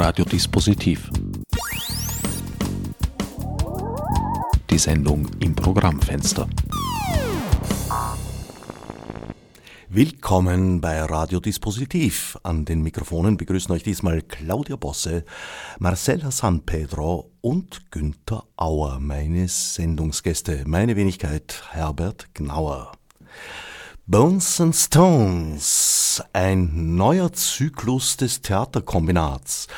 Radiodispositiv. 0.00 1.10
Die 4.70 4.78
Sendung 4.78 5.28
im 5.40 5.54
Programmfenster. 5.54 6.48
Willkommen 9.90 10.80
bei 10.80 11.02
Radiodispositiv. 11.02 12.38
An 12.42 12.64
den 12.64 12.80
Mikrofonen 12.80 13.36
begrüßen 13.36 13.74
euch 13.74 13.82
diesmal 13.82 14.22
Claudia 14.22 14.76
Bosse, 14.76 15.26
Marcella 15.80 16.30
San 16.30 16.64
Pedro 16.64 17.32
und 17.42 17.90
Günther 17.90 18.44
Auer, 18.56 19.00
meine 19.00 19.48
Sendungsgäste, 19.48 20.64
meine 20.66 20.96
Wenigkeit 20.96 21.62
Herbert 21.72 22.28
Gnauer. 22.32 22.92
Bones 24.10 24.60
and 24.60 24.74
Stones, 24.74 26.20
ein 26.32 26.96
neuer 26.96 27.32
Zyklus 27.32 28.16
des 28.16 28.42
Theaterkombinats, 28.42 29.68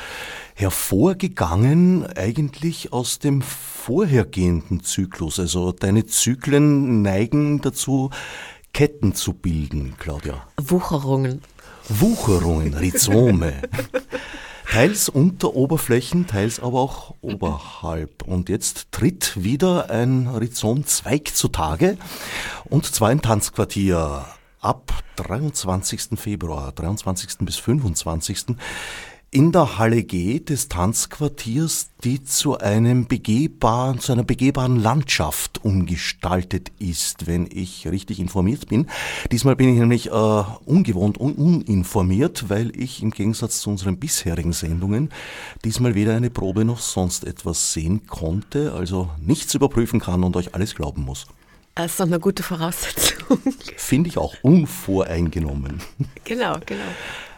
hervorgegangen 0.55 2.07
eigentlich 2.17 2.91
aus 2.91 3.19
dem 3.19 3.43
vorhergehenden 3.43 4.81
Zyklus. 4.81 5.39
Also 5.39 5.71
deine 5.71 6.07
Zyklen 6.07 7.03
neigen 7.03 7.61
dazu, 7.61 8.09
Ketten 8.73 9.13
zu 9.13 9.33
bilden, 9.33 9.93
Claudia. 9.99 10.47
Wucherungen. 10.59 11.43
Wucherungen, 11.87 12.73
Rhizome. 12.73 13.53
teils 14.71 15.09
unter 15.09 15.55
Oberflächen, 15.55 16.27
teils 16.27 16.59
aber 16.59 16.79
auch 16.79 17.15
oberhalb. 17.21 18.23
Und 18.23 18.49
jetzt 18.49 18.91
tritt 18.91 19.43
wieder 19.43 19.89
ein 19.89 20.27
Rhizomzweig 20.27 21.35
zutage, 21.35 21.97
und 22.65 22.85
zwar 22.85 23.11
im 23.11 23.21
Tanzquartier 23.21 24.25
ab 24.59 24.93
23. 25.17 26.17
Februar, 26.17 26.71
23. 26.71 27.39
bis 27.39 27.57
25 27.57 28.55
in 29.33 29.51
der 29.51 29.79
Halle 29.79 30.03
G 30.03 30.39
des 30.39 30.69
Tanzquartiers, 30.69 31.89
die 32.03 32.23
zu 32.23 32.59
einem 32.59 33.07
begehbaren, 33.07 33.99
zu 33.99 34.11
einer 34.11 34.23
begehbaren 34.23 34.79
Landschaft 34.79 35.65
umgestaltet 35.65 36.71
ist, 36.77 37.25
wenn 37.25 37.49
ich 37.51 37.87
richtig 37.87 38.19
informiert 38.19 38.67
bin. 38.67 38.87
Diesmal 39.31 39.55
bin 39.55 39.73
ich 39.73 39.79
nämlich 39.79 40.11
äh, 40.11 40.11
ungewohnt 40.11 41.17
und 41.17 41.39
uninformiert, 41.39 42.49
weil 42.49 42.79
ich 42.79 43.01
im 43.01 43.09
Gegensatz 43.09 43.61
zu 43.61 43.71
unseren 43.71 43.97
bisherigen 43.97 44.53
Sendungen 44.53 45.09
diesmal 45.65 45.95
weder 45.95 46.15
eine 46.15 46.29
Probe 46.29 46.63
noch 46.63 46.79
sonst 46.79 47.23
etwas 47.23 47.73
sehen 47.73 48.05
konnte, 48.05 48.73
also 48.73 49.09
nichts 49.19 49.55
überprüfen 49.55 49.99
kann 49.99 50.23
und 50.23 50.35
euch 50.35 50.53
alles 50.53 50.75
glauben 50.75 51.05
muss. 51.05 51.25
Das 51.73 51.87
ist 51.87 51.99
doch 51.99 52.05
eine 52.05 52.19
gute 52.19 52.43
Voraussetzung. 52.43 53.39
Finde 53.77 54.09
ich 54.09 54.19
auch 54.19 54.35
unvoreingenommen. 54.43 55.81
Genau, 56.23 56.57
genau. 56.65 56.83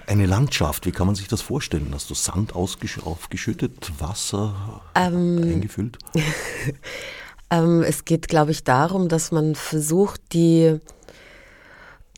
Eine 0.08 0.28
Landschaft, 0.28 0.86
wie 0.86 0.92
kann 0.92 1.08
man 1.08 1.16
sich 1.16 1.28
das 1.28 1.42
vorstellen? 1.42 1.92
Hast 1.94 2.10
du 2.10 2.14
Sand 2.14 2.54
aufgeschüttet, 2.56 3.92
Wasser 4.00 4.82
ähm, 4.94 5.42
eingefüllt? 5.42 5.98
ähm, 7.50 7.82
es 7.82 8.06
geht, 8.06 8.28
glaube 8.28 8.52
ich, 8.52 8.64
darum, 8.64 9.10
dass 9.10 9.32
man 9.32 9.56
versucht, 9.56 10.22
die, 10.34 10.80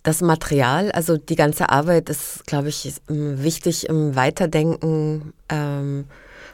das 0.03 0.21
Material, 0.21 0.91
also 0.91 1.17
die 1.17 1.35
ganze 1.35 1.69
Arbeit 1.69 2.09
ist, 2.09 2.45
glaube 2.45 2.69
ich, 2.69 2.93
wichtig 3.07 3.87
im 3.87 4.15
Weiterdenken 4.15 5.33
ähm, 5.47 6.05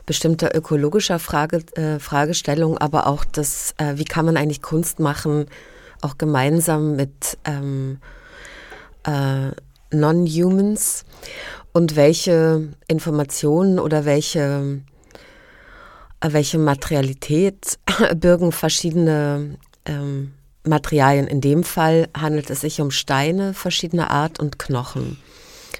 bestimmter 0.06 0.56
ökologischer 0.56 1.18
Frage, 1.18 1.64
äh, 1.76 1.98
Fragestellungen, 1.98 2.78
aber 2.78 3.08
auch 3.08 3.26
das, 3.26 3.74
äh, 3.78 3.94
wie 3.98 4.06
kann 4.06 4.26
man 4.26 4.38
eigentlich 4.38 4.62
Kunst 4.62 5.00
machen, 5.00 5.48
auch 6.02 6.18
gemeinsam 6.20 6.96
mit 6.96 7.38
ähm, 7.46 8.00
äh, 9.04 9.52
Non-Humans 9.94 11.06
und 11.72 11.96
welche 11.96 12.70
Informationen 12.88 13.80
oder 13.80 14.06
welche, 14.06 14.82
äh, 16.20 16.30
welche 16.32 16.58
Materialität 16.60 17.80
bürgen 18.16 18.52
verschiedene 18.52 19.58
ähm, 19.86 20.34
Materialien. 20.64 21.28
In 21.28 21.42
dem 21.42 21.64
Fall 21.64 22.08
handelt 22.18 22.50
es 22.50 22.62
sich 22.62 22.80
um 22.80 22.92
Steine 22.92 23.54
verschiedener 23.54 24.12
Art 24.12 24.40
und 24.40 24.60
Knochen. 24.60 25.18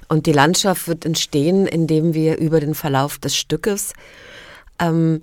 Und 0.08 0.26
die 0.26 0.32
Landschaft 0.32 0.88
wird 0.88 1.04
entstehen, 1.04 1.66
indem 1.66 2.14
wir 2.14 2.38
über 2.38 2.60
den 2.60 2.74
Verlauf 2.74 3.18
des 3.18 3.36
Stückes 3.36 3.94
ähm, 4.78 5.22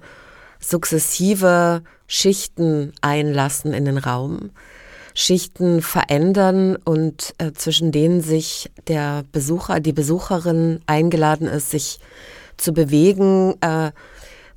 sukzessive 0.60 1.84
Schichten 2.08 2.94
einlassen 3.02 3.74
in 3.74 3.86
den 3.86 3.98
Raum 3.98 4.52
Schichten 5.14 5.82
verändern 5.82 6.76
und 6.76 7.34
äh, 7.38 7.52
zwischen 7.54 7.92
denen 7.92 8.22
sich 8.22 8.72
der 8.88 9.24
Besucher, 9.32 9.80
die 9.80 9.94
Besucherin 9.94 10.80
eingeladen 10.86 11.48
ist, 11.48 11.72
sich 11.72 12.00
zu 12.58 12.74
bewegen, 12.74 13.56
äh, 13.62 13.92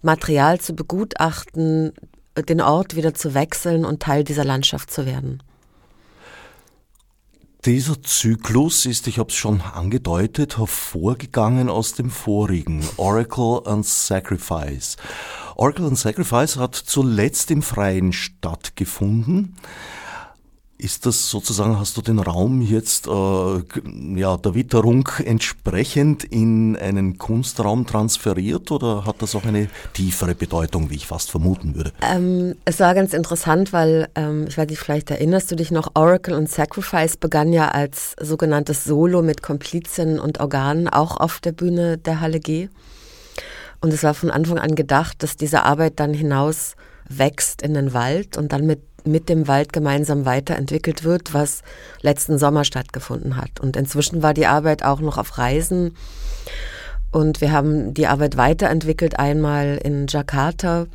Material 0.03 0.61
zu 0.61 0.75
begutachten, 0.75 1.93
den 2.49 2.61
Ort 2.61 2.95
wieder 2.95 3.15
zu 3.15 3.35
wechseln 3.35 3.85
und 3.85 4.03
Teil 4.03 4.25
dieser 4.25 4.45
Landschaft 4.45 4.91
zu 4.91 5.07
werden. 5.07 5.43
Dieser 7.65 8.03
Zyklus 8.03 8.85
ist, 8.85 9.07
ich 9.07 9.19
habe 9.19 9.31
es 9.31 9.37
schon 9.37 9.63
angedeutet, 9.63 10.59
hervorgegangen 10.59 11.71
aus 11.71 11.95
dem 11.95 12.11
vorigen 12.11 12.87
Oracle 12.99 13.63
and 13.65 13.87
Sacrifice. 13.87 14.99
Oracle 15.57 15.87
and 15.87 15.99
Sacrifice 15.99 16.59
hat 16.59 16.75
zuletzt 16.75 17.51
im 17.51 17.63
Freien 17.63 18.13
stattgefunden. 18.13 19.57
Ist 20.85 21.07
das 21.07 21.31
sozusagen, 21.31 21.79
hast 21.79 21.97
du 21.97 22.03
den 22.03 22.19
Raum 22.19 22.61
jetzt 22.61 23.07
äh, 23.07 23.11
ja, 23.11 24.37
der 24.37 24.55
Witterung 24.55 25.09
entsprechend 25.25 26.25
in 26.25 26.77
einen 26.77 27.17
Kunstraum 27.17 27.87
transferiert 27.87 28.71
oder 28.71 29.07
hat 29.07 29.23
das 29.23 29.35
auch 29.35 29.47
eine 29.47 29.71
tiefere 29.95 30.35
Bedeutung, 30.35 30.91
wie 30.91 30.97
ich 30.97 31.07
fast 31.07 31.31
vermuten 31.31 31.75
würde? 31.75 31.93
Ähm, 32.03 32.57
es 32.67 32.81
war 32.81 32.95
ganz 32.95 33.15
interessant, 33.15 33.73
weil, 33.73 34.11
ähm, 34.15 34.45
ich 34.47 34.59
weiß 34.59 34.69
nicht, 34.69 34.79
vielleicht 34.79 35.11
erinnerst 35.11 35.51
du 35.51 35.57
dich 35.57 35.71
noch, 35.71 35.93
Oracle 35.95 36.35
und 36.35 36.51
Sacrifice 36.51 37.17
begann 37.17 37.55
ja 37.55 37.69
als 37.69 38.15
sogenanntes 38.21 38.85
Solo 38.85 39.23
mit 39.23 39.41
Komplizen 39.43 40.21
und 40.21 40.41
Organen 40.41 40.91
auch 40.91 41.17
auf 41.17 41.41
der 41.41 41.53
Bühne 41.53 41.97
der 41.97 42.21
Halle 42.21 42.41
G. 42.41 42.69
Und 43.81 43.91
es 43.95 44.03
war 44.03 44.13
von 44.13 44.31
Anfang 44.31 44.59
an 44.59 44.75
gedacht, 44.75 45.23
dass 45.23 45.39
diese 45.39 45.63
Arbeit 45.63 45.99
dann 45.99 46.13
hinaus 46.13 46.77
wächst 47.09 47.63
in 47.63 47.73
den 47.73 47.95
Wald 47.95 48.37
und 48.37 48.53
dann 48.53 48.67
mit 48.67 48.83
mit 49.05 49.29
dem 49.29 49.49
Wald 49.49 49.73
gemeinsam 49.73 50.25
weiterentwickelt 50.25 51.05
wird, 51.05 51.35
was 51.35 51.63
letzten 52.01 52.39
Sommer 52.39 52.65
stattgefunden 52.65 53.37
hat. 53.37 53.61
Und 53.61 53.77
inzwischen 53.77 54.23
war 54.23 54.35
die 54.35 54.47
Arbeit 54.47 54.83
auch 54.83 55.01
noch 55.01 55.19
auf 55.19 55.39
Reisen. 55.39 55.97
Und 57.11 57.41
wir 57.41 57.53
haben 57.53 57.95
die 57.95 58.07
Arbeit 58.07 58.37
weiterentwickelt, 58.37 59.19
einmal 59.19 59.79
in 59.83 60.07
Jakarta, 60.09 60.87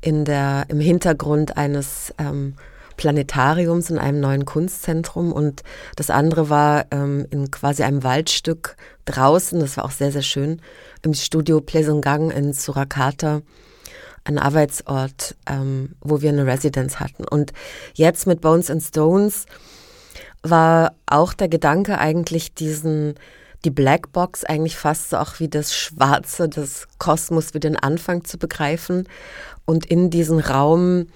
in 0.00 0.24
der, 0.24 0.64
im 0.68 0.80
Hintergrund 0.80 1.56
eines 1.56 2.14
ähm, 2.18 2.54
Planetariums 2.96 3.90
in 3.90 3.98
einem 3.98 4.20
neuen 4.20 4.44
Kunstzentrum. 4.44 5.32
Und 5.32 5.62
das 5.96 6.10
andere 6.10 6.48
war 6.48 6.86
ähm, 6.90 7.26
in 7.30 7.50
quasi 7.50 7.82
einem 7.82 8.04
Waldstück 8.04 8.76
draußen, 9.06 9.60
das 9.60 9.76
war 9.76 9.84
auch 9.84 9.90
sehr, 9.90 10.12
sehr 10.12 10.22
schön, 10.22 10.60
im 11.02 11.14
Studio 11.14 11.60
Pleasongang 11.60 12.30
in 12.30 12.52
Surakarta 12.52 13.42
ein 14.28 14.38
Arbeitsort, 14.38 15.34
ähm, 15.48 15.94
wo 16.00 16.20
wir 16.20 16.28
eine 16.28 16.46
Residenz 16.46 17.00
hatten. 17.00 17.24
Und 17.26 17.52
jetzt 17.94 18.26
mit 18.26 18.40
Bones 18.40 18.70
and 18.70 18.82
Stones 18.82 19.46
war 20.42 20.92
auch 21.06 21.32
der 21.32 21.48
Gedanke 21.48 21.98
eigentlich 21.98 22.54
diesen 22.54 23.14
die 23.64 23.70
Blackbox 23.70 24.44
eigentlich 24.44 24.76
fast 24.76 25.10
so 25.10 25.16
auch 25.16 25.40
wie 25.40 25.48
das 25.48 25.74
Schwarze 25.74 26.48
des 26.48 26.86
Kosmos 26.98 27.54
wie 27.54 27.60
den 27.60 27.76
Anfang 27.76 28.24
zu 28.24 28.38
begreifen 28.38 29.08
und 29.64 29.84
in 29.84 30.10
diesen 30.10 30.38
Raum 30.38 31.08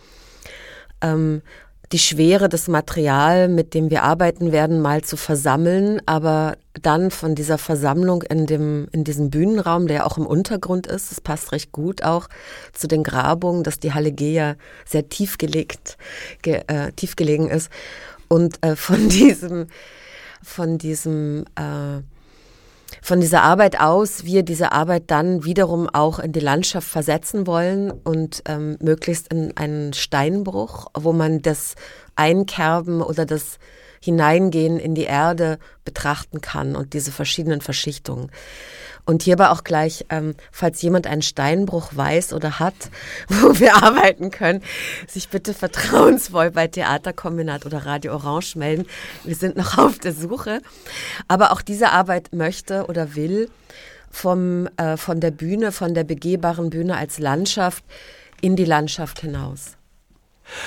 ähm, 1.03 1.43
die 1.93 1.99
Schwere 1.99 2.49
des 2.49 2.69
Material, 2.69 3.49
mit 3.49 3.75
dem 3.75 3.91
wir 3.91 4.03
arbeiten 4.03 4.51
werden, 4.51 4.81
mal 4.81 5.03
zu 5.03 5.17
versammeln, 5.19 6.01
aber 6.07 6.57
dann 6.81 7.11
von 7.11 7.35
dieser 7.35 7.59
Versammlung 7.59 8.23
in 8.23 8.47
dem, 8.47 8.89
in 8.93 9.05
diesem 9.05 9.29
Bühnenraum, 9.29 9.87
der 9.87 10.07
auch 10.07 10.17
im 10.17 10.27
Untergrund 10.27 10.87
ist, 10.87 11.11
das 11.11 11.21
passt 11.21 11.53
recht 11.53 11.71
gut 11.71 12.03
auch 12.03 12.29
zu 12.73 12.89
den 12.89 13.03
Grabungen, 13.03 13.63
dass 13.63 13.79
die 13.79 13.93
Halle 13.93 14.13
G 14.13 14.33
ja 14.33 14.55
sehr 14.87 15.09
tief 15.11 15.37
gelegt, 15.37 15.99
ge, 16.41 16.63
äh, 16.67 16.93
tief 16.93 17.15
gelegen 17.15 17.51
ist. 17.51 17.71
Und 18.29 18.65
äh, 18.65 18.75
von 18.75 19.09
diesem, 19.11 19.67
von 20.43 20.79
diesem, 20.79 21.45
äh, 21.57 22.01
von 23.05 23.21
dieser 23.21 23.43
Arbeit 23.43 23.81
aus 23.81 24.25
wir 24.25 24.45
diese 24.45 24.71
Arbeit 24.71 25.11
dann 25.11 25.45
wiederum 25.45 25.89
auch 25.89 26.21
in 26.21 26.33
die 26.33 26.41
Landschaft 26.41 26.89
versetzen 26.89 27.49
wollen 27.49 27.91
und 27.91 28.45
ähm, 28.47 28.77
möglichst 28.81 29.33
in 29.33 29.57
einen 29.57 29.93
Steinbruch, 29.93 30.87
wo 30.95 31.13
man 31.13 31.43
das 31.43 31.75
Einkerben 32.15 33.03
oder 33.03 33.27
das 33.27 33.59
Hineingehen 34.01 34.79
in 34.79 34.95
die 34.95 35.05
Erde 35.05 35.59
betrachten 35.85 36.41
kann 36.41 36.77
und 36.77 36.93
diese 36.93 37.11
verschiedenen 37.11 37.61
Verschichtungen. 37.61 38.31
Und 39.05 39.23
hierbei 39.23 39.49
auch 39.49 39.65
gleich, 39.65 40.07
ähm, 40.11 40.35
falls 40.53 40.81
jemand 40.81 41.09
einen 41.09 41.23
Steinbruch 41.23 41.91
weiß 41.95 42.33
oder 42.33 42.61
hat, 42.61 42.75
wo 43.29 43.59
wir 43.59 43.83
arbeiten 43.83 44.31
können, 44.31 44.63
sich 45.09 45.29
bitte 45.29 45.55
vertrauensvoll 45.55 46.51
bei 46.53 46.69
Theaterkombinat 46.69 47.67
oder 47.67 47.85
Radio 47.85 48.15
Orange 48.15 48.57
melden. 48.57 48.87
Wir 49.25 49.35
sind 49.35 49.57
noch 49.57 49.79
auf 49.79 49.99
der 49.99 50.13
Suche. 50.13 50.61
Aber 51.27 51.53
auch 51.53 51.63
diese 51.63 51.91
Arbeit 51.91 52.33
möchte 52.33 52.87
oder 52.87 53.17
will 53.17 53.51
vom, 54.11 54.69
äh, 54.77 54.97
von 54.97 55.21
der 55.21 55.31
Bühne, 55.33 55.73
von 55.73 55.95
der 55.95 56.05
begehbaren 56.05 56.71
Bühne 56.71 56.97
als 56.97 57.19
Landschaft 57.19 57.85
in 58.41 58.57
die 58.57 58.65
Landschaft 58.65 59.21
hinaus. 59.21 59.77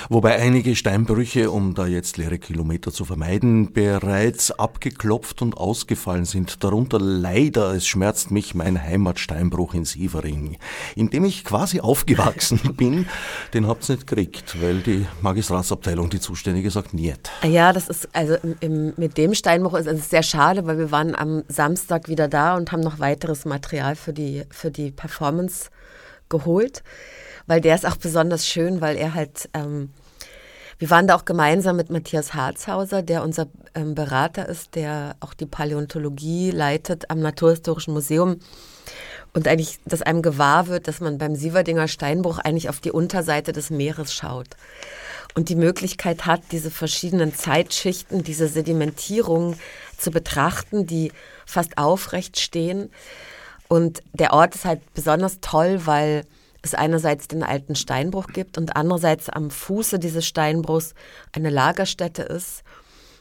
Wobei 0.09 0.35
einige 0.35 0.75
Steinbrüche, 0.75 1.51
um 1.51 1.73
da 1.73 1.87
jetzt 1.87 2.17
leere 2.17 2.39
Kilometer 2.39 2.91
zu 2.91 3.05
vermeiden, 3.05 3.73
bereits 3.73 4.51
abgeklopft 4.51 5.41
und 5.41 5.57
ausgefallen 5.57 6.25
sind. 6.25 6.63
Darunter 6.63 6.99
leider, 6.99 7.73
es 7.73 7.87
schmerzt 7.87 8.31
mich, 8.31 8.55
mein 8.55 8.81
Heimatsteinbruch 8.81 9.73
in 9.73 9.85
Sievering, 9.85 10.57
in 10.95 11.09
dem 11.09 11.25
ich 11.25 11.43
quasi 11.43 11.79
aufgewachsen 11.79 12.59
bin. 12.77 13.07
Den 13.53 13.67
habt's 13.67 13.89
nicht 13.89 14.07
gekriegt, 14.07 14.61
weil 14.61 14.79
die 14.79 15.05
Magistratsabteilung, 15.21 16.09
die 16.09 16.19
Zuständige, 16.19 16.71
sagt 16.71 16.93
niet. 16.93 17.29
Ja, 17.43 17.73
das 17.73 17.89
ist, 17.89 18.09
also 18.13 18.35
im, 18.59 18.93
mit 18.97 19.17
dem 19.17 19.33
Steinbruch 19.33 19.75
ist 19.75 19.87
es 19.87 20.09
sehr 20.09 20.23
schade, 20.23 20.65
weil 20.67 20.77
wir 20.77 20.91
waren 20.91 21.15
am 21.15 21.43
Samstag 21.47 22.07
wieder 22.07 22.27
da 22.27 22.55
und 22.55 22.71
haben 22.71 22.81
noch 22.81 22.99
weiteres 22.99 23.45
Material 23.45 23.95
für 23.95 24.13
die, 24.13 24.43
für 24.49 24.71
die 24.71 24.91
Performance 24.91 25.69
geholt 26.29 26.83
weil 27.47 27.61
der 27.61 27.75
ist 27.75 27.85
auch 27.85 27.97
besonders 27.97 28.47
schön, 28.47 28.81
weil 28.81 28.97
er 28.97 29.13
halt, 29.13 29.49
ähm, 29.53 29.89
wir 30.79 30.89
waren 30.89 31.07
da 31.07 31.15
auch 31.15 31.25
gemeinsam 31.25 31.75
mit 31.75 31.89
Matthias 31.89 32.33
Harzhauser, 32.33 33.01
der 33.01 33.23
unser 33.23 33.47
ähm, 33.75 33.95
Berater 33.95 34.47
ist, 34.49 34.75
der 34.75 35.15
auch 35.19 35.33
die 35.33 35.45
Paläontologie 35.45 36.51
leitet 36.51 37.09
am 37.09 37.19
Naturhistorischen 37.19 37.93
Museum. 37.93 38.39
Und 39.33 39.47
eigentlich, 39.47 39.79
dass 39.85 40.01
einem 40.01 40.21
gewahr 40.21 40.67
wird, 40.67 40.87
dass 40.87 41.01
man 41.01 41.17
beim 41.17 41.35
Sieverdinger 41.35 41.87
Steinbruch 41.87 42.39
eigentlich 42.39 42.69
auf 42.69 42.79
die 42.79 42.91
Unterseite 42.91 43.51
des 43.51 43.69
Meeres 43.69 44.13
schaut 44.13 44.47
und 45.35 45.49
die 45.49 45.55
Möglichkeit 45.55 46.25
hat, 46.25 46.41
diese 46.51 46.71
verschiedenen 46.71 47.33
Zeitschichten, 47.33 48.23
diese 48.23 48.47
Sedimentierung 48.47 49.57
zu 49.97 50.09
betrachten, 50.09 50.87
die 50.87 51.11
fast 51.45 51.77
aufrecht 51.77 52.39
stehen. 52.39 52.89
Und 53.67 54.01
der 54.13 54.33
Ort 54.33 54.55
ist 54.55 54.65
halt 54.65 54.79
besonders 54.93 55.39
toll, 55.41 55.81
weil 55.85 56.25
es 56.65 56.73
einerseits 56.73 57.27
den 57.27 57.43
alten 57.43 57.75
Steinbruch 57.75 58.27
gibt 58.27 58.57
und 58.57 58.75
andererseits 58.75 59.29
am 59.29 59.49
Fuße 59.51 59.99
dieses 59.99 60.25
Steinbruchs 60.25 60.93
eine 61.31 61.49
Lagerstätte 61.49 62.23
ist 62.23 62.63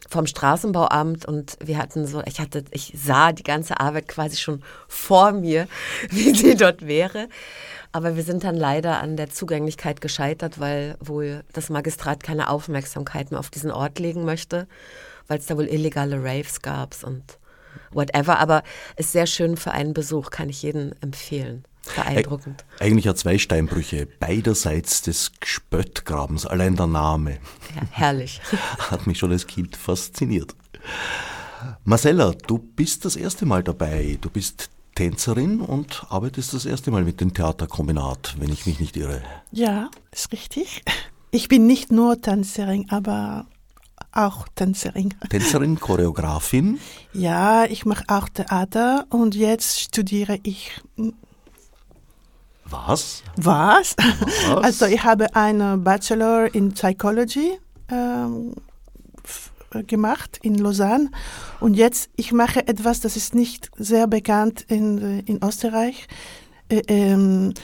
vom 0.08 0.26
Straßenbauamt 0.26 1.24
und 1.24 1.56
wir 1.60 1.78
hatten 1.78 2.06
so, 2.06 2.22
ich 2.26 2.40
hatte, 2.40 2.64
ich 2.70 2.92
sah 2.96 3.32
die 3.32 3.42
ganze 3.42 3.80
Arbeit 3.80 4.08
quasi 4.08 4.36
schon 4.36 4.62
vor 4.88 5.32
mir, 5.32 5.66
wie 6.10 6.34
sie 6.34 6.56
dort 6.56 6.86
wäre. 6.86 7.28
Aber 7.92 8.16
wir 8.16 8.22
sind 8.22 8.44
dann 8.44 8.56
leider 8.56 9.00
an 9.00 9.16
der 9.16 9.30
Zugänglichkeit 9.30 10.00
gescheitert, 10.00 10.58
weil 10.58 10.96
wohl 11.00 11.44
das 11.52 11.70
Magistrat 11.70 12.22
keine 12.22 12.50
Aufmerksamkeit 12.50 13.30
mehr 13.30 13.40
auf 13.40 13.50
diesen 13.50 13.70
Ort 13.70 13.98
legen 13.98 14.24
möchte, 14.24 14.66
weil 15.28 15.38
es 15.38 15.46
da 15.46 15.56
wohl 15.56 15.68
illegale 15.68 16.22
Raves 16.22 16.60
gab 16.60 16.96
und 17.04 17.38
whatever. 17.92 18.38
Aber 18.40 18.62
ist 18.96 19.12
sehr 19.12 19.26
schön 19.26 19.56
für 19.56 19.70
einen 19.70 19.94
Besuch, 19.94 20.30
kann 20.30 20.48
ich 20.48 20.62
jedem 20.62 20.92
empfehlen. 21.00 21.64
Beeindruckend. 21.84 22.64
Eig 22.78 22.82
eigentlich 22.82 23.04
ja 23.04 23.14
zwei 23.14 23.38
Steinbrüche, 23.38 24.06
beiderseits 24.20 25.02
des 25.02 25.32
Gspöttgrabens, 25.40 26.46
allein 26.46 26.76
der 26.76 26.86
Name. 26.86 27.38
Ja, 27.74 27.82
herrlich. 27.90 28.40
Hat 28.90 29.06
mich 29.06 29.18
schon 29.18 29.32
als 29.32 29.46
Kind 29.46 29.76
fasziniert. 29.76 30.54
Marcella, 31.84 32.32
du 32.46 32.58
bist 32.58 33.04
das 33.04 33.16
erste 33.16 33.46
Mal 33.46 33.62
dabei. 33.62 34.18
Du 34.20 34.30
bist 34.30 34.70
Tänzerin 34.94 35.60
und 35.60 36.06
arbeitest 36.08 36.54
das 36.54 36.66
erste 36.66 36.90
Mal 36.90 37.04
mit 37.04 37.20
dem 37.20 37.34
Theaterkombinat, 37.34 38.36
wenn 38.38 38.52
ich 38.52 38.66
mich 38.66 38.78
nicht 38.80 38.96
irre. 38.96 39.22
Ja, 39.50 39.90
ist 40.12 40.32
richtig. 40.32 40.82
Ich 41.30 41.48
bin 41.48 41.66
nicht 41.66 41.90
nur 41.90 42.20
Tänzerin, 42.20 42.90
aber 42.90 43.46
auch 44.12 44.46
Tänzerin. 44.54 45.14
Tänzerin, 45.28 45.80
Choreografin? 45.80 46.78
Ja, 47.12 47.64
ich 47.64 47.84
mache 47.84 48.04
auch 48.06 48.28
Theater 48.28 49.06
und 49.10 49.34
jetzt 49.34 49.80
studiere 49.80 50.38
ich 50.44 50.70
was? 52.74 53.22
Was? 53.36 53.96
Was? 54.48 54.64
Also 54.64 54.86
ich 54.86 55.02
habe 55.02 55.34
einen 55.34 55.84
Bachelor 55.84 56.54
in 56.54 56.72
Psychology 56.72 57.58
ähm, 57.88 58.54
gemacht 59.86 60.38
in 60.42 60.56
Lausanne 60.56 61.10
und 61.60 61.74
jetzt 61.74 62.10
ich 62.16 62.32
mache 62.32 62.66
etwas, 62.66 63.00
das 63.00 63.16
ist 63.16 63.34
nicht 63.34 63.70
sehr 63.76 64.06
bekannt 64.06 64.64
in, 64.68 65.20
in 65.26 65.42
Österreich. 65.42 66.06
Äh, 66.68 66.82
ähm, 66.88 67.54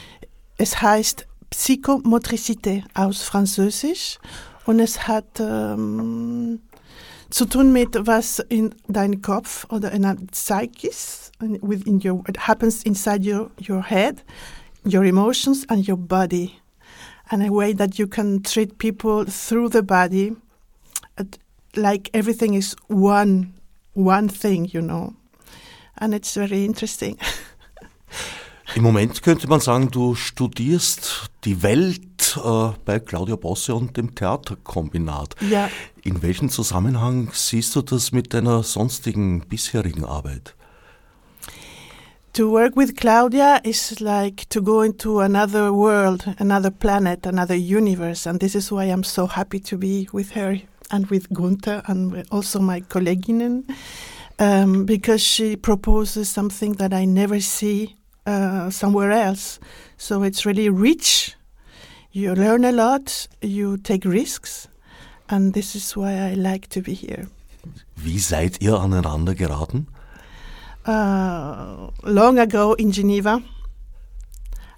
es 0.56 0.80
heißt 0.82 1.26
Psychomotricité 1.50 2.84
aus 2.94 3.22
Französisch 3.22 4.18
und 4.66 4.78
es 4.80 5.08
hat 5.08 5.40
ähm, 5.40 6.60
zu 7.30 7.46
tun 7.46 7.72
mit 7.72 7.96
was 8.06 8.40
in 8.48 8.74
deinem 8.88 9.22
Kopf 9.22 9.66
oder 9.70 9.92
in 9.92 10.02
deinem 10.02 10.26
Psychis, 10.28 11.30
within 11.40 12.00
your, 12.04 12.22
it 12.28 12.46
happens 12.46 12.82
inside 12.82 13.24
your, 13.24 13.50
your 13.68 13.82
head 13.82 14.24
your 14.84 15.04
emotions 15.04 15.64
and 15.68 15.86
your 15.86 15.96
body, 15.96 16.60
and 17.30 17.42
a 17.42 17.52
way 17.52 17.72
that 17.72 17.98
you 17.98 18.06
can 18.06 18.42
treat 18.42 18.78
people 18.78 19.24
through 19.24 19.70
the 19.70 19.82
body, 19.82 20.36
like 21.76 22.10
everything 22.12 22.54
is 22.54 22.74
one 22.88 23.54
one 23.94 24.28
thing, 24.28 24.66
you 24.66 24.80
know, 24.80 25.14
and 25.98 26.14
it's 26.14 26.34
very 26.34 26.64
interesting. 26.64 27.18
Im 28.76 28.84
Moment 28.84 29.22
könnte 29.22 29.48
man 29.48 29.58
sagen, 29.58 29.90
du 29.90 30.14
studierst 30.14 31.30
die 31.44 31.60
Welt 31.62 32.36
äh, 32.36 32.68
bei 32.84 33.00
Claudia 33.00 33.34
Bosse 33.34 33.74
und 33.74 33.96
dem 33.96 34.14
Theaterkombinat. 34.14 35.34
Ja. 35.40 35.68
In 36.02 36.22
welchem 36.22 36.50
Zusammenhang 36.50 37.30
siehst 37.32 37.74
du 37.74 37.82
das 37.82 38.12
mit 38.12 38.32
deiner 38.32 38.62
sonstigen 38.62 39.40
bisherigen 39.40 40.04
Arbeit? 40.04 40.54
To 42.32 42.50
work 42.50 42.76
with 42.76 42.96
Claudia 42.96 43.60
is 43.64 44.00
like 44.00 44.48
to 44.50 44.60
go 44.60 44.82
into 44.82 45.20
another 45.20 45.72
world, 45.72 46.24
another 46.38 46.70
planet, 46.70 47.26
another 47.26 47.56
universe. 47.56 48.26
And 48.26 48.40
this 48.40 48.54
is 48.54 48.70
why 48.70 48.84
I'm 48.84 49.02
so 49.04 49.26
happy 49.26 49.58
to 49.60 49.76
be 49.76 50.08
with 50.12 50.32
her 50.32 50.60
and 50.90 51.06
with 51.06 51.28
Gunther 51.32 51.82
and 51.86 52.24
also 52.30 52.60
my 52.60 52.80
Kolleginnen, 52.80 53.64
um, 54.38 54.84
because 54.84 55.22
she 55.22 55.56
proposes 55.56 56.28
something 56.28 56.74
that 56.74 56.92
I 56.92 57.04
never 57.04 57.40
see 57.40 57.96
uh, 58.26 58.70
somewhere 58.70 59.10
else. 59.10 59.58
So 59.96 60.22
it's 60.22 60.46
really 60.46 60.68
rich. 60.68 61.36
You 62.12 62.34
learn 62.34 62.64
a 62.64 62.72
lot, 62.72 63.28
you 63.40 63.76
take 63.76 64.04
risks, 64.04 64.68
and 65.28 65.54
this 65.54 65.76
is 65.76 65.96
why 65.96 66.12
I 66.12 66.34
like 66.34 66.68
to 66.70 66.82
be 66.82 66.94
here. 66.94 67.28
Wie 67.94 68.18
seid 68.18 68.62
ihr 68.62 68.80
aneinander 68.80 69.34
geraten? 69.34 69.86
Uh, 70.90 71.90
long 72.02 72.38
ago 72.38 72.74
in 72.74 72.90
Geneva, 72.90 73.40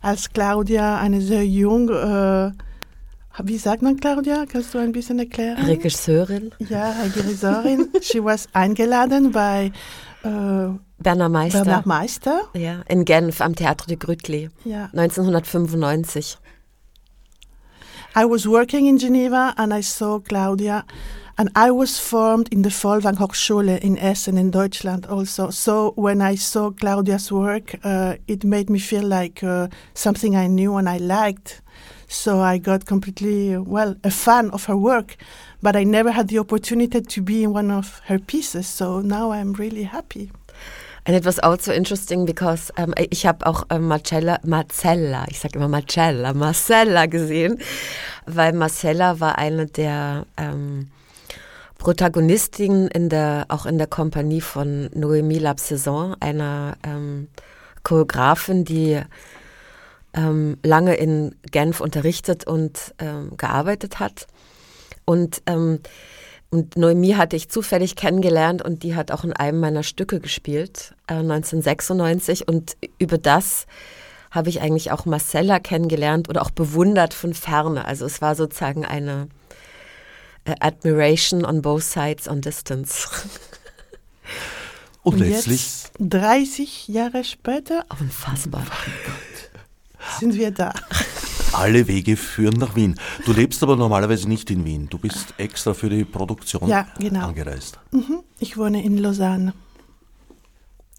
als 0.00 0.28
Claudia 0.30 0.98
eine 0.98 1.20
sehr 1.20 1.46
jung, 1.46 1.88
uh, 1.88 2.50
wie 3.42 3.58
sagt 3.58 3.82
man 3.82 3.96
Claudia? 3.96 4.44
Kannst 4.46 4.74
du 4.74 4.78
ein 4.78 4.92
bisschen 4.92 5.18
erklären? 5.18 5.64
Regisseurin. 5.64 6.52
Ja, 6.58 6.94
Regisseurin. 7.16 7.88
She 8.02 8.22
was 8.22 8.48
eingeladen 8.52 9.32
bei 9.32 9.72
uh, 10.24 10.76
Bernhard 10.98 11.32
Meister. 11.32 11.64
Bernhard 11.64 11.86
Meister. 11.86 12.42
Ja, 12.54 12.82
in 12.88 13.04
Genf 13.04 13.40
am 13.40 13.54
Theater 13.54 13.86
de 13.86 13.96
Grütli. 13.96 14.50
Ja. 14.64 14.90
1995. 14.92 16.38
I 18.14 18.24
was 18.24 18.46
working 18.46 18.86
in 18.86 18.98
Geneva 18.98 19.54
and 19.56 19.72
I 19.72 19.80
saw 19.80 20.18
Claudia 20.18 20.84
And 21.38 21.48
I 21.56 21.70
was 21.70 21.98
formed 21.98 22.48
in 22.52 22.62
the 22.62 22.68
Vollwang 22.68 23.16
Hochschule 23.16 23.80
in 23.80 23.98
Essen 23.98 24.36
in 24.36 24.50
Deutschland 24.50 25.06
also. 25.06 25.50
So 25.50 25.92
when 25.96 26.20
I 26.20 26.34
saw 26.34 26.70
Claudia's 26.70 27.32
work, 27.32 27.74
uh, 27.84 28.16
it 28.28 28.44
made 28.44 28.68
me 28.68 28.78
feel 28.78 29.04
like 29.04 29.42
uh, 29.42 29.68
something 29.94 30.36
I 30.36 30.46
knew 30.46 30.76
and 30.76 30.88
I 30.88 30.98
liked. 30.98 31.62
So 32.06 32.40
I 32.40 32.58
got 32.58 32.84
completely, 32.84 33.56
well, 33.56 33.96
a 34.04 34.10
fan 34.10 34.50
of 34.50 34.66
her 34.66 34.76
work. 34.76 35.16
But 35.62 35.74
I 35.74 35.84
never 35.84 36.10
had 36.10 36.28
the 36.28 36.38
opportunity 36.38 37.00
to 37.00 37.22
be 37.22 37.44
in 37.44 37.52
one 37.54 37.70
of 37.70 38.02
her 38.06 38.18
pieces. 38.18 38.66
So 38.66 39.00
now 39.00 39.32
I'm 39.32 39.54
really 39.54 39.84
happy. 39.84 40.30
And 41.04 41.16
it 41.16 41.24
was 41.24 41.40
also 41.40 41.72
interesting 41.72 42.26
because 42.26 42.72
um, 42.78 42.94
ich 43.10 43.26
habe 43.26 43.44
auch 43.46 43.64
ähm, 43.70 43.88
Marcella, 43.88 44.38
Marcella, 44.44 45.26
ich 45.28 45.40
sage 45.40 45.58
immer 45.58 45.66
Marcella, 45.66 46.32
Marcella 46.32 47.06
gesehen, 47.06 47.58
weil 48.26 48.52
Marcella 48.52 49.18
war 49.18 49.36
eine 49.36 49.66
der 49.66 50.26
ähm, 50.36 50.90
Protagonistin 51.78 52.86
in 52.86 53.08
der, 53.08 53.46
auch 53.48 53.66
in 53.66 53.78
der 53.78 53.88
Kompanie 53.88 54.40
von 54.40 54.88
Noémie 54.90 55.40
Lapsaison, 55.40 56.14
einer 56.20 56.76
ähm, 56.84 57.26
Choreografin, 57.82 58.64
die 58.64 59.00
ähm, 60.14 60.58
lange 60.62 60.94
in 60.94 61.34
Genf 61.50 61.80
unterrichtet 61.80 62.46
und 62.46 62.94
ähm, 63.00 63.36
gearbeitet 63.36 63.98
hat. 63.98 64.28
Und, 65.04 65.42
ähm, 65.46 65.80
und 66.52 66.76
Noemi 66.76 67.12
hatte 67.12 67.34
ich 67.34 67.48
zufällig 67.48 67.96
kennengelernt 67.96 68.60
und 68.60 68.82
die 68.82 68.94
hat 68.94 69.10
auch 69.10 69.24
in 69.24 69.32
einem 69.32 69.58
meiner 69.58 69.82
Stücke 69.82 70.20
gespielt, 70.20 70.94
äh, 71.06 71.14
1996. 71.14 72.46
Und 72.46 72.76
über 72.98 73.16
das 73.16 73.66
habe 74.30 74.50
ich 74.50 74.60
eigentlich 74.60 74.90
auch 74.92 75.06
Marcella 75.06 75.60
kennengelernt 75.60 76.28
oder 76.28 76.42
auch 76.42 76.50
bewundert 76.50 77.14
von 77.14 77.32
ferne. 77.32 77.86
Also 77.86 78.04
es 78.04 78.20
war 78.20 78.34
sozusagen 78.34 78.84
eine 78.84 79.28
admiration 80.60 81.46
on 81.46 81.62
both 81.62 81.84
sides 81.84 82.28
on 82.28 82.42
distance. 82.42 83.08
Und, 85.02 85.14
und 85.14 85.20
letztlich 85.20 85.84
30 85.98 86.86
Jahre 86.88 87.24
später, 87.24 87.86
unfassbar, 87.98 88.64
sind 90.20 90.34
wir 90.34 90.50
da. 90.50 90.74
Alle 91.52 91.86
Wege 91.86 92.16
führen 92.16 92.58
nach 92.58 92.74
Wien. 92.74 92.98
Du 93.26 93.32
lebst 93.32 93.62
aber 93.62 93.76
normalerweise 93.76 94.28
nicht 94.28 94.50
in 94.50 94.64
Wien. 94.64 94.88
Du 94.88 94.98
bist 94.98 95.34
extra 95.36 95.74
für 95.74 95.90
die 95.90 96.04
Produktion 96.04 96.68
ja, 96.68 96.86
genau. 96.98 97.26
angereist. 97.26 97.78
Mhm. 97.90 98.22
Ich 98.38 98.56
wohne 98.56 98.82
in 98.82 98.96
Lausanne, 98.96 99.52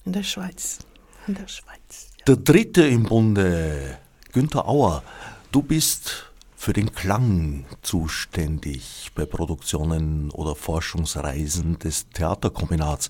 in 0.06 0.14
der 0.14 0.24
Schweiz. 0.24 0.80
In 1.28 1.34
der 1.34 1.48
Schweiz. 1.48 2.10
Ja. 2.20 2.26
Der 2.28 2.36
dritte 2.38 2.86
im 2.86 3.04
Bunde, 3.04 3.98
Günther 4.32 4.68
Auer. 4.68 5.04
Du 5.52 5.64
bist 5.64 6.32
für 6.56 6.74
den 6.74 6.94
Klang 6.94 7.66
zuständig 7.82 9.12
bei 9.16 9.26
Produktionen 9.26 10.30
oder 10.32 10.56
Forschungsreisen 10.56 11.80
des 11.80 12.10
Theaterkombinats. 12.10 13.10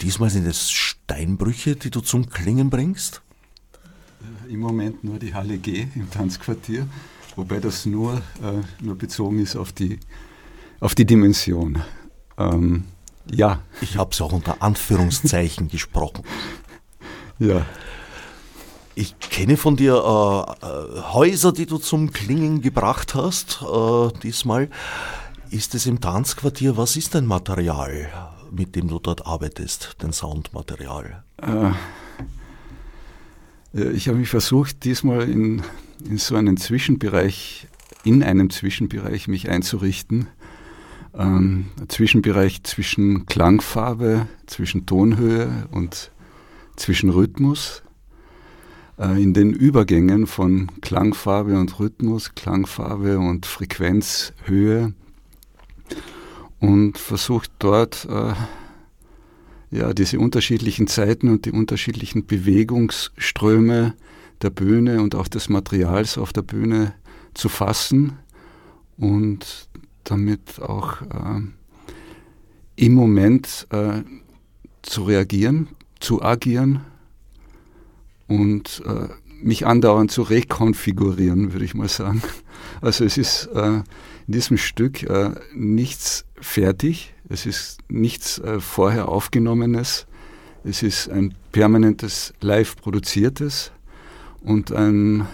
Diesmal 0.00 0.30
sind 0.30 0.46
es 0.46 0.70
Steinbrüche, 0.70 1.76
die 1.76 1.90
du 1.90 2.00
zum 2.00 2.28
Klingen 2.28 2.70
bringst? 2.70 3.22
Im 4.48 4.60
Moment 4.60 5.04
nur 5.04 5.18
die 5.18 5.34
Halle 5.34 5.58
G 5.58 5.88
im 5.94 6.10
Tanzquartier, 6.10 6.86
wobei 7.36 7.60
das 7.60 7.84
nur, 7.84 8.14
äh, 8.42 8.82
nur 8.82 8.96
bezogen 8.96 9.40
ist 9.40 9.56
auf 9.56 9.72
die, 9.72 10.00
auf 10.80 10.94
die 10.94 11.04
Dimension. 11.04 11.82
Ähm, 12.38 12.84
ja. 13.30 13.60
Ich 13.82 13.96
habe 13.96 14.10
es 14.12 14.20
auch 14.22 14.32
unter 14.32 14.62
Anführungszeichen 14.62 15.68
gesprochen. 15.70 16.24
Ja. 17.38 17.66
Ich 18.94 19.18
kenne 19.18 19.56
von 19.56 19.76
dir 19.76 19.94
äh, 19.94 20.66
äh, 20.66 21.02
Häuser, 21.12 21.52
die 21.52 21.66
du 21.66 21.78
zum 21.78 22.12
Klingen 22.12 22.62
gebracht 22.62 23.14
hast, 23.14 23.62
äh, 23.62 24.08
diesmal. 24.22 24.70
Ist 25.50 25.74
es 25.74 25.86
im 25.86 26.00
Tanzquartier, 26.00 26.76
was 26.76 26.96
ist 26.96 27.14
dein 27.14 27.26
Material, 27.26 28.08
mit 28.50 28.76
dem 28.76 28.88
du 28.88 28.98
dort 28.98 29.26
arbeitest, 29.26 29.96
dein 29.98 30.12
Soundmaterial? 30.12 31.22
Äh, 31.36 31.72
ich 33.72 34.08
habe 34.08 34.18
mich 34.18 34.28
versucht, 34.28 34.84
diesmal 34.84 35.28
in, 35.28 35.62
in 36.08 36.18
so 36.18 36.36
einen 36.36 36.56
Zwischenbereich, 36.56 37.68
in 38.04 38.22
einem 38.22 38.50
Zwischenbereich 38.50 39.28
mich 39.28 39.48
einzurichten. 39.48 40.28
Ähm, 41.14 41.66
ein 41.80 41.88
Zwischenbereich 41.88 42.62
zwischen 42.62 43.26
Klangfarbe, 43.26 44.26
zwischen 44.46 44.86
Tonhöhe 44.86 45.68
und 45.70 46.10
zwischen 46.76 47.10
Rhythmus 47.10 47.82
äh, 48.98 49.22
in 49.22 49.34
den 49.34 49.52
Übergängen 49.52 50.26
von 50.26 50.70
Klangfarbe 50.80 51.58
und 51.58 51.78
Rhythmus, 51.78 52.34
Klangfarbe 52.34 53.18
und 53.18 53.46
Frequenzhöhe 53.46 54.92
und 56.60 56.98
versucht 56.98 57.50
dort 57.58 58.06
äh, 58.10 58.32
ja, 59.70 59.92
diese 59.92 60.18
unterschiedlichen 60.18 60.86
Zeiten 60.86 61.28
und 61.28 61.44
die 61.44 61.52
unterschiedlichen 61.52 62.26
Bewegungsströme 62.26 63.94
der 64.42 64.50
Bühne 64.50 65.02
und 65.02 65.14
auch 65.14 65.28
des 65.28 65.48
Materials 65.48 66.16
auf 66.16 66.32
der 66.32 66.42
Bühne 66.42 66.94
zu 67.34 67.48
fassen 67.48 68.18
und 68.96 69.68
damit 70.04 70.60
auch 70.60 71.02
äh, 71.02 71.40
im 72.76 72.94
Moment 72.94 73.66
äh, 73.70 74.02
zu 74.82 75.04
reagieren, 75.04 75.68
zu 76.00 76.22
agieren 76.22 76.80
und 78.26 78.82
äh, 78.86 79.08
mich 79.40 79.66
andauernd 79.66 80.10
zu 80.10 80.22
rekonfigurieren, 80.22 81.52
würde 81.52 81.64
ich 81.64 81.74
mal 81.74 81.88
sagen. 81.88 82.22
Also 82.80 83.04
es 83.04 83.16
ist 83.18 83.46
äh, 83.54 83.78
in 83.78 83.84
diesem 84.26 84.56
Stück 84.56 85.02
äh, 85.02 85.30
nichts 85.54 86.24
fertig, 86.40 87.14
es 87.28 87.46
ist 87.46 87.78
nichts 87.88 88.38
äh, 88.38 88.60
vorher 88.60 89.08
aufgenommenes, 89.08 90.06
es 90.64 90.82
ist 90.82 91.08
ein 91.08 91.34
permanentes 91.52 92.34
live 92.40 92.76
produziertes 92.76 93.72
und 94.42 94.72
ein 94.72 95.26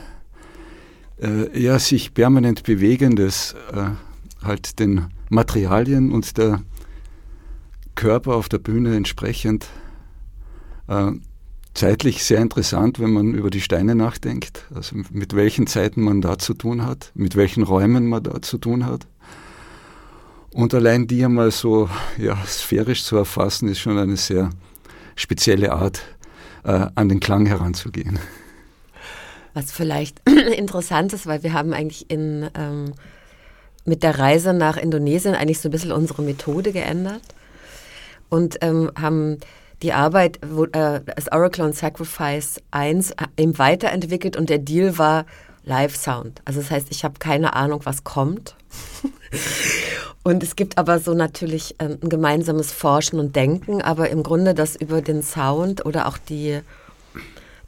äh, 1.20 1.58
ja, 1.58 1.78
sich 1.78 2.14
permanent 2.14 2.64
bewegendes, 2.64 3.54
äh, 3.72 3.90
halt 4.44 4.78
den 4.78 5.06
Materialien 5.30 6.12
und 6.12 6.36
der 6.36 6.62
Körper 7.94 8.34
auf 8.34 8.48
der 8.48 8.58
Bühne 8.58 8.96
entsprechend 8.96 9.68
zeitlich 11.74 12.24
sehr 12.24 12.40
interessant, 12.40 13.00
wenn 13.00 13.12
man 13.12 13.34
über 13.34 13.50
die 13.50 13.60
Steine 13.60 13.94
nachdenkt, 13.94 14.66
also 14.74 14.96
mit 15.10 15.34
welchen 15.34 15.66
Zeiten 15.66 16.02
man 16.02 16.20
da 16.20 16.38
zu 16.38 16.54
tun 16.54 16.86
hat, 16.86 17.10
mit 17.14 17.36
welchen 17.36 17.62
Räumen 17.62 18.06
man 18.06 18.22
da 18.22 18.40
zu 18.40 18.58
tun 18.58 18.86
hat. 18.86 19.06
Und 20.54 20.72
allein 20.72 21.08
die 21.08 21.24
einmal 21.24 21.50
so 21.50 21.90
ja, 22.16 22.36
sphärisch 22.46 23.02
zu 23.02 23.16
erfassen, 23.16 23.68
ist 23.68 23.80
schon 23.80 23.98
eine 23.98 24.16
sehr 24.16 24.50
spezielle 25.16 25.72
Art, 25.72 26.02
äh, 26.62 26.86
an 26.94 27.08
den 27.08 27.18
Klang 27.18 27.46
heranzugehen. 27.46 28.20
Was 29.52 29.72
vielleicht 29.72 30.22
interessant 30.56 31.12
ist, 31.12 31.26
weil 31.26 31.42
wir 31.42 31.54
haben 31.54 31.72
eigentlich 31.72 32.08
in, 32.08 32.48
ähm, 32.54 32.92
mit 33.84 34.04
der 34.04 34.16
Reise 34.20 34.54
nach 34.54 34.76
Indonesien 34.76 35.34
eigentlich 35.34 35.58
so 35.58 35.68
ein 35.68 35.72
bisschen 35.72 35.90
unsere 35.90 36.22
Methode 36.22 36.70
geändert 36.70 37.22
und 38.28 38.58
ähm, 38.60 38.92
haben 38.96 39.38
die 39.82 39.92
Arbeit, 39.92 40.38
wo, 40.46 40.66
äh, 40.66 41.00
das 41.04 41.32
Oracle 41.32 41.64
und 41.64 41.74
Sacrifice 41.74 42.60
1 42.70 43.10
äh, 43.10 43.14
eben 43.36 43.58
weiterentwickelt 43.58 44.36
und 44.36 44.50
der 44.50 44.58
Deal 44.58 44.98
war 44.98 45.26
Live 45.64 45.96
Sound. 45.96 46.40
Also 46.44 46.60
das 46.60 46.70
heißt, 46.70 46.88
ich 46.90 47.04
habe 47.04 47.18
keine 47.18 47.54
Ahnung, 47.54 47.80
was 47.84 48.04
kommt. 48.04 48.56
und 50.22 50.42
es 50.42 50.56
gibt 50.56 50.78
aber 50.78 50.98
so 50.98 51.14
natürlich 51.14 51.76
äh, 51.78 51.96
ein 52.00 52.08
gemeinsames 52.08 52.72
Forschen 52.72 53.18
und 53.18 53.36
Denken, 53.36 53.82
aber 53.82 54.10
im 54.10 54.22
Grunde, 54.22 54.54
dass 54.54 54.76
über 54.76 55.02
den 55.02 55.22
Sound 55.22 55.84
oder 55.86 56.06
auch 56.06 56.18
die, 56.18 56.60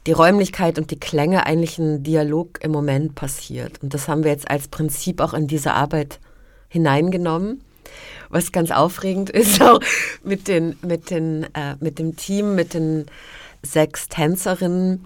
die 0.05 0.11
Räumlichkeit 0.11 0.77
und 0.77 0.91
die 0.91 0.99
Klänge 0.99 1.45
eigentlich 1.45 1.77
ein 1.79 2.03
Dialog 2.03 2.59
im 2.61 2.71
Moment 2.71 3.15
passiert. 3.15 3.81
Und 3.81 3.93
das 3.93 4.07
haben 4.07 4.23
wir 4.23 4.31
jetzt 4.31 4.49
als 4.49 4.67
Prinzip 4.67 5.21
auch 5.21 5.33
in 5.33 5.47
diese 5.47 5.73
Arbeit 5.73 6.19
hineingenommen 6.69 7.61
was 8.29 8.51
ganz 8.51 8.71
aufregend 8.71 9.29
ist, 9.31 9.61
auch 9.61 9.79
mit, 10.23 10.47
den, 10.47 10.77
mit, 10.81 11.09
den, 11.09 11.43
äh, 11.53 11.75
mit 11.79 11.99
dem 11.99 12.15
Team, 12.15 12.55
mit 12.55 12.73
den 12.73 13.05
sechs 13.63 14.07
Tänzerinnen, 14.07 15.05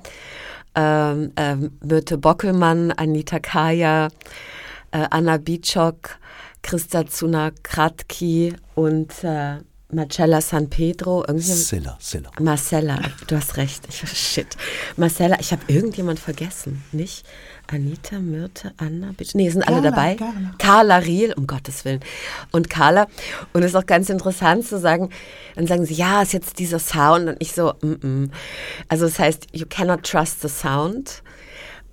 ähm, 0.75 1.31
äh, 1.35 1.55
Myrte 1.55 2.17
Bockelmann, 2.17 2.91
Anita 2.91 3.39
Kaya, 3.39 4.07
äh, 4.91 5.07
Anna 5.09 5.37
Bichok, 5.37 6.17
Christa 6.61 7.05
Zuna-Kratki 7.05 8.55
und 8.75 9.23
äh, 9.23 9.57
Marcella 9.91 10.41
San 10.41 10.69
Pedro. 10.69 11.25
Marcella, 11.27 11.97
Sella. 11.99 12.31
Marcella, 12.39 12.99
du 13.27 13.35
hast 13.35 13.57
recht. 13.57 13.83
Ich, 13.89 14.09
shit. 14.09 14.47
Marcella, 14.95 15.37
ich 15.39 15.51
habe 15.51 15.63
irgendjemand 15.67 16.19
vergessen, 16.19 16.83
nicht? 16.91 17.25
Anita, 17.71 18.19
Myrte, 18.19 18.73
Anna, 18.77 19.13
bitte. 19.15 19.37
Nee, 19.37 19.49
sind 19.49 19.63
Carla, 19.63 19.77
alle 19.77 19.89
dabei. 19.89 20.15
Carla. 20.15 20.51
Carla 20.57 20.97
Riel, 20.97 21.33
um 21.37 21.47
Gottes 21.47 21.85
Willen. 21.85 22.01
Und 22.51 22.69
Carla. 22.69 23.07
Und 23.53 23.63
es 23.63 23.71
ist 23.71 23.75
auch 23.75 23.85
ganz 23.85 24.09
interessant 24.09 24.65
zu 24.65 24.77
sagen, 24.77 25.09
dann 25.55 25.67
sagen 25.67 25.85
sie, 25.85 25.93
ja, 25.93 26.21
ist 26.21 26.33
jetzt 26.33 26.59
dieser 26.59 26.79
Sound. 26.79 27.29
Und 27.29 27.35
ich 27.39 27.53
so, 27.53 27.73
mm 27.81 27.93
-mm. 27.93 28.29
Also 28.89 29.05
das 29.05 29.19
heißt, 29.19 29.47
you 29.53 29.65
cannot 29.69 30.03
trust 30.03 30.41
the 30.41 30.49
sound. 30.49 31.23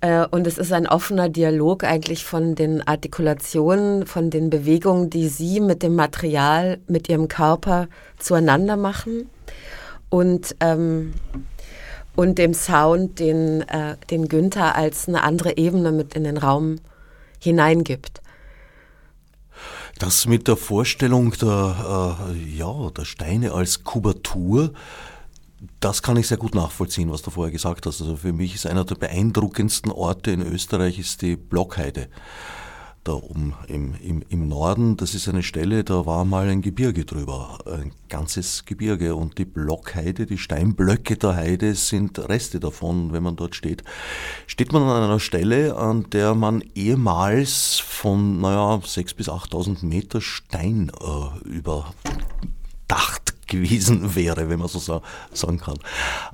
Äh, 0.01 0.25
und 0.27 0.47
es 0.47 0.57
ist 0.57 0.71
ein 0.71 0.87
offener 0.87 1.29
Dialog 1.29 1.83
eigentlich 1.83 2.25
von 2.25 2.55
den 2.55 2.85
Artikulationen, 2.87 4.05
von 4.05 4.29
den 4.29 4.49
Bewegungen, 4.49 5.09
die 5.09 5.27
sie 5.27 5.59
mit 5.59 5.83
dem 5.83 5.95
Material, 5.95 6.79
mit 6.87 7.09
ihrem 7.09 7.27
Körper 7.27 7.87
zueinander 8.17 8.77
machen. 8.77 9.29
Und 10.09 10.55
ähm, 10.59 11.13
und 12.19 12.37
dem 12.37 12.53
Sound, 12.53 13.19
den, 13.19 13.61
äh, 13.61 13.95
den 14.11 14.27
Günther 14.27 14.75
als 14.75 15.07
eine 15.07 15.23
andere 15.23 15.55
Ebene 15.55 15.93
mit 15.93 16.15
in 16.15 16.25
den 16.25 16.35
Raum 16.35 16.75
hineingibt. 17.39 18.21
Das 19.99 20.27
mit 20.27 20.49
der 20.49 20.57
Vorstellung 20.57 21.31
der, 21.41 22.27
äh, 22.29 22.57
ja, 22.57 22.89
der 22.89 23.05
Steine 23.05 23.53
als 23.53 23.85
Kubatur, 23.85 24.73
das 25.79 26.01
kann 26.03 26.17
ich 26.17 26.27
sehr 26.27 26.35
gut 26.35 26.55
nachvollziehen, 26.55 27.09
was 27.09 27.21
du 27.21 27.31
vorher 27.31 27.53
gesagt 27.53 27.85
hast. 27.85 28.01
Also 28.01 28.17
für 28.17 28.33
mich 28.33 28.53
ist 28.53 28.65
einer 28.65 28.83
der 28.83 28.95
beeindruckendsten 28.95 29.89
Orte 29.89 30.31
in 30.31 30.41
Österreich 30.41 30.99
ist 30.99 31.21
die 31.21 31.37
Blockheide 31.37 32.09
da 33.09 33.15
oben 33.15 33.55
im, 33.67 33.95
im, 34.03 34.23
im 34.29 34.47
Norden, 34.47 34.95
das 34.95 35.15
ist 35.15 35.27
eine 35.27 35.41
Stelle, 35.41 35.83
da 35.83 36.05
war 36.05 36.25
mal 36.25 36.47
ein 36.47 36.61
Gebirge 36.61 37.05
drüber, 37.05 37.57
ein 37.65 37.91
ganzes 38.07 38.65
Gebirge 38.65 39.15
und 39.15 39.39
die 39.39 39.45
Blockheide, 39.45 40.27
die 40.27 40.37
Steinblöcke 40.37 41.17
der 41.17 41.35
Heide 41.35 41.73
sind 41.73 42.19
Reste 42.19 42.59
davon, 42.59 43.11
wenn 43.11 43.23
man 43.23 43.35
dort 43.35 43.55
steht. 43.55 43.83
Steht 44.45 44.73
man 44.73 44.83
an 44.83 45.03
einer 45.03 45.19
Stelle, 45.19 45.75
an 45.75 46.07
der 46.11 46.35
man 46.35 46.63
ehemals 46.75 47.79
von, 47.79 48.41
naja, 48.41 48.75
6.000 48.75 49.15
bis 49.15 49.27
8.000 49.27 49.85
Meter 49.87 50.21
Stein 50.21 50.91
äh, 51.01 51.49
überdacht 51.49 53.47
gewesen 53.47 54.15
wäre, 54.15 54.49
wenn 54.49 54.59
man 54.59 54.67
so 54.67 55.01
sagen 55.33 55.57
kann. 55.57 55.79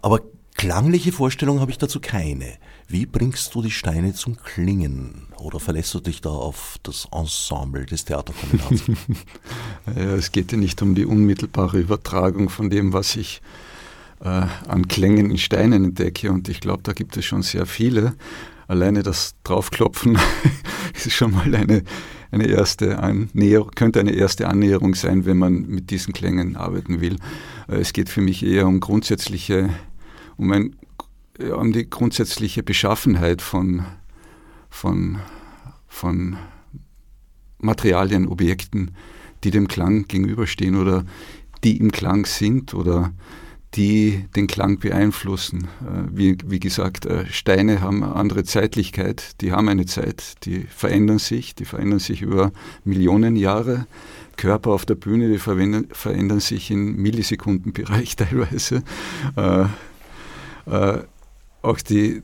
Aber 0.01 0.19
klangliche 0.55 1.11
Vorstellung 1.11 1.59
habe 1.59 1.71
ich 1.71 1.77
dazu 1.77 1.99
keine. 1.99 2.57
Wie 2.87 3.05
bringst 3.05 3.53
du 3.55 3.61
die 3.61 3.71
Steine 3.71 4.13
zum 4.13 4.37
Klingen? 4.37 5.27
Oder 5.37 5.59
verlässt 5.59 5.93
du 5.93 5.99
dich 5.99 6.21
da 6.21 6.29
auf 6.29 6.77
das 6.83 7.07
Ensemble 7.11 7.85
des 7.85 8.05
Theaterkombinats? 8.05 8.83
ja, 9.95 10.15
es 10.15 10.31
geht 10.31 10.51
ja 10.51 10.57
nicht 10.57 10.81
um 10.81 10.95
die 10.95 11.05
unmittelbare 11.05 11.79
Übertragung 11.79 12.49
von 12.49 12.69
dem, 12.69 12.93
was 12.93 13.15
ich 13.15 13.41
äh, 14.21 14.27
an 14.67 14.87
Klängen 14.87 15.31
in 15.31 15.37
Steinen 15.37 15.83
entdecke. 15.83 16.31
Und 16.31 16.47
ich 16.49 16.61
glaube, 16.61 16.83
da 16.83 16.93
gibt 16.93 17.17
es 17.17 17.25
schon 17.25 17.41
sehr 17.41 17.65
viele. 17.65 18.15
Alleine 18.67 19.03
das 19.03 19.35
Draufklopfen 19.43 20.17
ist 20.93 21.11
schon 21.11 21.31
mal 21.31 21.53
eine, 21.53 21.83
eine 22.31 22.47
erste 22.47 22.99
Annäherung, 22.99 23.71
könnte 23.75 23.99
eine 23.99 24.13
erste 24.13 24.47
Annäherung 24.47 24.95
sein, 24.95 25.25
wenn 25.25 25.37
man 25.37 25.67
mit 25.67 25.91
diesen 25.91 26.13
Klängen 26.13 26.55
arbeiten 26.55 27.01
will. 27.01 27.17
Äh, 27.67 27.77
es 27.77 27.93
geht 27.93 28.09
für 28.09 28.21
mich 28.21 28.43
eher 28.45 28.67
um 28.67 28.79
grundsätzliche, 28.79 29.69
um, 30.37 30.51
ein, 30.51 30.75
um 31.39 31.71
die 31.71 31.89
grundsätzliche 31.89 32.63
Beschaffenheit 32.63 33.41
von, 33.41 33.85
von, 34.69 35.19
von 35.87 36.37
Materialien, 37.59 38.27
Objekten, 38.27 38.95
die 39.43 39.51
dem 39.51 39.67
Klang 39.67 40.07
gegenüberstehen 40.07 40.75
oder 40.75 41.05
die 41.63 41.77
im 41.77 41.91
Klang 41.91 42.25
sind 42.25 42.73
oder 42.73 43.13
die 43.75 44.25
den 44.35 44.47
Klang 44.47 44.79
beeinflussen. 44.79 45.67
Äh, 45.81 46.07
wie, 46.11 46.37
wie 46.45 46.59
gesagt, 46.59 47.05
äh, 47.05 47.25
Steine 47.27 47.81
haben 47.81 48.03
eine 48.03 48.15
andere 48.15 48.43
Zeitlichkeit, 48.43 49.41
die 49.41 49.51
haben 49.51 49.67
eine 49.67 49.85
Zeit, 49.85 50.45
die 50.45 50.61
verändern 50.61 51.19
sich, 51.19 51.55
die 51.55 51.65
verändern 51.65 51.99
sich 51.99 52.21
über 52.21 52.51
Millionen 52.83 53.35
Jahre. 53.35 53.87
Körper 54.37 54.71
auf 54.71 54.85
der 54.85 54.95
Bühne, 54.95 55.29
die 55.29 55.37
verändern 55.37 56.39
sich 56.39 56.69
in 56.69 56.97
Millisekundenbereich 56.97 58.15
teilweise. 58.17 58.83
Äh, 60.65 60.99
auch 61.61 61.79
die, 61.79 62.21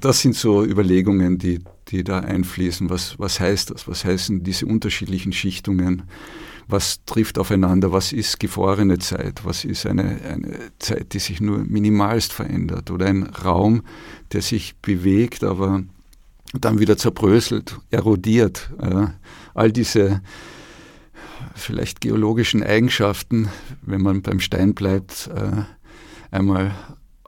das 0.00 0.20
sind 0.20 0.36
so 0.36 0.64
Überlegungen, 0.64 1.38
die, 1.38 1.60
die 1.88 2.04
da 2.04 2.20
einfließen. 2.20 2.90
Was, 2.90 3.18
was 3.18 3.40
heißt 3.40 3.70
das? 3.70 3.88
Was 3.88 4.04
heißen 4.04 4.42
diese 4.42 4.66
unterschiedlichen 4.66 5.32
Schichtungen? 5.32 6.04
Was 6.68 7.04
trifft 7.04 7.38
aufeinander? 7.38 7.92
Was 7.92 8.12
ist 8.12 8.38
gefrorene 8.38 8.98
Zeit? 8.98 9.44
Was 9.44 9.64
ist 9.64 9.86
eine, 9.86 10.20
eine 10.22 10.58
Zeit, 10.78 11.12
die 11.12 11.18
sich 11.18 11.40
nur 11.40 11.58
minimalst 11.58 12.32
verändert? 12.32 12.90
Oder 12.90 13.06
ein 13.06 13.24
Raum, 13.24 13.82
der 14.32 14.42
sich 14.42 14.76
bewegt, 14.76 15.44
aber 15.44 15.82
dann 16.54 16.78
wieder 16.78 16.96
zerbröselt, 16.96 17.78
erodiert. 17.90 18.70
Äh, 18.80 19.06
all 19.54 19.72
diese 19.72 20.22
vielleicht 21.54 22.00
geologischen 22.00 22.62
Eigenschaften, 22.62 23.48
wenn 23.82 24.02
man 24.02 24.22
beim 24.22 24.40
Stein 24.40 24.74
bleibt, 24.74 25.30
äh, 25.34 25.62
einmal 26.30 26.74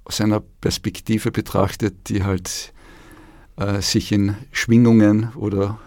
aus 0.05 0.21
einer 0.21 0.41
Perspektive 0.41 1.31
betrachtet, 1.31 2.09
die 2.09 2.25
halt 2.25 2.73
äh, 3.57 3.81
sich 3.81 4.13
in 4.13 4.37
Schwingungen 4.53 5.33
oder 5.35 5.79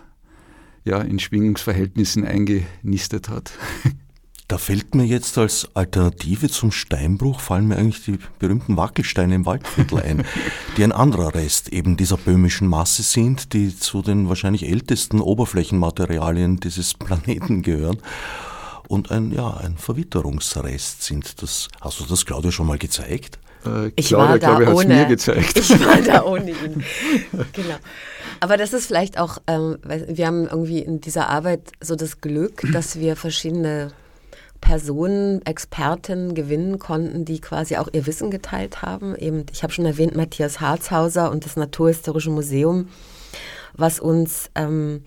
ja, 0.84 1.02
in 1.02 1.20
Schwingungsverhältnissen 1.20 2.26
eingenistet 2.26 3.30
hat. 3.30 3.52
Da 4.48 4.58
fällt 4.58 4.96
mir 4.96 5.04
jetzt 5.04 5.38
als 5.38 5.68
Alternative 5.76 6.48
zum 6.48 6.72
Steinbruch, 6.72 7.42
fallen 7.42 7.68
mir 7.68 7.76
eigentlich 7.76 8.06
die 8.06 8.18
berühmten 8.40 8.78
Wackelsteine 8.78 9.36
im 9.36 9.46
Waldviertel 9.46 10.00
ein, 10.00 10.24
die 10.78 10.86
ein 10.86 10.94
anderer 10.94 11.36
Rest 11.36 11.68
eben 11.74 11.98
dieser 11.98 12.16
böhmischen 12.16 12.70
Masse 12.70 13.04
sind, 13.04 13.52
die 13.52 13.78
zu 13.78 14.02
den 14.02 14.30
wahrscheinlich 14.30 14.66
ältesten 14.66 15.20
Oberflächenmaterialien 15.20 16.62
dieses 16.62 16.94
Planeten 16.94 17.62
gehören 17.62 17.98
und 18.88 19.12
ein, 19.12 19.32
ja, 19.32 19.58
ein 19.58 19.78
Verwitterungsrest 19.78 21.04
sind. 21.04 21.42
Das, 21.42 21.68
hast 21.82 22.00
du 22.00 22.06
das, 22.06 22.26
Claudia, 22.26 22.54
schon 22.54 22.68
mal 22.68 22.78
gezeigt? 22.78 23.40
Äh, 23.68 23.92
ich 23.96 24.08
Claudia, 24.08 24.30
war 24.30 24.40
da 24.40 24.58
glaube, 24.58 24.76
ohne. 24.76 24.96
Mir 24.96 25.06
gezeigt. 25.06 25.58
Ich 25.58 25.70
war 25.86 26.02
da 26.02 26.24
ohne 26.26 26.52
ihn. 26.52 26.84
genau. 27.54 27.76
Aber 28.40 28.58
das 28.58 28.74
ist 28.74 28.88
vielleicht 28.88 29.18
auch, 29.18 29.40
ähm, 29.48 29.78
wir 29.84 30.28
haben 30.28 30.48
irgendwie 30.48 30.80
in 30.80 31.02
dieser 31.02 31.30
Arbeit 31.30 31.72
so 31.82 31.96
das 31.96 32.22
Glück, 32.22 32.62
dass 32.72 33.00
wir 33.00 33.16
verschiedene 33.16 33.92
Personen, 34.62 35.46
Experten 35.46 36.34
gewinnen 36.34 36.80
konnten, 36.80 37.26
die 37.26 37.40
quasi 37.40 37.78
auch 37.78 37.88
ihr 37.92 38.06
Wissen 38.06 38.32
geteilt 38.32 38.82
haben. 38.82 39.16
Eben, 39.16 39.46
ich 39.52 39.64
habe 39.64 39.74
schon 39.74 39.86
erwähnt, 39.86 40.16
Matthias 40.16 40.60
Harzhauser 40.60 41.32
und 41.32 41.46
das 41.46 41.56
Naturhistorische 41.56 42.32
Museum, 42.32 42.90
was 43.74 44.00
uns 44.00 44.50
ähm, 44.56 45.04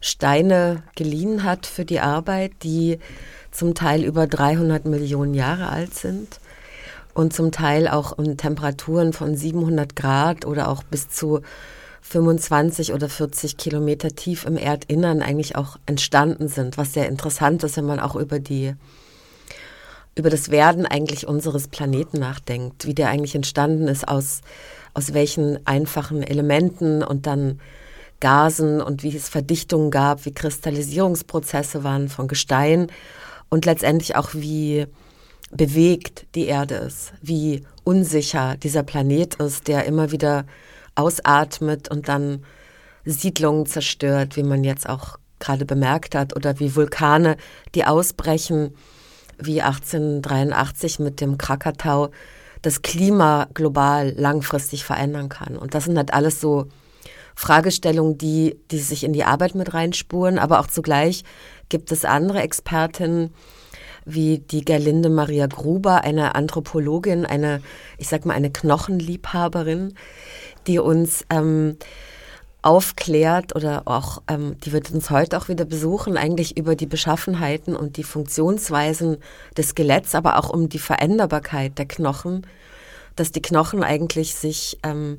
Steine 0.00 0.82
geliehen 0.94 1.42
hat 1.42 1.66
für 1.66 1.84
die 1.84 2.00
Arbeit, 2.00 2.52
die 2.62 2.98
zum 3.50 3.74
Teil 3.74 4.04
über 4.04 4.26
300 4.26 4.84
Millionen 4.84 5.34
Jahre 5.34 5.68
alt 5.68 5.94
sind 5.94 6.40
und 7.16 7.32
zum 7.32 7.50
Teil 7.50 7.88
auch 7.88 8.18
in 8.18 8.36
Temperaturen 8.36 9.14
von 9.14 9.34
700 9.34 9.96
Grad 9.96 10.44
oder 10.44 10.68
auch 10.68 10.82
bis 10.82 11.08
zu 11.08 11.40
25 12.02 12.92
oder 12.92 13.08
40 13.08 13.56
Kilometer 13.56 14.10
tief 14.10 14.44
im 14.44 14.58
Erdinnern 14.58 15.22
eigentlich 15.22 15.56
auch 15.56 15.78
entstanden 15.86 16.48
sind, 16.48 16.76
was 16.76 16.92
sehr 16.92 17.08
interessant 17.08 17.64
ist, 17.64 17.78
wenn 17.78 17.86
man 17.86 18.00
auch 18.00 18.16
über 18.16 18.38
die 18.38 18.74
über 20.14 20.30
das 20.30 20.50
Werden 20.50 20.86
eigentlich 20.86 21.26
unseres 21.26 21.68
Planeten 21.68 22.18
nachdenkt, 22.18 22.86
wie 22.86 22.94
der 22.94 23.08
eigentlich 23.08 23.34
entstanden 23.34 23.86
ist, 23.86 24.08
aus, 24.08 24.40
aus 24.94 25.12
welchen 25.12 25.66
einfachen 25.66 26.22
Elementen 26.22 27.02
und 27.02 27.26
dann 27.26 27.60
Gasen 28.20 28.80
und 28.80 29.02
wie 29.02 29.14
es 29.14 29.28
Verdichtungen 29.28 29.90
gab, 29.90 30.24
wie 30.24 30.32
Kristallisierungsprozesse 30.32 31.84
waren 31.84 32.08
von 32.08 32.28
Gestein 32.28 32.86
und 33.50 33.66
letztendlich 33.66 34.16
auch 34.16 34.30
wie 34.32 34.86
bewegt 35.50 36.26
die 36.34 36.46
Erde 36.46 36.76
ist, 36.76 37.12
wie 37.22 37.64
unsicher 37.84 38.56
dieser 38.56 38.82
Planet 38.82 39.36
ist, 39.36 39.68
der 39.68 39.84
immer 39.84 40.10
wieder 40.10 40.44
ausatmet 40.94 41.88
und 41.88 42.08
dann 42.08 42.44
Siedlungen 43.04 43.66
zerstört, 43.66 44.36
wie 44.36 44.42
man 44.42 44.64
jetzt 44.64 44.88
auch 44.88 45.18
gerade 45.38 45.64
bemerkt 45.64 46.14
hat, 46.14 46.34
oder 46.34 46.58
wie 46.58 46.74
Vulkane, 46.74 47.36
die 47.74 47.84
ausbrechen, 47.84 48.74
wie 49.38 49.62
1883 49.62 50.98
mit 50.98 51.20
dem 51.20 51.38
Krakatau, 51.38 52.10
das 52.62 52.82
Klima 52.82 53.46
global 53.54 54.12
langfristig 54.16 54.84
verändern 54.84 55.28
kann. 55.28 55.56
Und 55.56 55.74
das 55.74 55.84
sind 55.84 55.96
halt 55.96 56.14
alles 56.14 56.40
so 56.40 56.66
Fragestellungen, 57.36 58.16
die, 58.18 58.58
die 58.70 58.78
sich 58.78 59.04
in 59.04 59.12
die 59.12 59.24
Arbeit 59.24 59.54
mit 59.54 59.74
reinspuren, 59.74 60.38
aber 60.38 60.58
auch 60.58 60.66
zugleich 60.66 61.22
gibt 61.68 61.92
es 61.92 62.04
andere 62.04 62.40
Expertinnen, 62.40 63.34
wie 64.06 64.38
die 64.38 64.64
Gerlinde 64.64 65.10
Maria 65.10 65.46
Gruber, 65.46 66.04
eine 66.04 66.34
Anthropologin, 66.36 67.26
eine, 67.26 67.60
ich 67.98 68.08
sag 68.08 68.24
mal, 68.24 68.34
eine 68.34 68.50
Knochenliebhaberin, 68.50 69.94
die 70.66 70.78
uns 70.78 71.26
ähm, 71.28 71.76
aufklärt 72.62 73.54
oder 73.54 73.82
auch, 73.84 74.22
ähm, 74.28 74.56
die 74.64 74.72
wird 74.72 74.90
uns 74.90 75.10
heute 75.10 75.36
auch 75.36 75.48
wieder 75.48 75.64
besuchen, 75.64 76.16
eigentlich 76.16 76.56
über 76.56 76.76
die 76.76 76.86
Beschaffenheiten 76.86 77.76
und 77.76 77.96
die 77.96 78.04
Funktionsweisen 78.04 79.18
des 79.56 79.68
Skeletts, 79.68 80.14
aber 80.14 80.38
auch 80.38 80.50
um 80.50 80.68
die 80.68 80.78
Veränderbarkeit 80.78 81.76
der 81.78 81.86
Knochen, 81.86 82.46
dass 83.16 83.32
die 83.32 83.42
Knochen 83.42 83.82
eigentlich 83.82 84.34
sich 84.34 84.78
ähm, 84.82 85.18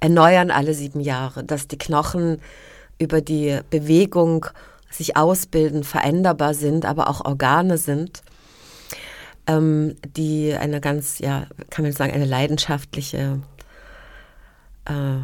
erneuern 0.00 0.50
alle 0.50 0.74
sieben 0.74 1.00
Jahre, 1.00 1.44
dass 1.44 1.68
die 1.68 1.78
Knochen 1.78 2.40
über 2.98 3.20
die 3.20 3.58
Bewegung 3.70 4.46
sich 4.90 5.16
ausbilden, 5.16 5.84
veränderbar 5.84 6.54
sind, 6.54 6.84
aber 6.84 7.08
auch 7.08 7.24
Organe 7.24 7.78
sind, 7.78 8.22
ähm, 9.46 9.96
die 10.16 10.54
eine 10.54 10.80
ganz, 10.80 11.18
ja, 11.18 11.46
kann 11.70 11.84
man 11.84 11.92
sagen, 11.92 12.12
eine 12.12 12.24
leidenschaftliche 12.24 13.40
äh, 14.86 15.22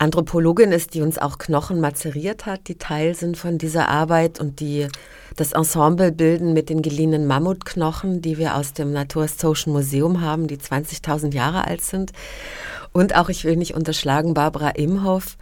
Anthropologin 0.00 0.72
ist, 0.72 0.94
die 0.94 1.02
uns 1.02 1.18
auch 1.18 1.36
Knochen 1.36 1.78
mazeriert 1.78 2.46
hat, 2.46 2.68
die 2.68 2.78
Teil 2.78 3.14
sind 3.14 3.36
von 3.36 3.58
dieser 3.58 3.88
Arbeit 3.88 4.40
und 4.40 4.60
die 4.60 4.88
das 5.36 5.52
Ensemble 5.52 6.10
bilden 6.10 6.54
mit 6.54 6.70
den 6.70 6.80
geliehenen 6.80 7.26
Mammutknochen, 7.26 8.22
die 8.22 8.38
wir 8.38 8.56
aus 8.56 8.72
dem 8.72 8.92
Naturhistorischen 8.92 9.74
Museum 9.74 10.22
haben, 10.22 10.46
die 10.46 10.56
20.000 10.56 11.34
Jahre 11.34 11.66
alt 11.66 11.82
sind. 11.82 12.12
Und 12.92 13.14
auch, 13.14 13.28
ich 13.28 13.44
will 13.44 13.56
nicht 13.56 13.74
unterschlagen, 13.74 14.32
Barbara 14.32 14.70
Imhoff, 14.70 15.36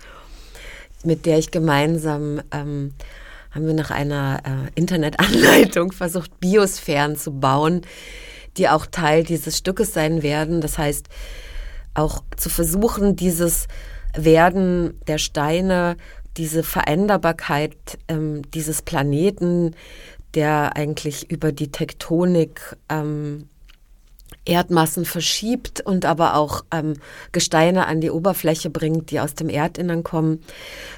mit 1.05 1.27
der 1.27 1.39
ich 1.39 1.51
gemeinsam 1.51 2.41
ähm, 2.53 2.93
haben 3.51 3.67
wir 3.67 3.75
nach 3.75 3.91
einer 3.91 4.41
äh, 4.45 4.71
Internetanleitung 4.75 5.93
versucht, 5.93 6.39
Biosphären 6.41 7.17
zu 7.17 7.33
bauen, 7.33 7.83
die 8.57 8.69
auch 8.69 8.87
Teil 8.87 9.25
dieses 9.25 9.59
Stückes 9.59 9.93
sein 9.95 10.23
werden. 10.23 10.61
Das 10.61 10.79
heißt, 10.79 11.09
auch 11.95 12.23
zu 12.37 12.49
versuchen, 12.49 13.17
dieses 13.17 13.67
Werden 14.15 15.01
der 15.07 15.19
Steine, 15.19 15.97
diese 16.37 16.63
Veränderbarkeit 16.63 17.77
ähm, 18.09 18.43
dieses 18.53 18.83
Planeten, 18.83 19.75
der 20.35 20.77
eigentlich 20.77 21.31
über 21.31 21.53
die 21.53 21.73
Tektonik 21.73 22.77
ähm, 22.89 23.49
Erdmassen 24.49 25.05
verschiebt 25.05 25.81
und 25.81 26.05
aber 26.05 26.35
auch 26.35 26.65
ähm, 26.73 26.95
Gesteine 27.33 27.87
an 27.87 28.01
die 28.01 28.11
Oberfläche 28.11 28.71
bringt, 28.71 29.11
die 29.11 29.21
aus 29.21 29.35
dem 29.35 29.49
Erdinnern 29.49 30.03
kommen, 30.03 30.43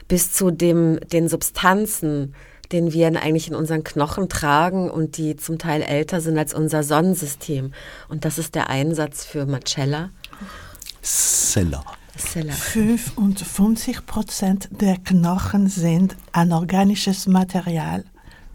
bis 0.09 0.33
zu 0.33 0.51
dem, 0.51 1.01
den 1.13 1.29
Substanzen, 1.29 2.35
den 2.73 2.93
wir 2.93 3.09
eigentlich 3.09 3.49
in 3.49 3.57
unseren 3.57 3.83
Knochen 3.83 4.29
tragen 4.29 4.91
und 4.91 5.17
die 5.17 5.37
zum 5.37 5.59
Teil 5.59 5.83
älter 5.83 6.21
sind 6.21 6.39
als 6.39 6.55
unser 6.55 6.85
Sonnensystem. 6.85 7.73
Und 8.09 8.25
das 8.25 8.39
ist 8.39 8.55
der 8.55 8.71
Einsatz 8.71 9.25
für 9.25 9.45
Marcella. 9.47 10.11
Seller. 12.17 12.53
55 12.53 14.07
Prozent 14.07 14.69
der 14.71 14.99
Knochen 14.99 15.69
sind 15.69 16.17
anorganisches 16.33 17.27
Material. 17.27 18.05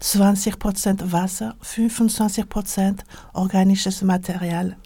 20% 0.00 1.12
Wasser, 1.12 1.54
25% 1.62 3.00
organisches 3.32 4.02
Material. 4.02 4.76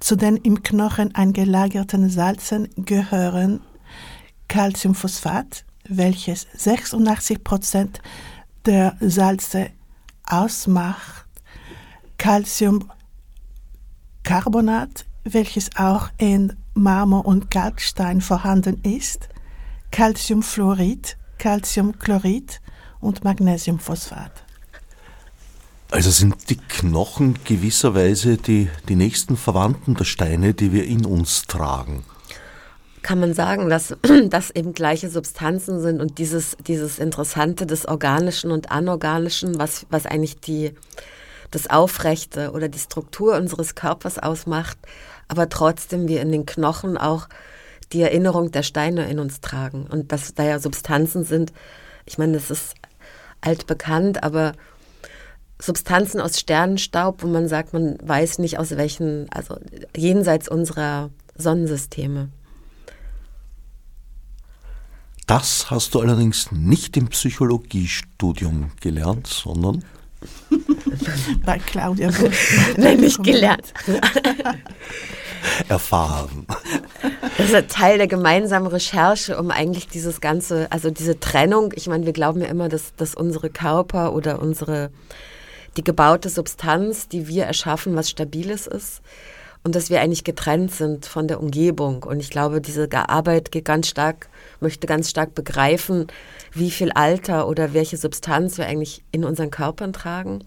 Zu 0.00 0.16
den 0.16 0.36
im 0.36 0.62
Knochen 0.62 1.14
eingelagerten 1.14 2.10
Salzen 2.10 2.68
gehören 2.76 3.60
Calciumphosphat, 4.48 5.64
welches 5.88 6.46
86% 6.48 8.00
der 8.64 8.96
Salze 9.00 9.70
ausmacht, 10.26 11.26
Calciumcarbonat, 12.18 15.06
welches 15.24 15.74
auch 15.76 16.10
in 16.18 16.54
Marmor 16.74 17.24
und 17.26 17.50
Kalkstein 17.50 18.20
vorhanden 18.20 18.80
ist, 18.82 19.28
Calciumfluorid, 19.90 21.16
Calciumchlorid 21.38 22.60
und 23.00 23.24
Magnesiumphosphat. 23.24 24.45
Also 25.90 26.10
sind 26.10 26.50
die 26.50 26.56
Knochen 26.56 27.38
gewisserweise 27.44 28.36
die, 28.36 28.68
die 28.88 28.96
nächsten 28.96 29.36
Verwandten 29.36 29.94
der 29.94 30.04
Steine, 30.04 30.52
die 30.52 30.72
wir 30.72 30.84
in 30.84 31.06
uns 31.06 31.46
tragen. 31.46 32.04
Kann 33.02 33.20
man 33.20 33.34
sagen, 33.34 33.68
dass 33.68 33.96
das 34.30 34.50
eben 34.50 34.72
gleiche 34.72 35.08
Substanzen 35.08 35.80
sind 35.80 36.00
und 36.00 36.18
dieses, 36.18 36.56
dieses 36.66 36.98
Interessante 36.98 37.66
des 37.66 37.86
Organischen 37.86 38.50
und 38.50 38.72
Anorganischen, 38.72 39.58
was, 39.58 39.86
was 39.88 40.06
eigentlich 40.06 40.40
die, 40.40 40.72
das 41.52 41.70
Aufrechte 41.70 42.50
oder 42.50 42.68
die 42.68 42.80
Struktur 42.80 43.36
unseres 43.36 43.76
Körpers 43.76 44.18
ausmacht, 44.18 44.76
aber 45.28 45.48
trotzdem 45.48 46.08
wir 46.08 46.20
in 46.20 46.32
den 46.32 46.46
Knochen 46.46 46.98
auch 46.98 47.28
die 47.92 48.02
Erinnerung 48.02 48.50
der 48.50 48.64
Steine 48.64 49.08
in 49.08 49.20
uns 49.20 49.40
tragen 49.40 49.86
und 49.86 50.10
dass 50.10 50.34
da 50.34 50.42
ja 50.42 50.58
Substanzen 50.58 51.24
sind. 51.24 51.52
Ich 52.04 52.18
meine, 52.18 52.32
das 52.32 52.50
ist 52.50 52.74
altbekannt, 53.40 54.24
aber 54.24 54.52
Substanzen 55.60 56.20
aus 56.20 56.38
Sternenstaub, 56.38 57.22
wo 57.22 57.26
man 57.26 57.48
sagt, 57.48 57.72
man 57.72 57.96
weiß 58.02 58.38
nicht 58.38 58.58
aus 58.58 58.76
welchen, 58.76 59.30
also 59.30 59.56
jenseits 59.96 60.48
unserer 60.48 61.10
Sonnensysteme. 61.36 62.28
Das 65.26 65.70
hast 65.70 65.94
du 65.94 66.00
allerdings 66.00 66.52
nicht 66.52 66.96
im 66.96 67.08
Psychologiestudium 67.08 68.70
gelernt, 68.80 69.26
sondern 69.26 69.84
bei 71.44 71.58
Claudia. 71.58 72.10
Nein, 72.76 73.00
nicht 73.00 73.22
gelernt. 73.24 73.72
Erfahren. 75.68 76.46
Das 77.38 77.50
ist 77.50 77.70
Teil 77.70 77.98
der 77.98 78.08
gemeinsamen 78.08 78.66
Recherche, 78.66 79.38
um 79.38 79.50
eigentlich 79.50 79.88
dieses 79.88 80.20
ganze, 80.20 80.70
also 80.70 80.90
diese 80.90 81.18
Trennung. 81.20 81.72
Ich 81.76 81.86
meine, 81.88 82.06
wir 82.06 82.12
glauben 82.12 82.40
ja 82.40 82.48
immer, 82.48 82.68
dass, 82.68 82.94
dass 82.96 83.14
unsere 83.14 83.50
Körper 83.50 84.12
oder 84.12 84.40
unsere 84.40 84.90
die 85.76 85.84
gebaute 85.84 86.28
Substanz, 86.28 87.08
die 87.08 87.28
wir 87.28 87.44
erschaffen, 87.44 87.96
was 87.96 88.10
Stabiles 88.10 88.66
ist 88.66 89.02
und 89.66 89.74
dass 89.74 89.90
wir 89.90 90.00
eigentlich 90.00 90.22
getrennt 90.22 90.72
sind 90.72 91.06
von 91.06 91.26
der 91.26 91.40
Umgebung. 91.40 92.04
Und 92.04 92.20
ich 92.20 92.30
glaube, 92.30 92.60
diese 92.60 92.88
Arbeit 92.92 93.50
geht 93.50 93.64
ganz 93.64 93.88
stark, 93.88 94.28
möchte 94.60 94.86
ganz 94.86 95.10
stark 95.10 95.34
begreifen, 95.34 96.06
wie 96.52 96.70
viel 96.70 96.92
Alter 96.92 97.48
oder 97.48 97.74
welche 97.74 97.96
Substanz 97.96 98.58
wir 98.58 98.66
eigentlich 98.66 99.02
in 99.10 99.24
unseren 99.24 99.50
Körpern 99.50 99.92
tragen, 99.92 100.44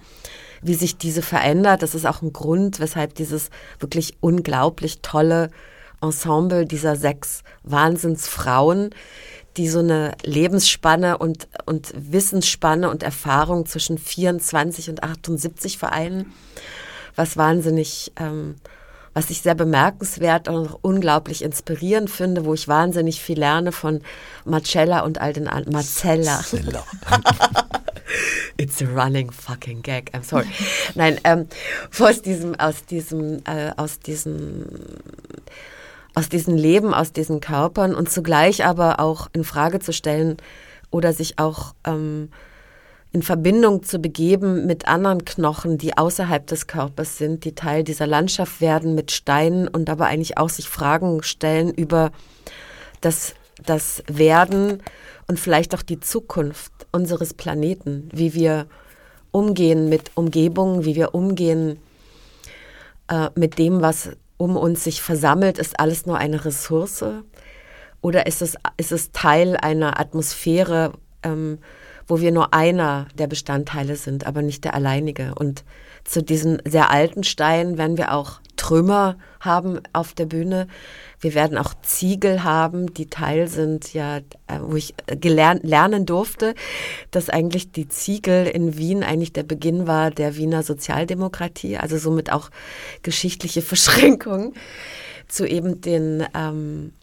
wie 0.61 0.73
sich 0.73 0.97
diese 0.97 1.21
verändert. 1.21 1.83
Das 1.83 1.95
ist 1.95 2.05
auch 2.05 2.21
ein 2.21 2.31
Grund, 2.31 2.79
weshalb 2.79 3.13
dieses 3.15 3.49
wirklich 3.79 4.15
unglaublich 4.21 5.01
tolle 5.01 5.49
Ensemble 6.01 6.65
dieser 6.65 6.95
sechs 6.95 7.43
Wahnsinnsfrauen, 7.63 8.91
die 9.59 9.67
so 9.67 9.79
eine 9.79 10.13
Lebensspanne 10.23 11.17
und, 11.17 11.49
und 11.65 11.91
Wissensspanne 11.93 12.89
und 12.89 13.03
Erfahrung 13.03 13.65
zwischen 13.65 13.97
24 13.97 14.89
und 14.89 15.03
78 15.03 15.77
vereinen, 15.77 16.31
was 17.17 17.35
wahnsinnig, 17.35 18.13
ähm, 18.15 18.55
was 19.13 19.29
ich 19.29 19.41
sehr 19.41 19.55
bemerkenswert 19.55 20.47
und 20.47 20.69
unglaublich 20.81 21.41
inspirierend 21.41 22.09
finde, 22.09 22.45
wo 22.45 22.53
ich 22.53 22.69
wahnsinnig 22.69 23.21
viel 23.21 23.37
lerne 23.37 23.73
von 23.73 23.99
Marcella 24.45 25.01
und 25.01 25.19
all 25.19 25.33
den 25.33 25.49
anderen. 25.49 25.73
Marcella. 25.73 26.41
It's 28.57 28.81
a 28.81 28.85
running 28.85 29.29
fucking 29.29 29.81
gag. 29.81 30.09
I'm 30.13 30.23
sorry. 30.23 30.47
Nein, 30.95 31.19
ähm, 31.25 31.47
aus 31.99 32.21
diesem, 32.21 32.57
aus 32.57 32.85
diesem, 32.85 33.39
äh, 33.45 33.71
aus 33.75 33.99
diesem 33.99 34.67
aus 36.19 36.27
diesem 36.27 36.57
Leben, 36.57 36.93
aus 36.93 37.13
diesen 37.13 37.39
Körpern 37.39 37.95
und 37.95 38.11
zugleich 38.11 38.65
aber 38.65 38.99
auch 38.99 39.29
in 39.31 39.45
Frage 39.45 39.79
zu 39.79 39.93
stellen 39.93 40.35
oder 40.91 41.13
sich 41.13 41.39
auch 41.39 41.73
ähm, 41.87 42.27
in 43.13 43.23
Verbindung 43.23 43.83
zu 43.83 43.99
begeben 43.99 44.65
mit 44.67 44.85
anderen 44.85 45.23
Knochen, 45.23 45.77
die 45.77 45.97
außerhalb 45.97 46.45
des 46.45 46.67
Körpers 46.67 47.17
sind, 47.17 47.45
die 47.45 47.55
Teil 47.55 47.85
dieser 47.85 48.05
Landschaft 48.05 48.59
werden 48.59 48.95
mit 48.95 49.11
Steinen 49.11 49.69
und 49.69 49.89
aber 49.89 50.07
eigentlich 50.07 50.37
auch 50.37 50.49
sich 50.49 50.67
Fragen 50.67 51.23
stellen 51.23 51.73
über 51.73 52.11
das, 52.99 53.33
das 53.65 54.03
Werden 54.07 54.83
und 55.27 55.39
vielleicht 55.39 55.73
auch 55.73 55.83
die 55.83 56.01
Zukunft 56.01 56.73
unseres 56.91 57.33
Planeten, 57.33 58.09
wie 58.13 58.33
wir 58.33 58.67
umgehen 59.31 59.87
mit 59.87 60.11
Umgebungen, 60.15 60.83
wie 60.83 60.95
wir 60.95 61.15
umgehen 61.15 61.79
äh, 63.07 63.29
mit 63.35 63.57
dem, 63.57 63.81
was 63.81 64.09
um 64.39 64.55
uns 64.55 64.85
sich 64.85 65.01
versammelt, 65.01 65.59
ist 65.59 65.79
alles 65.79 66.05
nur 66.05 66.17
eine 66.17 66.45
Ressource? 66.45 67.03
Oder 68.01 68.25
ist 68.25 68.41
es, 68.41 68.55
ist 68.77 68.93
es 68.93 69.11
Teil 69.11 69.57
einer 69.57 69.99
Atmosphäre, 69.99 70.93
ähm, 71.23 71.59
wo 72.07 72.21
wir 72.21 72.31
nur 72.31 72.53
einer 72.53 73.07
der 73.15 73.27
Bestandteile 73.27 73.97
sind, 73.97 74.25
aber 74.25 74.41
nicht 74.41 74.63
der 74.63 74.75
alleinige? 74.75 75.35
Und 75.35 75.65
zu 76.05 76.23
diesen 76.23 76.61
sehr 76.65 76.89
alten 76.89 77.25
Steinen 77.25 77.77
werden 77.77 77.97
wir 77.97 78.13
auch 78.13 78.39
Trümmer 78.55 79.17
haben 79.41 79.81
auf 79.91 80.13
der 80.13 80.25
Bühne. 80.25 80.67
Wir 81.19 81.33
werden 81.33 81.57
auch 81.57 81.73
Ziegel 81.81 82.43
haben, 82.43 82.93
die 82.93 83.09
Teil 83.09 83.47
sind, 83.47 83.93
ja, 83.93 84.17
äh, 84.17 84.21
wo 84.61 84.75
ich 84.75 84.93
gelernt, 85.19 85.63
lernen 85.63 86.05
durfte, 86.05 86.55
dass 87.11 87.29
eigentlich 87.29 87.71
die 87.71 87.87
Ziegel 87.87 88.47
in 88.47 88.77
Wien 88.77 89.03
eigentlich 89.03 89.33
der 89.33 89.43
Beginn 89.43 89.87
war 89.87 90.11
der 90.11 90.37
Wiener 90.37 90.63
Sozialdemokratie, 90.63 91.77
also 91.77 91.97
somit 91.97 92.31
auch 92.31 92.49
geschichtliche 93.03 93.61
Verschränkungen 93.61 94.53
zu 95.27 95.45
eben 95.45 95.81
den 95.81 96.25
ähm, 96.33 96.93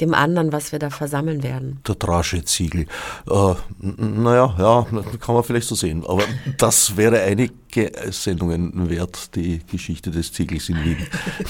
dem 0.00 0.12
anderen, 0.12 0.52
was 0.52 0.72
wir 0.72 0.78
da 0.78 0.90
versammeln 0.90 1.42
werden. 1.42 1.80
Der 1.86 1.94
Drascheziegel. 1.94 2.86
Äh, 3.30 3.54
naja, 3.80 4.54
ja, 4.58 4.86
kann 5.20 5.34
man 5.34 5.44
vielleicht 5.44 5.68
so 5.68 5.74
sehen. 5.74 6.04
Aber 6.06 6.24
das 6.58 6.96
wäre 6.96 7.22
einige 7.22 7.92
Sendungen 8.10 8.90
wert, 8.90 9.34
die 9.34 9.60
Geschichte 9.70 10.10
des 10.10 10.32
Ziegels 10.32 10.68
in 10.68 10.84
Wien. 10.84 11.06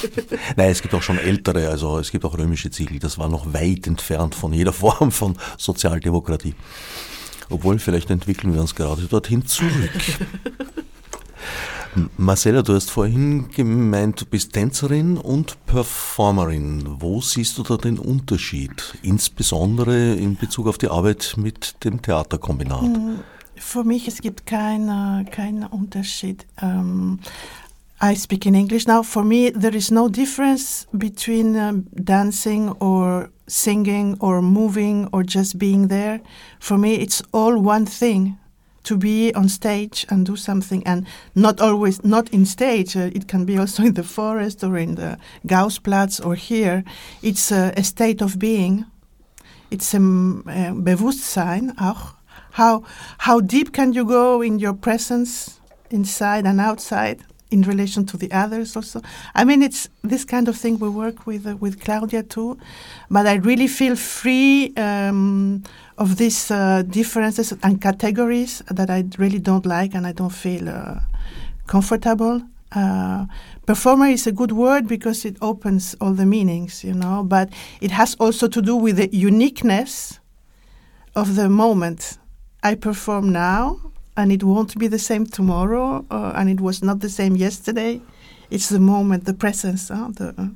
Nein, 0.56 0.70
es 0.70 0.80
gibt 0.80 0.94
auch 0.94 1.02
schon 1.02 1.18
ältere, 1.18 1.68
also 1.68 1.98
es 1.98 2.10
gibt 2.10 2.24
auch 2.24 2.38
römische 2.38 2.70
Ziegel. 2.70 2.98
Das 2.98 3.18
war 3.18 3.28
noch 3.28 3.52
weit 3.52 3.86
entfernt 3.86 4.34
von 4.34 4.52
jeder 4.52 4.72
Form 4.72 5.10
von 5.10 5.36
Sozialdemokratie. 5.58 6.54
Obwohl, 7.50 7.78
vielleicht 7.78 8.10
entwickeln 8.10 8.54
wir 8.54 8.60
uns 8.60 8.74
gerade 8.74 9.02
dorthin 9.02 9.46
zurück. 9.46 9.72
Marcella, 12.18 12.62
du 12.62 12.74
hast 12.74 12.90
vorhin 12.90 13.48
gemeint, 13.50 14.20
du 14.20 14.26
bist 14.26 14.52
Tänzerin 14.52 15.16
und 15.16 15.64
Performerin. 15.66 16.84
Wo 17.00 17.20
siehst 17.20 17.56
du 17.58 17.62
da 17.62 17.76
den 17.76 17.98
Unterschied, 17.98 18.98
insbesondere 19.02 20.14
in 20.14 20.36
Bezug 20.36 20.66
auf 20.66 20.78
die 20.78 20.88
Arbeit 20.88 21.34
mit 21.36 21.84
dem 21.84 22.02
Theaterkombinat? 22.02 22.82
Hm, 22.82 23.20
für 23.54 23.84
mich 23.84 24.08
es 24.08 24.20
gibt 24.20 24.46
keinen 24.46 25.24
kein 25.30 25.64
Unterschied. 25.64 26.46
Um, 26.60 27.18
I 28.02 28.14
speak 28.14 28.44
in 28.44 28.54
English 28.54 28.86
now. 28.86 29.02
For 29.02 29.24
me, 29.24 29.50
there 29.52 29.74
is 29.74 29.90
no 29.90 30.08
difference 30.08 30.86
between 30.92 31.56
um, 31.56 31.86
dancing 31.92 32.70
or 32.72 33.30
singing 33.46 34.16
or 34.20 34.42
moving 34.42 35.08
or 35.12 35.22
just 35.24 35.58
being 35.58 35.88
there. 35.88 36.20
For 36.60 36.76
me, 36.76 36.96
it's 36.96 37.22
all 37.32 37.56
one 37.56 37.86
thing. 37.86 38.36
To 38.86 38.96
be 38.96 39.34
on 39.34 39.48
stage 39.48 40.06
and 40.08 40.24
do 40.24 40.36
something 40.36 40.82
and 40.86 41.06
not 41.34 41.60
always 41.60 42.02
not 42.04 42.30
in 42.30 42.46
stage 42.46 42.96
uh, 42.96 43.10
it 43.12 43.26
can 43.28 43.44
be 43.44 43.58
also 43.58 43.82
in 43.88 43.94
the 43.94 44.02
forest 44.02 44.64
or 44.64 44.78
in 44.78 44.94
the 44.94 45.18
Gaußplatz 45.46 46.24
or 46.24 46.34
here. 46.34 46.84
It's 47.22 47.52
a, 47.52 47.72
a 47.76 47.82
state 47.82 48.22
of 48.22 48.38
being. 48.38 48.86
It's 49.70 49.92
a, 49.94 49.98
a 49.98 50.72
Bewusstsein 50.72 51.74
auch. 51.78 52.14
How 52.52 52.84
how 53.18 53.40
deep 53.40 53.72
can 53.72 53.92
you 53.92 54.06
go 54.06 54.40
in 54.40 54.58
your 54.58 54.72
presence 54.72 55.60
inside 55.90 56.46
and 56.46 56.60
outside 56.60 57.22
in 57.50 57.62
relation 57.62 58.04
to 58.06 58.16
the 58.16 58.30
others 58.32 58.76
also. 58.76 59.00
I 59.34 59.44
mean 59.44 59.62
it's 59.62 59.88
this 60.02 60.24
kind 60.24 60.48
of 60.48 60.56
thing 60.56 60.78
we 60.78 60.88
work 60.88 61.26
with 61.26 61.46
uh, 61.46 61.56
with 61.56 61.80
claudia 61.80 62.22
too. 62.22 62.58
But 63.10 63.26
i 63.26 63.34
really 63.34 63.68
feel 63.68 63.96
free 63.96 64.72
um, 64.76 65.62
of 65.98 66.16
these 66.16 66.50
uh, 66.50 66.82
differences 66.82 67.52
and 67.62 67.80
categories 67.80 68.62
that 68.70 68.90
i 68.90 69.04
really 69.18 69.38
don't 69.38 69.66
like 69.66 69.94
and 69.94 70.06
i 70.06 70.12
don't 70.12 70.34
feel 70.34 70.68
uh, 70.68 71.00
comfortable. 71.66 72.42
Uh, 72.72 73.26
performer 73.64 74.06
is 74.06 74.26
a 74.26 74.32
good 74.32 74.52
word 74.52 74.88
because 74.88 75.24
it 75.24 75.36
opens 75.40 75.94
all 76.00 76.12
the 76.12 76.26
meanings 76.26 76.82
you 76.82 76.92
know 76.92 77.22
but 77.22 77.48
it 77.80 77.92
has 77.92 78.16
also 78.16 78.48
to 78.48 78.60
do 78.60 78.74
with 78.76 78.96
the 78.96 79.08
uniqueness 79.16 80.18
of 81.14 81.34
the 81.34 81.48
moment. 81.48 82.18
I 82.62 82.74
perform 82.74 83.32
now 83.32 83.80
and 84.16 84.32
it 84.32 84.42
won't 84.42 84.78
be 84.78 84.88
the 84.88 84.98
same 84.98 85.26
tomorrow, 85.26 86.04
uh, 86.10 86.32
and 86.34 86.48
it 86.48 86.60
was 86.60 86.82
not 86.82 87.00
the 87.00 87.08
same 87.08 87.36
yesterday. 87.36 88.00
It's 88.50 88.68
the 88.68 88.78
moment, 88.78 89.24
the 89.24 89.34
presence. 89.34 89.90
Uh, 89.90 90.08
the, 90.16 90.50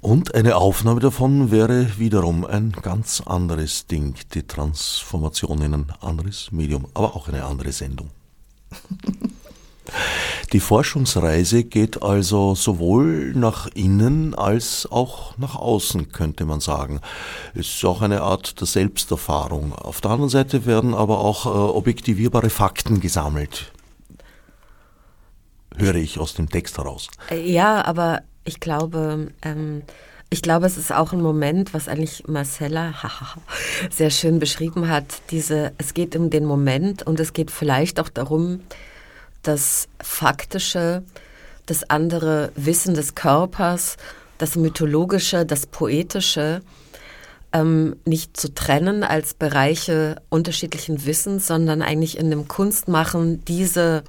und 0.00 0.34
eine 0.34 0.56
Aufnahme 0.56 0.98
davon 0.98 1.52
wäre 1.52 1.96
wiederum 1.96 2.44
ein 2.44 2.72
ganz 2.72 3.20
anderes 3.20 3.86
Ding, 3.86 4.16
die 4.34 4.42
Transformation 4.42 5.62
in 5.62 5.74
ein 5.74 5.92
anderes 6.00 6.50
Medium, 6.50 6.86
aber 6.92 7.14
auch 7.14 7.28
eine 7.28 7.44
andere 7.44 7.70
Sendung. 7.70 8.10
Die 10.52 10.60
Forschungsreise 10.60 11.64
geht 11.64 12.02
also 12.02 12.54
sowohl 12.54 13.32
nach 13.34 13.68
innen 13.74 14.34
als 14.34 14.86
auch 14.90 15.36
nach 15.38 15.56
außen, 15.56 16.12
könnte 16.12 16.44
man 16.44 16.60
sagen. 16.60 17.00
Es 17.54 17.74
ist 17.74 17.84
auch 17.84 18.02
eine 18.02 18.20
Art 18.20 18.60
der 18.60 18.66
Selbsterfahrung. 18.66 19.72
Auf 19.72 20.00
der 20.00 20.10
anderen 20.10 20.28
Seite 20.28 20.66
werden 20.66 20.94
aber 20.94 21.20
auch 21.20 21.46
äh, 21.46 21.48
objektivierbare 21.48 22.50
Fakten 22.50 23.00
gesammelt. 23.00 23.72
Höre 25.76 25.94
ich 25.94 26.18
aus 26.18 26.34
dem 26.34 26.50
Text 26.50 26.76
heraus. 26.76 27.08
Ja, 27.44 27.84
aber 27.86 28.20
ich 28.44 28.60
glaube, 28.60 29.28
ähm, 29.42 29.82
ich 30.28 30.42
glaube, 30.42 30.66
es 30.66 30.76
ist 30.76 30.92
auch 30.92 31.12
ein 31.12 31.22
Moment, 31.22 31.74
was 31.74 31.88
eigentlich 31.88 32.26
Marcella 32.26 32.94
sehr 33.90 34.10
schön 34.10 34.38
beschrieben 34.38 34.88
hat. 34.88 35.04
Diese, 35.30 35.72
es 35.78 35.94
geht 35.94 36.14
um 36.14 36.30
den 36.30 36.44
Moment 36.44 37.02
und 37.02 37.20
es 37.20 37.32
geht 37.32 37.50
vielleicht 37.50 38.00
auch 38.00 38.08
darum, 38.08 38.60
das 39.42 39.88
Faktische, 40.00 41.02
das 41.66 41.88
andere 41.90 42.52
Wissen 42.56 42.94
des 42.94 43.14
Körpers, 43.14 43.96
das 44.38 44.56
Mythologische, 44.56 45.46
das 45.46 45.66
Poetische 45.66 46.62
ähm, 47.52 47.96
nicht 48.04 48.36
zu 48.36 48.54
trennen 48.54 49.04
als 49.04 49.34
Bereiche 49.34 50.22
unterschiedlichen 50.30 51.04
Wissens, 51.04 51.46
sondern 51.46 51.82
eigentlich 51.82 52.18
in 52.18 52.30
dem 52.30 52.48
Kunstmachen 52.48 53.44
diese 53.44 54.02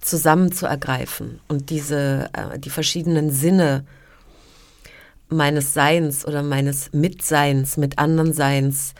zusammen 0.00 0.50
zu 0.50 0.66
ergreifen 0.66 1.40
und 1.48 1.70
diese, 1.70 2.30
äh, 2.32 2.58
die 2.58 2.70
verschiedenen 2.70 3.30
Sinne 3.30 3.84
meines 5.28 5.74
Seins 5.74 6.26
oder 6.26 6.42
meines 6.42 6.92
Mitseins, 6.92 7.76
mit 7.76 7.98
anderen 7.98 8.32
Seins, 8.32 8.94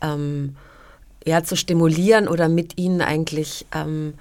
ähm, 0.00 0.56
ja, 1.24 1.42
zu 1.42 1.56
stimulieren 1.56 2.28
oder 2.28 2.48
mit 2.48 2.78
ihnen 2.78 3.00
eigentlich 3.00 3.66
ähm, 3.72 4.14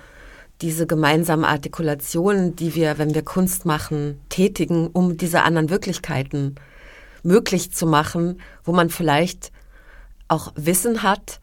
diese 0.62 0.88
gemeinsame 0.88 1.48
Artikulation, 1.48 2.56
die 2.56 2.76
wir, 2.76 2.98
wenn 2.98 3.16
wir 3.16 3.24
Kunst 3.24 3.66
machen, 3.66 4.20
tätigen, 4.30 4.88
um 4.88 5.18
diese 5.18 5.44
anderen 5.44 5.70
Wirklichkeiten 5.70 6.56
möglich 7.24 7.72
zu 7.72 7.86
machen, 7.86 8.40
wo 8.64 8.72
man 8.72 8.90
vielleicht 8.90 9.52
auch 10.28 10.54
Wissen 10.56 11.04
hat, 11.04 11.40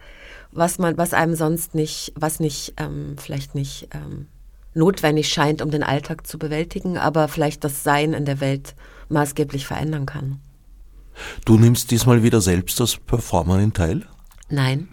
was 0.52 0.78
man, 0.78 0.96
was 0.96 1.12
einem 1.12 1.34
sonst 1.34 1.74
nicht, 1.74 2.12
was 2.16 2.40
nicht, 2.40 2.74
ähm, 2.78 3.16
vielleicht 3.18 3.54
nicht 3.54 3.88
ähm, 3.92 4.26
notwendig 4.74 5.28
scheint, 5.28 5.62
um 5.62 5.70
den 5.70 5.82
Alltag 5.82 6.26
zu 6.26 6.38
bewältigen, 6.38 6.96
aber 6.96 7.28
vielleicht 7.28 7.64
das 7.64 7.84
Sein 7.84 8.12
in 8.14 8.24
der 8.24 8.40
Welt 8.40 8.74
maßgeblich 9.08 9.66
verändern 9.66 10.06
kann. 10.06 10.40
Du 11.44 11.58
nimmst 11.58 11.90
diesmal 11.90 12.22
wieder 12.22 12.40
selbst 12.40 12.80
als 12.80 12.96
Performerin 12.96 13.72
teil? 13.72 14.06
Nein. 14.48 14.88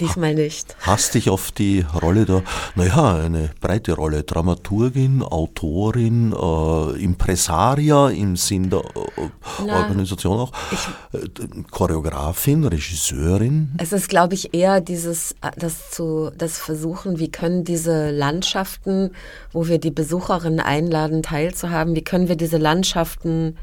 Diesmal 0.00 0.34
nicht. 0.34 0.76
Hast 0.80 1.14
dich 1.14 1.30
auf 1.30 1.50
die 1.52 1.84
Rolle 2.02 2.24
da, 2.24 2.42
naja, 2.74 3.16
eine 3.16 3.50
breite 3.60 3.94
Rolle, 3.94 4.24
Dramaturgin, 4.24 5.22
Autorin, 5.22 6.32
äh, 6.32 7.02
Impresaria 7.02 8.08
im 8.10 8.36
Sinn 8.36 8.68
der 8.70 8.80
äh, 8.80 9.28
Na, 9.66 9.82
Organisation 9.82 10.38
auch, 10.38 10.52
ich, 10.70 11.20
äh, 11.20 11.62
Choreografin, 11.70 12.64
Regisseurin. 12.64 13.74
Es 13.78 13.92
ist, 13.92 14.08
glaube 14.08 14.34
ich, 14.34 14.52
eher 14.52 14.80
dieses, 14.80 15.32
äh, 15.42 15.50
das 15.56 15.90
zu, 15.90 16.30
das 16.36 16.58
Versuchen, 16.58 17.18
wie 17.18 17.30
können 17.30 17.64
diese 17.64 18.10
Landschaften, 18.10 19.12
wo 19.52 19.66
wir 19.66 19.78
die 19.78 19.90
Besucherinnen 19.90 20.60
einladen, 20.60 21.22
teilzuhaben, 21.22 21.94
wie 21.94 22.04
können 22.04 22.28
wir 22.28 22.36
diese 22.36 22.58
Landschaften 22.58 23.56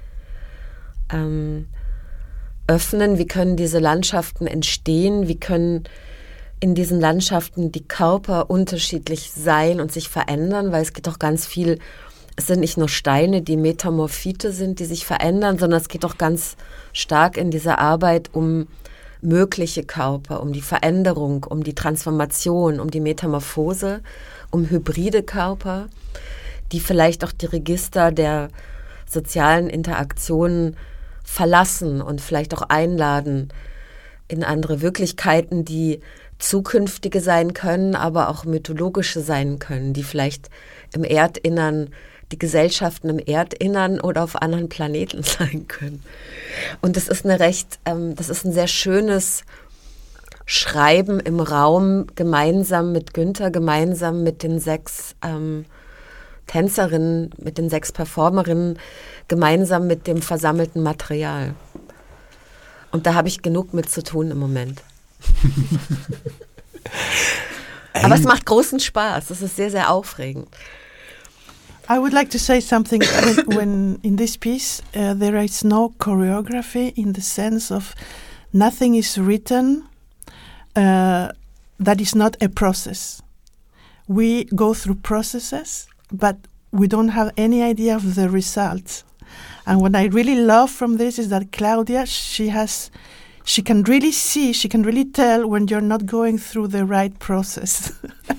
ähm, 1.11 1.67
öffnen, 2.67 3.17
wie 3.17 3.27
können 3.27 3.57
diese 3.57 3.79
Landschaften 3.79 4.47
entstehen, 4.47 5.27
wie 5.27 5.39
können 5.39 5.83
in 6.63 6.75
diesen 6.75 7.01
Landschaften 7.01 7.73
die 7.73 7.85
Körper 7.85 8.49
unterschiedlich 8.49 9.33
sein 9.33 9.81
und 9.81 9.91
sich 9.91 10.07
verändern, 10.07 10.71
weil 10.71 10.81
es 10.81 10.93
geht 10.93 11.07
doch 11.07 11.19
ganz 11.19 11.45
viel, 11.45 11.77
es 12.37 12.47
sind 12.47 12.61
nicht 12.61 12.77
nur 12.77 12.87
Steine, 12.87 13.41
die 13.41 13.57
Metamorphite 13.57 14.53
sind, 14.53 14.79
die 14.79 14.85
sich 14.85 15.05
verändern, 15.05 15.57
sondern 15.57 15.81
es 15.81 15.89
geht 15.89 16.05
doch 16.05 16.17
ganz 16.17 16.55
stark 16.93 17.35
in 17.35 17.51
dieser 17.51 17.79
Arbeit 17.79 18.29
um 18.31 18.67
mögliche 19.19 19.83
Körper, 19.83 20.41
um 20.41 20.53
die 20.53 20.61
Veränderung, 20.61 21.43
um 21.43 21.65
die 21.65 21.75
Transformation, 21.75 22.79
um 22.79 22.89
die 22.89 23.01
Metamorphose, 23.01 23.99
um 24.49 24.69
hybride 24.69 25.21
Körper, 25.21 25.89
die 26.71 26.79
vielleicht 26.79 27.25
auch 27.25 27.33
die 27.33 27.47
Register 27.47 28.13
der 28.13 28.47
sozialen 29.05 29.67
Interaktionen 29.69 30.77
verlassen 31.25 32.01
und 32.01 32.21
vielleicht 32.21 32.53
auch 32.53 32.61
einladen 32.69 33.49
in 34.29 34.45
andere 34.45 34.81
Wirklichkeiten, 34.81 35.65
die 35.65 35.99
zukünftige 36.43 37.21
sein 37.21 37.53
können, 37.53 37.95
aber 37.95 38.29
auch 38.29 38.43
mythologische 38.43 39.21
sein 39.21 39.59
können, 39.59 39.93
die 39.93 40.03
vielleicht 40.03 40.49
im 40.93 41.03
Erdinnern, 41.03 41.89
die 42.31 42.37
Gesellschaften 42.37 43.09
im 43.09 43.19
Erdinnern 43.19 43.99
oder 43.99 44.23
auf 44.23 44.41
anderen 44.41 44.69
Planeten 44.69 45.23
sein 45.23 45.67
können. 45.67 46.03
Und 46.81 46.97
das 46.97 47.07
ist 47.07 47.25
eine 47.25 47.39
recht, 47.39 47.79
ähm, 47.85 48.15
das 48.15 48.29
ist 48.29 48.45
ein 48.45 48.51
sehr 48.51 48.67
schönes 48.67 49.43
Schreiben 50.45 51.21
im 51.21 51.39
Raum, 51.39 52.07
gemeinsam 52.15 52.91
mit 52.91 53.13
Günther, 53.13 53.49
gemeinsam 53.49 54.23
mit 54.23 54.43
den 54.43 54.59
sechs 54.59 55.15
ähm, 55.23 55.65
Tänzerinnen, 56.47 57.29
mit 57.37 57.57
den 57.57 57.69
sechs 57.69 57.93
Performerinnen, 57.93 58.77
gemeinsam 59.29 59.87
mit 59.87 60.07
dem 60.07 60.21
versammelten 60.21 60.83
Material. 60.83 61.55
Und 62.91 63.05
da 63.05 63.13
habe 63.13 63.29
ich 63.29 63.41
genug 63.41 63.73
mit 63.73 63.89
zu 63.89 64.03
tun 64.03 64.29
im 64.29 64.37
Moment. 64.37 64.83
Aber 67.93 68.15
es 68.15 68.23
macht 68.23 68.45
großen 68.45 68.79
Spaß. 68.79 69.29
Es 69.29 69.41
ist 69.41 69.55
sehr, 69.55 69.69
sehr 69.69 69.91
aufregend. 69.91 70.47
I 71.89 71.99
would 71.99 72.13
like 72.13 72.29
to 72.31 72.39
say 72.39 72.61
something 72.61 73.01
when, 73.01 73.55
when 73.55 73.99
in 74.03 74.15
this 74.15 74.37
piece 74.37 74.81
uh, 74.95 75.13
there 75.13 75.43
is 75.43 75.63
no 75.63 75.93
choreography 75.99 76.93
in 76.95 77.13
the 77.13 77.21
sense 77.21 77.71
of 77.71 77.93
nothing 78.53 78.95
is 78.95 79.17
written 79.17 79.83
uh, 80.75 81.29
that 81.79 81.99
is 81.99 82.15
not 82.15 82.41
a 82.41 82.47
process. 82.47 83.21
We 84.07 84.45
go 84.45 84.73
through 84.73 84.95
processes, 84.95 85.87
but 86.11 86.37
we 86.71 86.87
don't 86.87 87.09
have 87.09 87.31
any 87.35 87.61
idea 87.61 87.95
of 87.95 88.15
the 88.15 88.29
results. 88.29 89.03
And 89.65 89.81
what 89.81 89.95
I 89.95 90.05
really 90.05 90.35
love 90.35 90.71
from 90.71 90.97
this 90.97 91.19
is 91.19 91.29
that 91.29 91.51
Claudia, 91.51 92.05
she 92.05 92.49
has 92.49 92.91
she 93.43 93.61
can 93.61 93.83
really 93.83 94.11
see, 94.11 94.53
she 94.53 94.69
can 94.69 94.83
really 94.83 95.05
tell 95.05 95.47
when 95.47 95.67
you're 95.67 95.81
not 95.81 96.05
going 96.05 96.37
through 96.37 96.67
the 96.67 96.85
right 96.85 97.17
process. 97.19 97.91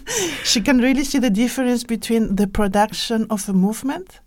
she 0.45 0.61
can 0.61 0.79
really 0.79 1.05
see 1.05 1.19
the 1.19 1.31
difference 1.31 1.85
between 1.85 2.37
the 2.37 2.47
production 2.47 3.27
of 3.29 3.49
a 3.49 3.53
movement 3.53 4.21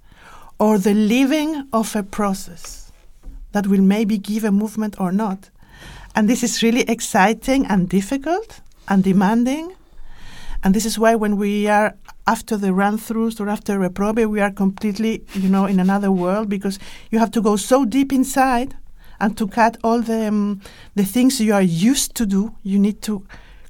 or 0.60 0.78
the 0.78 0.94
living 0.94 1.68
of 1.74 1.96
a 1.96 2.04
process 2.04 2.92
that 3.54 3.68
will 3.68 3.82
maybe 3.82 4.18
give 4.18 4.44
a 4.44 4.52
movement 4.52 5.00
or 5.00 5.12
not. 5.12 5.50
And 6.16 6.30
this 6.30 6.44
is 6.44 6.62
really 6.62 6.82
exciting 6.82 7.66
and 7.66 7.90
difficult 7.90 8.62
and 8.88 9.04
demanding. 9.04 9.76
And 10.64 10.74
this 10.74 10.86
is 10.86 10.98
why 10.98 11.16
when 11.16 11.38
we 11.38 11.68
are 11.68 11.96
after 12.26 12.58
the 12.58 12.74
run 12.74 12.98
throughs 12.98 13.40
or 13.40 13.50
after 13.50 13.82
a 13.84 13.90
probe, 13.90 14.20
we 14.26 14.42
are 14.42 14.52
completely, 14.52 15.24
you 15.34 15.50
know, 15.50 15.66
in 15.66 15.80
another 15.80 16.12
world 16.12 16.50
because 16.50 16.78
you 17.10 17.20
have 17.20 17.32
to 17.32 17.42
go 17.42 17.56
so 17.56 17.86
deep 17.86 18.12
inside 18.12 18.76
and 19.20 19.38
to 19.38 19.48
cut 19.48 19.78
all 19.84 20.02
the 20.02 20.28
um, 20.28 20.62
the 20.96 21.04
things 21.04 21.40
you 21.40 21.54
are 21.54 21.62
used 21.62 22.16
to 22.16 22.26
do. 22.26 22.56
You 22.64 22.80
need 22.80 23.02
to 23.04 23.24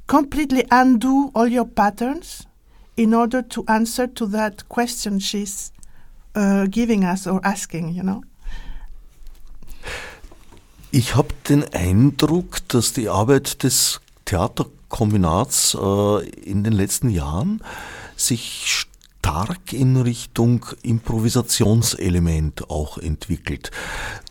completely 0.08 0.66
undo 0.72 1.32
all 1.34 1.48
your 1.48 1.66
patterns 1.66 2.48
in 2.96 3.14
order 3.14 3.42
to 3.42 3.64
answer 3.68 4.08
to 4.08 4.26
that 4.28 4.68
question 4.70 5.20
she's 5.20 5.72
uh, 6.36 6.66
giving 6.68 7.04
us 7.04 7.28
or 7.28 7.40
asking. 7.44 7.90
You 7.90 8.04
know. 8.04 8.24
Ich 10.92 11.16
habe 11.16 11.34
den 11.50 11.66
Eindruck, 11.74 12.68
dass 12.70 12.94
die 12.94 13.10
Arbeit 13.10 13.64
des 13.64 14.00
Theaterkombinats 14.26 15.76
äh, 15.76 16.30
in 16.30 16.64
den 16.64 16.74
letzten 16.74 17.10
Jahren 17.10 17.62
sich 18.16 18.88
stark 19.28 19.74
in 19.74 19.98
Richtung 19.98 20.66
Improvisationselement 20.84 22.70
auch 22.70 22.98
entwickelt. 22.98 23.72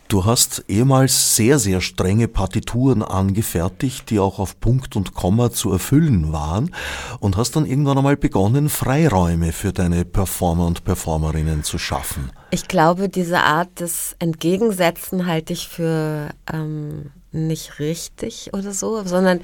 Du 0.07 0.23
hast 0.23 0.63
ehemals 0.69 1.35
sehr, 1.35 1.59
sehr 1.59 1.81
strenge 1.81 2.29
Partituren 2.29 3.03
angefertigt, 3.03 4.09
die 4.09 4.19
auch 4.19 4.39
auf 4.39 4.57
Punkt 4.61 4.95
und 4.95 5.13
Komma 5.13 5.51
zu 5.51 5.69
erfüllen 5.73 6.31
waren 6.31 6.73
und 7.19 7.35
hast 7.35 7.57
dann 7.57 7.65
irgendwann 7.65 7.97
einmal 7.97 8.15
begonnen, 8.15 8.69
Freiräume 8.69 9.51
für 9.51 9.73
deine 9.73 10.05
Performer 10.05 10.65
und 10.65 10.85
Performerinnen 10.85 11.63
zu 11.63 11.77
schaffen. 11.77 12.31
Ich 12.51 12.69
glaube, 12.69 13.09
diese 13.09 13.39
Art 13.39 13.81
des 13.81 14.15
Entgegensetzen 14.19 15.25
halte 15.25 15.51
ich 15.51 15.67
für 15.67 16.29
ähm, 16.53 17.11
nicht 17.33 17.79
richtig 17.79 18.51
oder 18.53 18.71
so, 18.71 19.03
sondern 19.03 19.41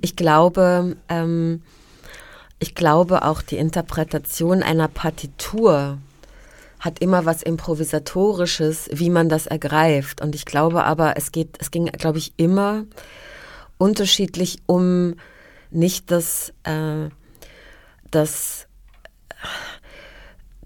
ich 0.00 0.16
glaube, 0.16 0.96
ähm, 1.10 1.62
ich 2.58 2.74
glaube 2.74 3.22
auch 3.22 3.42
die 3.42 3.58
Interpretation 3.58 4.62
einer 4.62 4.88
Partitur 4.88 5.98
hat 6.86 7.00
immer 7.00 7.26
was 7.26 7.42
Improvisatorisches, 7.42 8.88
wie 8.92 9.10
man 9.10 9.28
das 9.28 9.46
ergreift. 9.46 10.22
Und 10.22 10.34
ich 10.34 10.46
glaube 10.46 10.84
aber, 10.84 11.16
es 11.16 11.32
geht, 11.32 11.56
es 11.60 11.70
ging, 11.70 11.86
glaube 11.86 12.18
ich, 12.18 12.32
immer 12.38 12.86
unterschiedlich 13.76 14.60
um 14.64 15.16
nicht 15.70 16.10
das, 16.10 16.54
äh, 16.64 17.10
das, 18.10 18.66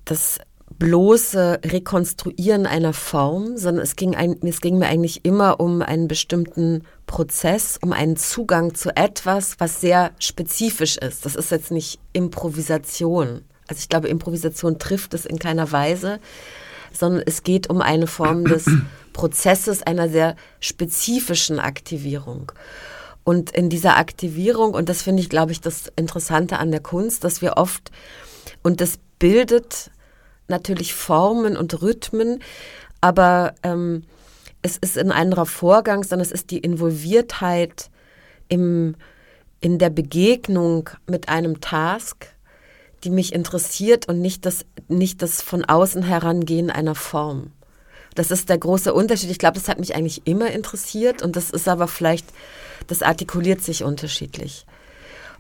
das 0.05 0.39
bloße 0.79 1.61
Rekonstruieren 1.65 2.67
einer 2.67 2.93
Form, 2.93 3.57
sondern 3.57 3.83
es 3.83 3.97
ging, 3.97 4.15
ein, 4.15 4.37
es 4.43 4.61
ging 4.61 4.79
mir 4.79 4.87
eigentlich 4.87 5.25
immer 5.25 5.61
um 5.61 5.83
einen 5.83 6.09
bestimmten 6.09 6.85
Prozess, 7.07 7.79
um 7.83 7.93
einen 7.93 8.17
Zugang 8.17 8.75
zu 8.75 8.95
etwas, 8.97 9.57
was 9.59 9.81
sehr 9.81 10.13
spezifisch 10.19 10.97
ist. 10.97 11.27
Das 11.27 11.35
ist 11.35 11.51
jetzt 11.51 11.71
nicht 11.71 11.99
Improvisation. 12.13 13.43
Also 13.71 13.79
ich 13.79 13.89
glaube, 13.89 14.09
Improvisation 14.09 14.81
trifft 14.81 15.15
es 15.15 15.25
in 15.25 15.39
keiner 15.39 15.71
Weise, 15.71 16.19
sondern 16.93 17.23
es 17.25 17.45
geht 17.45 17.71
um 17.71 17.81
eine 17.81 18.09
Form 18.09 18.45
des 18.45 18.67
Prozesses 19.13 19.83
einer 19.83 20.09
sehr 20.09 20.35
spezifischen 20.59 21.61
Aktivierung. 21.61 22.51
Und 23.23 23.51
in 23.51 23.71
dieser 23.71 23.97
Aktivierung, 23.97 24.75
und 24.75 24.89
das 24.89 25.03
finde 25.03 25.23
ich, 25.23 25.29
glaube 25.29 25.53
ich, 25.53 25.61
das 25.61 25.93
Interessante 25.95 26.59
an 26.59 26.73
der 26.73 26.81
Kunst, 26.81 27.23
dass 27.23 27.43
wir 27.43 27.59
oft, 27.59 27.93
und 28.63 28.81
das 28.81 28.99
bildet 29.21 29.93
natürlich 30.49 30.93
Formen 30.93 31.57
und 31.57 31.81
Rhythmen, 31.81 32.43
aber 33.01 33.55
ähm, 33.63 34.03
es 34.63 34.79
ist 34.79 34.99
ein 34.99 35.13
anderer 35.13 35.47
Vorgang, 35.47 36.03
sondern 36.03 36.27
es 36.27 36.33
ist 36.33 36.51
die 36.51 36.59
Involviertheit 36.59 37.89
im, 38.49 38.97
in 39.61 39.79
der 39.79 39.91
Begegnung 39.91 40.91
mit 41.07 41.29
einem 41.29 41.61
Task, 41.61 42.35
die 43.05 43.11
mich 43.11 43.33
interessiert 43.33 44.09
und 44.09 44.21
nicht 44.21 44.47
das, 44.47 44.65
nicht 44.89 45.23
das 45.23 45.43
von 45.43 45.65
außen 45.65 46.03
herangehen 46.03 46.71
einer 46.71 46.95
Form. 46.95 47.53
Das 48.15 48.31
ist 48.31 48.49
der 48.49 48.59
große 48.59 48.93
Unterschied. 48.93 49.31
Ich 49.31 49.39
glaube, 49.39 49.59
das 49.59 49.69
hat 49.69 49.79
mich 49.79 49.95
eigentlich 49.95 50.27
immer 50.27 50.51
interessiert 50.51 51.23
und 51.23 51.37
das 51.37 51.51
ist 51.51 51.69
aber 51.69 51.89
vielleicht, 51.89 52.27
das 52.87 53.03
artikuliert 53.03 53.63
sich 53.63 53.85
unterschiedlich. 53.85 54.67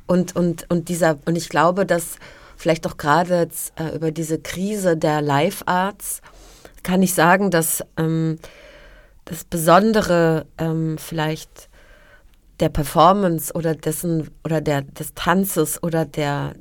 Und, 0.07 0.35
und, 0.37 0.66
und 0.70 0.88
dieser, 0.88 1.18
und 1.25 1.37
ich 1.37 1.49
glaube, 1.49 1.87
dass 1.87 2.16
vielleicht 2.57 2.87
auch 2.87 2.96
gerade 2.96 3.49
äh, 3.77 3.96
über 3.96 4.11
diese 4.12 4.38
Krise 4.38 4.96
der 4.96 5.23
Live 5.23 5.62
Arts 5.66 6.20
kann 6.83 7.03
ich 7.03 7.14
sagen, 7.14 7.51
dass 7.51 7.85
ähm, 7.96 8.38
das 9.25 9.44
Besondere 9.44 10.46
ähm, 10.59 10.96
vielleicht 10.99 11.70
der 12.61 12.68
Performance 12.68 13.53
oder 13.55 13.75
dessen 13.75 14.31
oder 14.44 14.61
der 14.61 14.83
des 14.83 15.14
Tanzes 15.14 15.83
oder 15.83 16.05
der, 16.05 16.55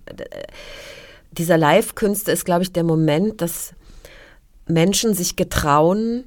dieser 1.31 1.57
Live-Künste 1.57 2.31
ist, 2.31 2.45
glaube 2.45 2.63
ich, 2.63 2.73
der 2.73 2.83
Moment, 2.83 3.41
dass 3.41 3.73
Menschen 4.67 5.13
sich 5.13 5.35
getrauen, 5.35 6.25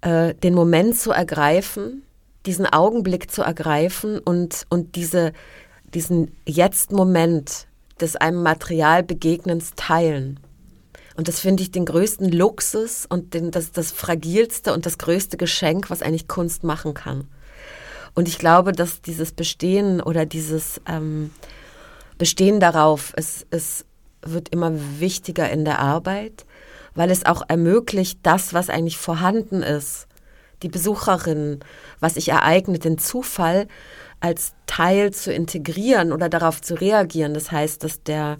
äh, 0.00 0.34
den 0.34 0.54
Moment 0.54 0.98
zu 0.98 1.12
ergreifen, 1.12 2.02
diesen 2.46 2.66
Augenblick 2.66 3.30
zu 3.30 3.42
ergreifen 3.42 4.18
und, 4.18 4.64
und 4.68 4.96
diese, 4.96 5.32
diesen 5.94 6.32
Jetzt-Moment 6.46 7.66
des 8.00 8.16
einem 8.16 8.42
Material 8.42 9.02
Begegnens 9.02 9.72
teilen. 9.76 10.40
Und 11.14 11.28
das 11.28 11.40
finde 11.40 11.62
ich 11.62 11.70
den 11.70 11.84
größten 11.84 12.30
Luxus 12.32 13.06
und 13.06 13.34
den, 13.34 13.50
das, 13.50 13.70
das 13.70 13.92
fragilste 13.92 14.72
und 14.72 14.86
das 14.86 14.98
größte 14.98 15.36
Geschenk, 15.36 15.90
was 15.90 16.02
eigentlich 16.02 16.26
Kunst 16.26 16.64
machen 16.64 16.94
kann. 16.94 17.28
Und 18.14 18.28
ich 18.28 18.38
glaube, 18.38 18.72
dass 18.72 19.00
dieses 19.00 19.32
Bestehen 19.32 20.00
oder 20.00 20.26
dieses 20.26 20.80
ähm, 20.86 21.30
Bestehen 22.18 22.60
darauf, 22.60 23.12
es, 23.16 23.46
es 23.50 23.84
wird 24.22 24.50
immer 24.50 24.72
wichtiger 25.00 25.50
in 25.50 25.64
der 25.64 25.78
Arbeit, 25.78 26.44
weil 26.94 27.10
es 27.10 27.24
auch 27.24 27.42
ermöglicht, 27.48 28.20
das, 28.22 28.52
was 28.54 28.68
eigentlich 28.68 28.98
vorhanden 28.98 29.62
ist, 29.62 30.06
die 30.62 30.68
Besucherin, 30.68 31.60
was 32.00 32.14
sich 32.14 32.28
ereignet, 32.28 32.84
den 32.84 32.98
Zufall 32.98 33.66
als 34.20 34.52
Teil 34.66 35.12
zu 35.12 35.32
integrieren 35.32 36.12
oder 36.12 36.28
darauf 36.28 36.60
zu 36.60 36.74
reagieren. 36.74 37.34
Das 37.34 37.50
heißt, 37.50 37.82
dass 37.82 38.02
der 38.02 38.36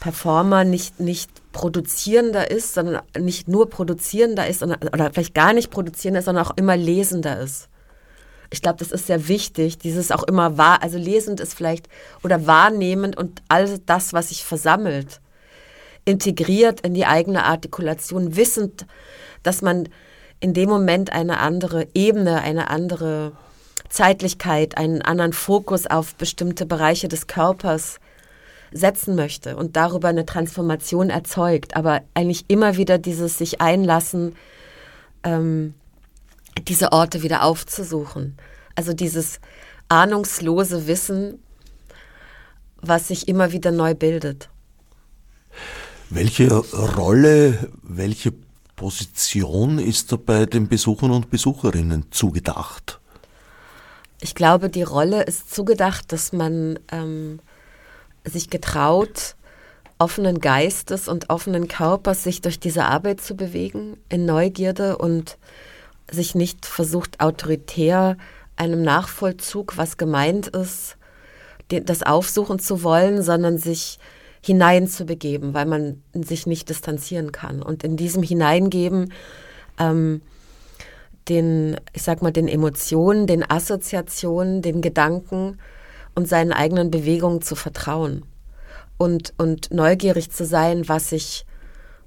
Performer 0.00 0.64
nicht, 0.64 1.00
nicht 1.00 1.30
produzierender 1.52 2.50
ist, 2.50 2.74
sondern 2.74 3.02
nicht 3.18 3.48
nur 3.48 3.68
produzierender 3.68 4.46
ist 4.46 4.62
oder 4.62 5.10
vielleicht 5.12 5.34
gar 5.34 5.52
nicht 5.52 5.70
produzierender 5.70 6.20
ist, 6.20 6.26
sondern 6.26 6.46
auch 6.46 6.56
immer 6.56 6.76
lesender 6.76 7.40
ist. 7.40 7.68
Ich 8.50 8.62
glaube, 8.62 8.78
das 8.78 8.92
ist 8.92 9.06
sehr 9.06 9.28
wichtig, 9.28 9.78
dieses 9.78 10.12
auch 10.12 10.22
immer 10.22 10.58
wahr, 10.58 10.82
also 10.82 10.98
lesend 10.98 11.40
ist 11.40 11.54
vielleicht 11.54 11.88
oder 12.22 12.46
wahrnehmend 12.46 13.16
und 13.16 13.42
all 13.48 13.78
das, 13.80 14.12
was 14.12 14.28
sich 14.28 14.44
versammelt, 14.44 15.20
integriert 16.04 16.80
in 16.82 16.94
die 16.94 17.06
eigene 17.06 17.44
Artikulation, 17.44 18.36
wissend, 18.36 18.86
dass 19.42 19.62
man 19.62 19.88
in 20.40 20.52
dem 20.52 20.68
Moment 20.68 21.12
eine 21.12 21.38
andere 21.38 21.86
Ebene, 21.94 22.42
eine 22.42 22.68
andere 22.68 23.32
Zeitlichkeit, 23.88 24.76
einen 24.76 25.02
anderen 25.02 25.32
Fokus 25.32 25.86
auf 25.86 26.14
bestimmte 26.16 26.66
Bereiche 26.66 27.08
des 27.08 27.26
Körpers 27.26 28.00
setzen 28.72 29.14
möchte 29.14 29.56
und 29.56 29.76
darüber 29.76 30.08
eine 30.08 30.26
Transformation 30.26 31.08
erzeugt. 31.08 31.76
Aber 31.76 32.02
eigentlich 32.12 32.44
immer 32.48 32.76
wieder 32.76 32.98
dieses 32.98 33.38
sich 33.38 33.60
einlassen, 33.60 34.34
ähm, 35.22 35.74
diese 36.62 36.92
Orte 36.92 37.22
wieder 37.22 37.42
aufzusuchen. 37.42 38.36
Also 38.74 38.92
dieses 38.92 39.40
ahnungslose 39.88 40.86
Wissen, 40.86 41.42
was 42.80 43.08
sich 43.08 43.28
immer 43.28 43.52
wieder 43.52 43.70
neu 43.70 43.94
bildet. 43.94 44.48
Welche 46.10 46.50
Rolle, 46.52 47.70
welche 47.82 48.32
Position 48.76 49.78
ist 49.78 50.12
da 50.12 50.16
bei 50.16 50.46
den 50.46 50.68
Besuchern 50.68 51.10
und 51.10 51.30
Besucherinnen 51.30 52.06
zugedacht? 52.10 53.00
Ich 54.20 54.34
glaube, 54.34 54.70
die 54.70 54.82
Rolle 54.82 55.22
ist 55.22 55.54
zugedacht, 55.54 56.12
dass 56.12 56.32
man 56.32 56.78
ähm, 56.90 57.40
sich 58.24 58.50
getraut, 58.50 59.36
offenen 59.98 60.40
Geistes 60.40 61.08
und 61.08 61.30
offenen 61.30 61.68
Körpers 61.68 62.24
sich 62.24 62.40
durch 62.40 62.58
diese 62.58 62.84
Arbeit 62.84 63.20
zu 63.20 63.36
bewegen, 63.36 63.96
in 64.08 64.24
Neugierde 64.24 64.98
und 64.98 65.38
sich 66.10 66.34
nicht 66.34 66.66
versucht, 66.66 67.20
autoritär 67.20 68.16
einem 68.56 68.82
Nachvollzug, 68.82 69.76
was 69.76 69.96
gemeint 69.96 70.48
ist, 70.48 70.96
das 71.68 72.02
aufsuchen 72.02 72.58
zu 72.58 72.82
wollen, 72.82 73.22
sondern 73.22 73.58
sich 73.58 73.98
hineinzubegeben, 74.42 75.54
weil 75.54 75.66
man 75.66 76.02
sich 76.12 76.46
nicht 76.46 76.68
distanzieren 76.68 77.32
kann. 77.32 77.62
Und 77.62 77.82
in 77.82 77.96
diesem 77.96 78.22
Hineingeben 78.22 79.12
ähm, 79.78 80.20
den, 81.28 81.76
ich 81.92 82.02
sag 82.02 82.22
mal, 82.22 82.32
den 82.32 82.48
Emotionen, 82.48 83.26
den 83.26 83.48
Assoziationen, 83.48 84.62
den 84.62 84.82
Gedanken 84.82 85.58
und 86.14 86.28
seinen 86.28 86.52
eigenen 86.52 86.90
Bewegungen 86.90 87.40
zu 87.40 87.54
vertrauen 87.56 88.24
und, 88.98 89.32
und 89.38 89.72
neugierig 89.72 90.30
zu 90.30 90.44
sein, 90.44 90.88
was 90.88 91.10
sich, 91.10 91.46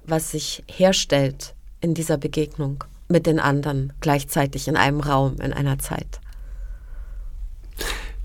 was 0.04 0.30
sich 0.30 0.62
herstellt 0.70 1.54
in 1.80 1.94
dieser 1.94 2.16
Begegnung 2.16 2.84
mit 3.08 3.26
den 3.26 3.40
anderen 3.40 3.92
gleichzeitig 4.00 4.68
in 4.68 4.76
einem 4.76 5.00
Raum, 5.00 5.36
in 5.40 5.52
einer 5.52 5.78
Zeit. 5.78 6.20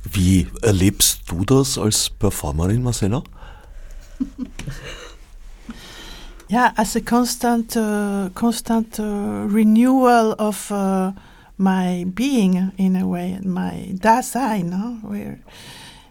Wie 0.04 0.48
erlebst 0.62 1.22
du 1.28 1.46
das 1.46 1.78
als 1.78 2.10
Performerin, 2.10 2.84
Marcella? 2.84 3.24
Yeah, 6.50 6.72
as 6.76 6.96
a 6.96 7.02
constant, 7.02 7.76
uh, 7.76 8.30
constant 8.36 9.00
uh, 9.00 9.48
renewal 9.48 10.36
of 10.38 10.70
uh, 10.72 11.12
my 11.58 12.06
being, 12.14 12.72
in 12.78 12.96
a 12.96 13.08
way, 13.08 13.40
my 13.44 13.96
Dasein, 14.00 14.70
no? 14.70 15.00
where 15.02 15.40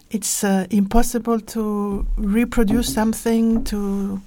it's 0.09 0.43
uh, 0.43 0.65
impossible 0.69 1.39
to 1.39 2.05
reproduce 2.17 2.93
something. 2.93 3.63
To 3.65 4.19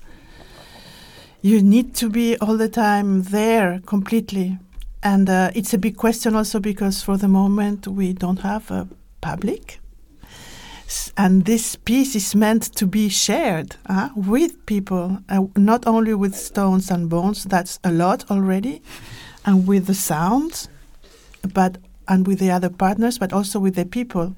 you 1.43 1.63
need 1.63 1.95
to 1.97 2.09
be 2.09 2.37
all 2.39 2.57
the 2.57 2.69
time 2.69 3.23
there 3.23 3.81
completely, 3.87 4.59
and 5.03 5.29
uh, 5.29 5.51
it's 5.55 5.75
a 5.75 5.79
big 5.79 5.97
question 5.97 6.35
also 6.35 6.61
because 6.61 7.03
for 7.03 7.17
the 7.17 7.29
moment 7.29 7.87
we 7.87 8.13
don't 8.13 8.41
have 8.41 8.71
a 8.71 8.89
public 9.21 9.81
and 11.17 11.45
this 11.45 11.77
piece 11.77 12.15
is 12.15 12.35
meant 12.35 12.63
to 12.77 12.87
be 12.87 13.09
shared 13.09 13.77
uh, 13.87 14.11
with 14.15 14.65
people, 14.67 15.19
uh, 15.29 15.43
not 15.57 15.87
only 15.87 16.15
with 16.15 16.37
stones 16.37 16.91
and 16.91 17.09
bones, 17.09 17.45
that's 17.45 17.81
a 17.83 17.91
lot 17.91 18.31
already, 18.31 18.83
and 19.45 19.67
with 19.67 19.87
the 19.87 19.95
sounds, 19.95 20.69
but 21.53 21.79
and 22.09 22.27
with 22.27 22.39
the 22.39 22.51
other 22.51 22.71
partners, 22.71 23.19
but 23.19 23.33
also 23.33 23.59
with 23.59 23.75
the 23.75 23.85
people. 23.85 24.37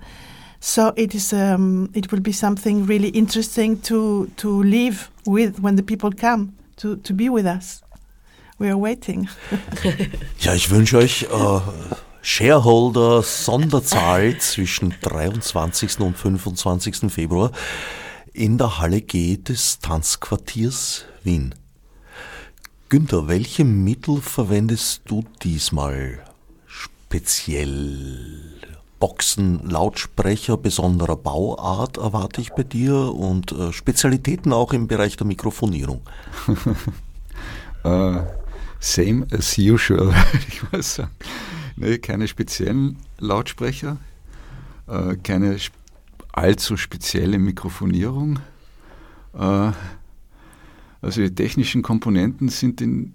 So 0.61 0.94
it 0.96 1.14
is. 1.14 1.32
Um, 1.32 1.90
it 1.94 2.11
will 2.11 2.20
be 2.20 2.32
something 2.32 2.86
really 2.86 3.11
interesting 3.11 3.80
to 3.82 4.28
to 4.38 4.62
live 4.62 5.11
with 5.26 5.61
when 5.61 5.76
the 5.76 5.82
people 5.82 6.11
come 6.11 6.55
to 6.79 6.97
to 6.97 7.14
be 7.14 7.29
with 7.29 7.47
us. 7.47 7.83
We 8.59 8.68
are 8.68 8.81
waiting. 8.81 9.29
ja, 10.41 10.55
ich 10.55 10.70
wünsche 10.70 10.99
euch 10.99 11.22
äh, 11.22 11.61
Shareholder 12.22 13.22
Sonderzahl 13.22 14.37
zwischen 14.39 14.95
23. 15.01 16.01
und 16.01 16.16
25. 16.16 17.12
Februar 17.12 17.53
in 18.33 18.59
der 18.59 18.79
Halle 18.79 19.01
G 19.01 19.37
des 19.37 19.79
Tanzquartiers 19.79 21.05
Wien. 21.22 21.55
Günther, 22.89 23.29
welche 23.29 23.64
Mittel 23.64 24.20
verwendest 24.20 25.03
du 25.07 25.24
diesmal 25.43 26.24
speziell? 26.66 28.59
Boxen, 28.99 29.61
Lautsprecher 29.68 30.57
besonderer 30.57 31.16
Bauart 31.16 31.99
erwarte 31.99 32.40
ich 32.40 32.51
bei 32.53 32.64
dir 32.64 32.94
und 33.14 33.53
äh, 33.53 33.72
Spezialitäten 33.72 34.53
auch 34.53 34.72
im 34.72 34.88
Bereich 34.88 35.16
der 35.16 35.26
Mikrofonierung. 35.26 36.01
uh, 37.84 38.20
same 38.80 39.26
as 39.30 39.57
usual, 39.57 40.12
ich 40.49 40.62
mal 40.70 40.82
sagen. 40.82 41.11
Nee, 41.76 41.99
keine 41.99 42.26
speziellen 42.26 42.99
Lautsprecher, 43.18 43.99
uh, 44.88 45.14
keine 45.22 45.57
allzu 46.32 46.76
spezielle 46.76 47.38
Mikrofonierung. 47.38 48.40
Uh, 49.32 49.72
also 51.01 51.20
die 51.20 51.34
technischen 51.34 51.82
Komponenten 51.82 52.49
sind 52.49 52.80
in, 52.80 53.14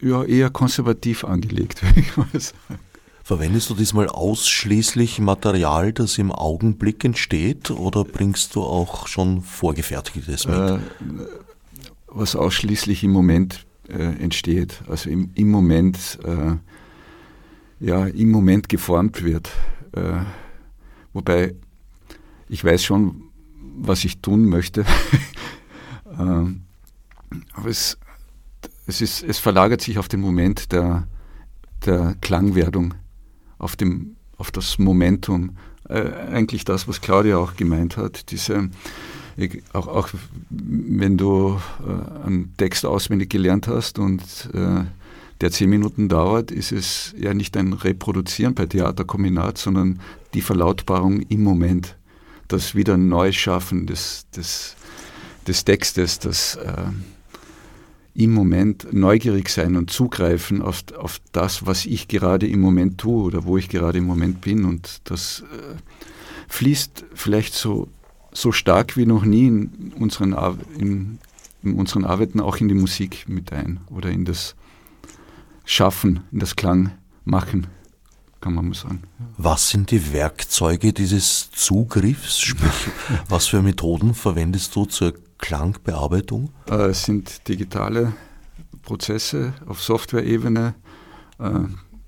ja, 0.00 0.22
eher 0.24 0.50
konservativ 0.50 1.24
angelegt, 1.24 1.82
würde 1.82 2.00
ich 2.00 2.16
mal 2.16 2.28
sagen. 2.38 2.80
Verwendest 3.24 3.70
du 3.70 3.74
diesmal 3.74 4.06
ausschließlich 4.06 5.18
Material, 5.18 5.94
das 5.94 6.18
im 6.18 6.30
Augenblick 6.30 7.06
entsteht, 7.06 7.70
oder 7.70 8.04
bringst 8.04 8.54
du 8.54 8.62
auch 8.62 9.08
schon 9.08 9.40
vorgefertigtes 9.40 10.46
mit? 10.46 10.54
Äh, 10.54 10.78
was 12.06 12.36
ausschließlich 12.36 13.02
im 13.02 13.12
Moment 13.12 13.64
äh, 13.88 13.94
entsteht, 13.94 14.82
also 14.88 15.08
im, 15.08 15.30
im 15.36 15.50
Moment, 15.50 16.18
äh, 16.22 16.56
ja, 17.80 18.04
im 18.04 18.30
Moment 18.30 18.68
geformt 18.68 19.24
wird. 19.24 19.48
Äh, 19.92 20.20
wobei 21.14 21.54
ich 22.50 22.62
weiß 22.62 22.84
schon, 22.84 23.22
was 23.78 24.04
ich 24.04 24.20
tun 24.20 24.44
möchte. 24.44 24.84
Ähm, 26.16 26.62
aber 27.54 27.70
es, 27.70 27.98
es, 28.86 29.00
ist, 29.00 29.24
es 29.24 29.40
verlagert 29.40 29.80
sich 29.80 29.98
auf 29.98 30.06
den 30.06 30.20
Moment 30.20 30.70
der, 30.70 31.08
der 31.84 32.14
Klangwerdung 32.20 32.94
auf, 33.64 33.76
dem, 33.76 34.16
auf 34.36 34.50
das 34.50 34.78
Momentum. 34.78 35.56
Äh, 35.88 36.10
eigentlich 36.32 36.64
das, 36.64 36.86
was 36.86 37.00
Claudia 37.00 37.38
auch 37.38 37.56
gemeint 37.56 37.96
hat, 37.96 38.30
diese, 38.30 38.68
auch, 39.72 39.88
auch 39.88 40.08
wenn 40.50 41.16
du 41.16 41.58
äh, 41.80 42.26
einen 42.26 42.54
Text 42.56 42.84
auswendig 42.84 43.30
gelernt 43.30 43.66
hast 43.66 43.98
und 43.98 44.22
äh, 44.52 44.84
der 45.40 45.50
zehn 45.50 45.70
Minuten 45.70 46.08
dauert, 46.08 46.50
ist 46.50 46.72
es 46.72 47.14
ja 47.18 47.34
nicht 47.34 47.56
ein 47.56 47.72
Reproduzieren 47.72 48.54
bei 48.54 48.66
Theaterkombinat, 48.66 49.58
sondern 49.58 50.00
die 50.34 50.42
Verlautbarung 50.42 51.22
im 51.22 51.42
Moment, 51.42 51.96
das 52.48 52.74
wieder 52.74 52.96
Neuschaffen 52.96 53.86
des, 53.86 54.26
des, 54.36 54.76
des 55.48 55.64
Textes, 55.64 56.18
das 56.18 56.56
äh, 56.56 56.84
im 58.14 58.32
Moment 58.32 58.92
neugierig 58.92 59.48
sein 59.48 59.76
und 59.76 59.90
zugreifen 59.90 60.62
auf, 60.62 60.84
auf 60.96 61.20
das, 61.32 61.66
was 61.66 61.84
ich 61.84 62.06
gerade 62.06 62.46
im 62.46 62.60
Moment 62.60 62.98
tue 62.98 63.24
oder 63.24 63.44
wo 63.44 63.58
ich 63.58 63.68
gerade 63.68 63.98
im 63.98 64.06
Moment 64.06 64.40
bin. 64.40 64.64
Und 64.64 65.00
das 65.04 65.42
äh, 65.52 65.74
fließt 66.48 67.04
vielleicht 67.12 67.54
so, 67.54 67.88
so 68.32 68.52
stark 68.52 68.96
wie 68.96 69.06
noch 69.06 69.24
nie 69.24 69.48
in 69.48 69.92
unseren, 69.98 70.32
in, 70.78 71.18
in 71.64 71.74
unseren 71.74 72.04
Arbeiten 72.04 72.40
auch 72.40 72.58
in 72.58 72.68
die 72.68 72.74
Musik 72.74 73.28
mit 73.28 73.52
ein 73.52 73.80
oder 73.90 74.10
in 74.10 74.24
das 74.24 74.54
Schaffen, 75.64 76.20
in 76.30 76.38
das 76.38 76.54
Klangmachen, 76.54 77.66
kann 78.40 78.54
man 78.54 78.68
mal 78.68 78.74
sagen. 78.74 79.02
Was 79.38 79.70
sind 79.70 79.90
die 79.90 80.12
Werkzeuge 80.12 80.92
dieses 80.92 81.50
Zugriffs? 81.50 82.38
Sprich, 82.40 82.70
was 83.28 83.46
für 83.48 83.60
Methoden 83.60 84.14
verwendest 84.14 84.76
du 84.76 84.84
zur 84.84 85.14
Klangbearbeitung? 85.44 86.48
Äh, 86.70 86.86
es 86.86 87.02
sind 87.02 87.48
digitale 87.48 88.14
Prozesse 88.80 89.52
auf 89.66 89.82
Software-Ebene 89.82 90.74
äh, 91.38 91.50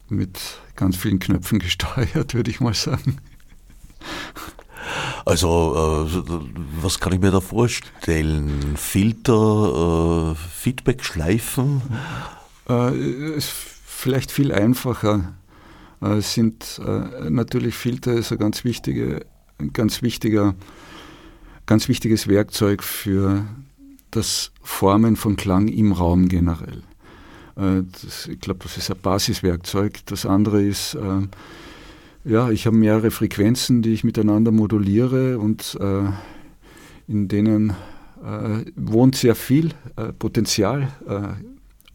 mit 0.09 0.41
ganz 0.75 0.97
vielen 0.97 1.19
Knöpfen 1.19 1.59
gesteuert, 1.67 2.33
würde 2.33 2.51
ich 2.51 2.61
mal 2.61 2.73
sagen. 2.73 3.19
Also, 5.27 6.07
äh, 6.09 6.23
was 6.81 6.99
kann 6.99 7.13
ich 7.13 7.21
mir 7.21 7.31
da 7.31 7.43
vorstellen? 7.43 8.75
Filter, 8.77 10.33
äh, 10.33 10.35
Feedback-Schleifen? 10.35 11.83
Ist 13.37 13.51
vielleicht 13.51 14.33
viel 14.33 14.51
einfacher. 14.51 15.35
Es 16.01 16.35
sind 16.35 16.81
natürlich 17.29 17.77
Filter 17.77 18.15
ist 18.15 18.33
ein 18.33 18.39
ganz 18.39 18.65
wichtige, 18.65 19.25
ein 19.59 19.73
ganz 19.73 20.03
wichtiger 20.03 20.57
ganz 21.67 21.89
wichtiges 21.89 22.29
Werkzeug 22.29 22.83
für 22.83 23.45
das 24.11 24.53
Formen 24.63 25.17
von 25.17 25.37
Klang 25.37 25.69
im 25.69 25.93
Raum 25.93 26.29
generell. 26.29 26.83
Äh, 27.57 27.83
das, 28.03 28.29
ich 28.29 28.41
glaube, 28.41 28.61
das 28.63 28.77
ist 28.77 28.91
ein 28.91 28.99
Basiswerkzeug. 29.03 29.99
Das 30.07 30.25
andere 30.25 30.63
ist, 30.63 30.95
äh, 30.95 31.27
ja, 32.25 32.51
ich 32.51 32.67
habe 32.67 32.77
mehrere 32.77 33.11
Frequenzen, 33.11 33.83
die 33.83 33.93
ich 33.93 34.05
miteinander 34.05 34.53
moduliere 34.53 35.39
und 35.39 35.77
äh, 35.81 36.05
in 37.09 37.29
denen 37.29 37.71
äh, 38.25 38.65
wohnt 38.77 39.17
sehr 39.17 39.35
viel 39.35 39.71
äh, 39.97 40.13
Potenzial. 40.13 40.89
Äh, 41.07 41.45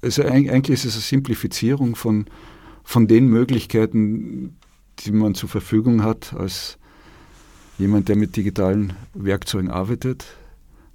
also 0.03 0.23
eigentlich 0.23 0.73
ist 0.79 0.85
es 0.85 0.95
eine 0.95 1.01
Simplifizierung 1.01 1.95
von, 1.95 2.25
von 2.83 3.07
den 3.07 3.27
Möglichkeiten, 3.27 4.55
die 4.99 5.11
man 5.11 5.35
zur 5.35 5.49
Verfügung 5.49 6.03
hat 6.03 6.33
als 6.33 6.77
jemand, 7.81 8.07
der 8.07 8.15
mit 8.15 8.35
digitalen 8.35 8.93
Werkzeugen 9.13 9.69
arbeitet. 9.69 10.25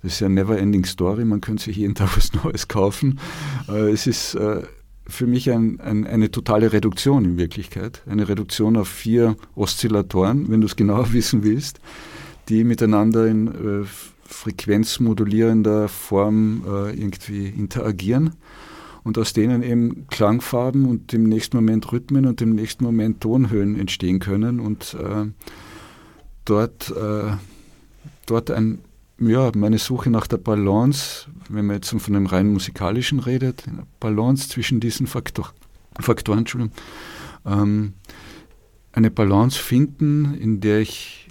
Das 0.02 0.12
ist 0.14 0.20
ja 0.20 0.26
eine 0.26 0.36
never-ending 0.36 0.84
Story, 0.84 1.24
man 1.24 1.40
könnte 1.40 1.64
sich 1.64 1.76
jeden 1.76 1.94
Tag 1.96 2.16
was 2.16 2.32
Neues 2.32 2.68
kaufen. 2.68 3.18
Äh, 3.68 3.90
es 3.90 4.06
ist 4.06 4.34
äh, 4.34 4.62
für 5.06 5.26
mich 5.26 5.50
ein, 5.50 5.80
ein, 5.80 6.06
eine 6.06 6.30
totale 6.30 6.72
Reduktion 6.72 7.24
in 7.24 7.36
Wirklichkeit. 7.36 8.02
Eine 8.06 8.28
Reduktion 8.28 8.76
auf 8.76 8.88
vier 8.88 9.36
Oszillatoren, 9.54 10.48
wenn 10.48 10.60
du 10.60 10.66
es 10.66 10.76
genauer 10.76 11.12
wissen 11.12 11.42
willst, 11.42 11.80
die 12.48 12.64
miteinander 12.64 13.26
in 13.26 13.48
äh, 13.48 13.86
frequenzmodulierender 14.28 15.86
Form 15.86 16.64
irgendwie 16.66 17.46
interagieren 17.46 18.32
und 19.04 19.18
aus 19.18 19.32
denen 19.32 19.62
eben 19.62 20.08
Klangfarben 20.08 20.84
und 20.84 21.14
im 21.14 21.22
nächsten 21.28 21.56
Moment 21.56 21.92
Rhythmen 21.92 22.26
und 22.26 22.42
im 22.42 22.56
nächsten 22.56 22.82
Moment 22.82 23.20
Tonhöhen 23.20 23.78
entstehen 23.78 24.18
können 24.18 24.58
und 24.58 24.94
äh, 24.94 25.26
dort, 26.46 26.90
äh, 26.90 27.32
dort 28.24 28.50
ein, 28.50 28.78
ja, 29.18 29.50
meine 29.54 29.78
Suche 29.78 30.10
nach 30.10 30.26
der 30.26 30.38
Balance, 30.38 31.26
wenn 31.48 31.66
man 31.66 31.76
jetzt 31.76 31.90
von 31.90 32.16
einem 32.16 32.26
rein 32.26 32.48
musikalischen 32.48 33.20
redet, 33.20 33.64
Balance 34.00 34.48
zwischen 34.48 34.80
diesen 34.80 35.06
Faktor, 35.06 35.52
Faktoren, 36.00 36.40
Entschuldigung, 36.40 36.74
ähm, 37.44 37.92
eine 38.92 39.10
Balance 39.10 39.58
finden, 39.58 40.34
in 40.34 40.60
der 40.60 40.80
ich 40.80 41.28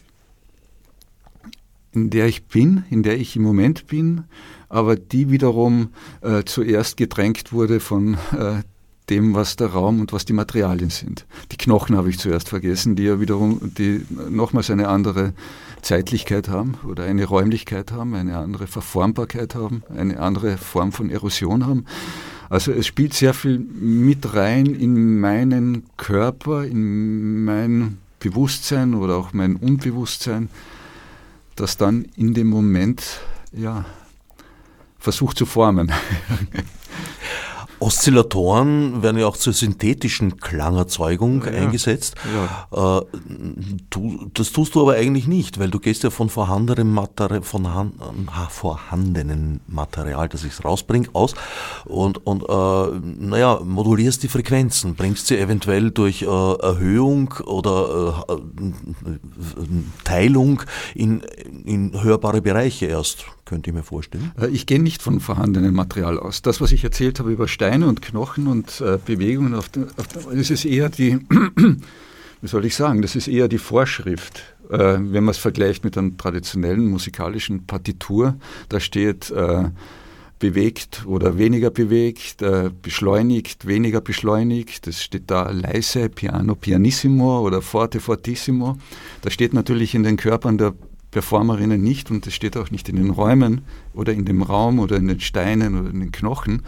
in 1.91 2.09
der 2.09 2.27
ich 2.27 2.43
bin, 2.43 2.83
in 2.89 3.03
der 3.03 3.17
ich 3.17 3.37
im 3.37 3.41
Moment 3.43 3.87
bin, 3.87 4.25
aber 4.67 4.97
die 4.97 5.31
wiederum 5.31 5.91
äh, 6.19 6.43
zuerst 6.43 6.97
gedrängt 6.97 7.53
wurde 7.53 7.79
von 7.79 8.15
äh, 8.37 8.63
dem, 9.09 9.35
was 9.35 9.55
der 9.55 9.67
Raum 9.67 9.99
und 9.99 10.13
was 10.13 10.25
die 10.25 10.33
Materialien 10.33 10.89
sind. 10.89 11.25
Die 11.51 11.57
Knochen 11.57 11.95
habe 11.95 12.09
ich 12.09 12.17
zuerst 12.19 12.49
vergessen, 12.49 12.95
die 12.95 13.03
ja 13.03 13.19
wiederum, 13.19 13.59
die 13.77 14.05
nochmals 14.29 14.69
eine 14.69 14.87
andere 14.87 15.33
Zeitlichkeit 15.81 16.49
haben 16.49 16.75
oder 16.87 17.03
eine 17.03 17.25
Räumlichkeit 17.25 17.91
haben, 17.91 18.15
eine 18.15 18.37
andere 18.37 18.67
Verformbarkeit 18.67 19.53
haben, 19.53 19.83
eine 19.95 20.19
andere 20.19 20.57
Form 20.57 20.91
von 20.91 21.09
Erosion 21.09 21.65
haben. 21.65 21.85
Also 22.49 22.71
es 22.71 22.87
spielt 22.87 23.13
sehr 23.13 23.33
viel 23.33 23.59
mit 23.59 24.33
rein 24.33 24.67
in 24.67 25.19
meinen 25.19 25.85
Körper, 25.97 26.63
in 26.63 27.43
mein 27.43 27.97
Bewusstsein 28.19 28.95
oder 28.95 29.17
auch 29.17 29.33
mein 29.33 29.55
Unbewusstsein, 29.55 30.49
das 31.55 31.77
dann 31.77 32.05
in 32.15 32.33
dem 32.33 32.47
Moment 32.47 33.21
ja, 33.51 33.85
versucht 34.99 35.37
zu 35.37 35.45
formen. 35.45 35.91
Oszillatoren 37.85 39.03
werden 39.03 39.19
ja 39.19 39.27
auch 39.27 39.37
zur 39.37 39.53
synthetischen 39.53 40.37
Klangerzeugung 40.37 41.43
ja, 41.45 41.51
eingesetzt. 41.51 42.15
Ja. 42.73 42.99
Äh, 42.99 43.05
das 44.33 44.51
tust 44.51 44.73
du 44.73 44.81
aber 44.81 44.95
eigentlich 44.95 45.27
nicht, 45.27 45.59
weil 45.59 45.69
du 45.69 45.79
gehst 45.79 46.01
ja 46.01 46.09
von 46.09 46.29
vorhandenem 46.29 46.91
Material, 46.91 47.43
von 47.43 47.75
han, 47.75 47.93
vorhandenen 48.49 49.59
Material, 49.67 50.27
das 50.27 50.43
ich 50.43 50.65
rausbringe, 50.65 51.09
aus 51.13 51.35
und, 51.85 52.25
und 52.25 52.43
äh, 52.49 52.99
naja, 53.19 53.59
modulierst 53.63 54.23
die 54.23 54.29
Frequenzen, 54.29 54.95
bringst 54.95 55.27
sie 55.27 55.37
eventuell 55.37 55.91
durch 55.91 56.23
äh, 56.23 56.25
Erhöhung 56.25 57.35
oder 57.45 58.25
äh, 58.27 58.35
Teilung 60.03 60.63
in, 60.95 61.21
in 61.65 62.01
hörbare 62.01 62.41
Bereiche 62.41 62.87
erst 62.87 63.25
könnte 63.45 63.69
ich 63.69 63.75
mir 63.75 63.83
vorstellen. 63.83 64.31
Äh, 64.39 64.47
ich 64.47 64.65
gehe 64.65 64.81
nicht 64.81 65.01
von 65.01 65.19
vorhandenem 65.19 65.73
Material 65.73 66.19
aus. 66.19 66.41
Das, 66.41 66.61
was 66.61 66.71
ich 66.71 66.83
erzählt 66.83 67.19
habe 67.19 67.31
über 67.31 67.47
Steine 67.47 67.87
und 67.87 68.01
Knochen 68.01 68.47
und 68.47 68.81
äh, 68.81 68.97
Bewegungen, 69.03 69.53
auf 69.53 69.69
den, 69.69 69.87
auf 69.97 70.07
den, 70.07 70.37
das 70.37 70.49
ist 70.49 70.65
eher 70.65 70.89
die, 70.89 71.19
wie 72.41 72.47
soll 72.47 72.65
ich 72.65 72.75
sagen, 72.75 73.01
das 73.01 73.15
ist 73.15 73.27
eher 73.27 73.47
die 73.47 73.57
Vorschrift. 73.57 74.43
Äh, 74.69 74.77
wenn 74.99 75.23
man 75.23 75.29
es 75.29 75.37
vergleicht 75.37 75.83
mit 75.83 75.97
einer 75.97 76.17
traditionellen 76.17 76.89
musikalischen 76.89 77.65
Partitur, 77.65 78.35
da 78.69 78.79
steht 78.79 79.29
äh, 79.31 79.65
bewegt 80.39 81.05
oder 81.05 81.37
weniger 81.37 81.69
bewegt, 81.69 82.41
äh, 82.41 82.69
beschleunigt, 82.81 83.67
weniger 83.67 84.01
beschleunigt. 84.01 84.87
Das 84.87 85.01
steht 85.01 85.31
da 85.31 85.49
leise, 85.49 86.09
piano, 86.09 86.55
pianissimo 86.55 87.41
oder 87.41 87.61
forte, 87.61 87.99
fortissimo. 87.99 88.77
Das 89.21 89.33
steht 89.33 89.53
natürlich 89.53 89.95
in 89.95 90.03
den 90.03 90.17
Körpern 90.17 90.57
der 90.57 90.73
Performerinnen 91.15 91.81
nicht 91.81 92.11
und 92.11 92.25
das 92.25 92.33
steht 92.33 92.57
auch 92.57 92.71
nicht 92.71 92.89
in 92.89 92.97
den 92.97 93.09
Räumen 93.09 93.61
oder 93.93 94.11
in 94.11 94.25
dem 94.25 94.41
Raum 94.41 94.79
oder 94.79 94.97
in 94.97 95.07
den 95.07 95.21
Steinen 95.21 95.79
oder 95.79 95.89
in 95.89 96.01
den 96.01 96.11
Knochen. 96.11 96.61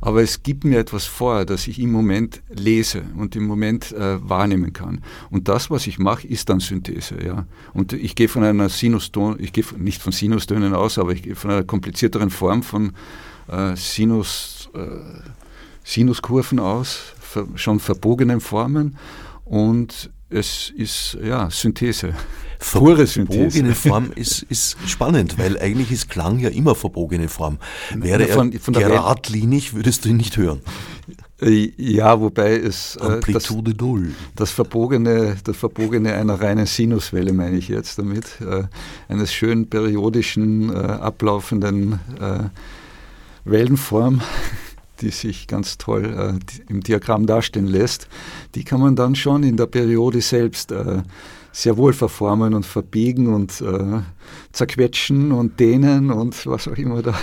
Aber 0.00 0.20
es 0.20 0.42
gibt 0.42 0.64
mir 0.64 0.80
etwas 0.80 1.04
vor, 1.04 1.44
das 1.44 1.68
ich 1.68 1.78
im 1.78 1.92
Moment 1.92 2.42
lese 2.48 3.02
und 3.16 3.36
im 3.36 3.46
Moment 3.46 3.92
äh, 3.92 4.18
wahrnehmen 4.28 4.72
kann. 4.72 5.00
Und 5.30 5.46
das, 5.46 5.70
was 5.70 5.86
ich 5.86 6.00
mache, 6.00 6.26
ist 6.26 6.48
dann 6.48 6.58
Synthese. 6.58 7.24
Ja. 7.24 7.46
Und 7.72 7.92
ich 7.92 8.16
gehe 8.16 8.26
von 8.26 8.42
einer 8.42 8.68
Sinuston, 8.68 9.36
ich 9.38 9.52
gehe 9.52 9.64
nicht 9.78 10.02
von 10.02 10.10
Sinustönen 10.10 10.74
aus, 10.74 10.98
aber 10.98 11.12
ich 11.12 11.22
gehe 11.22 11.36
von 11.36 11.52
einer 11.52 11.62
komplizierteren 11.62 12.30
Form 12.30 12.64
von 12.64 12.94
äh, 13.46 13.76
Sinus, 13.76 14.70
äh, 14.74 14.80
Sinuskurven 15.84 16.58
aus, 16.58 16.98
ver, 17.20 17.46
schon 17.54 17.78
verbogenen 17.78 18.40
Formen. 18.40 18.96
Und 19.44 20.10
es 20.34 20.72
ist 20.76 21.16
ja 21.22 21.48
Synthese. 21.50 22.14
Pure 22.72 23.06
Synthese. 23.06 23.38
Verbogene 23.38 23.74
Form 23.74 24.12
ist, 24.16 24.42
ist 24.44 24.76
spannend, 24.86 25.38
weil 25.38 25.58
eigentlich 25.58 25.92
ist 25.92 26.08
Klang 26.08 26.38
ja 26.38 26.48
immer 26.48 26.74
verbogene 26.74 27.28
Form. 27.28 27.58
Wäre 27.94 28.26
von, 28.26 28.52
er 28.52 28.60
von 28.60 28.74
geradlinig, 28.74 29.74
würdest 29.74 30.04
du 30.04 30.08
ihn 30.08 30.16
nicht 30.16 30.36
hören. 30.36 30.60
Äh, 31.40 31.72
ja, 31.76 32.20
wobei 32.20 32.56
es 32.56 32.96
äh, 32.96 33.04
Amplitude 33.04 33.74
das, 33.74 33.80
Null. 33.80 34.14
Das 34.34 34.50
Verbogene, 34.50 35.36
das 35.44 35.56
Verbogene 35.56 36.14
einer 36.14 36.40
reinen 36.40 36.66
Sinuswelle 36.66 37.32
meine 37.32 37.56
ich 37.56 37.68
jetzt 37.68 37.98
damit, 37.98 38.40
äh, 38.40 38.64
eines 39.08 39.32
schön 39.32 39.68
periodischen, 39.68 40.70
äh, 40.70 40.76
ablaufenden 40.76 42.00
Wellenform 43.44 44.22
die 45.00 45.10
sich 45.10 45.46
ganz 45.46 45.78
toll 45.78 46.04
äh, 46.38 46.70
im 46.70 46.82
Diagramm 46.82 47.26
darstellen 47.26 47.66
lässt, 47.66 48.08
die 48.54 48.64
kann 48.64 48.80
man 48.80 48.96
dann 48.96 49.14
schon 49.14 49.42
in 49.42 49.56
der 49.56 49.66
Periode 49.66 50.20
selbst 50.20 50.72
äh, 50.72 51.02
sehr 51.54 51.76
wohl 51.76 51.92
verformen 51.92 52.52
und 52.52 52.66
verbiegen 52.66 53.32
und 53.32 53.60
äh, 53.60 54.00
zerquetschen 54.52 55.30
und 55.30 55.60
dehnen 55.60 56.10
und 56.10 56.46
was 56.46 56.66
auch 56.66 56.76
immer 56.76 57.00
da. 57.00 57.14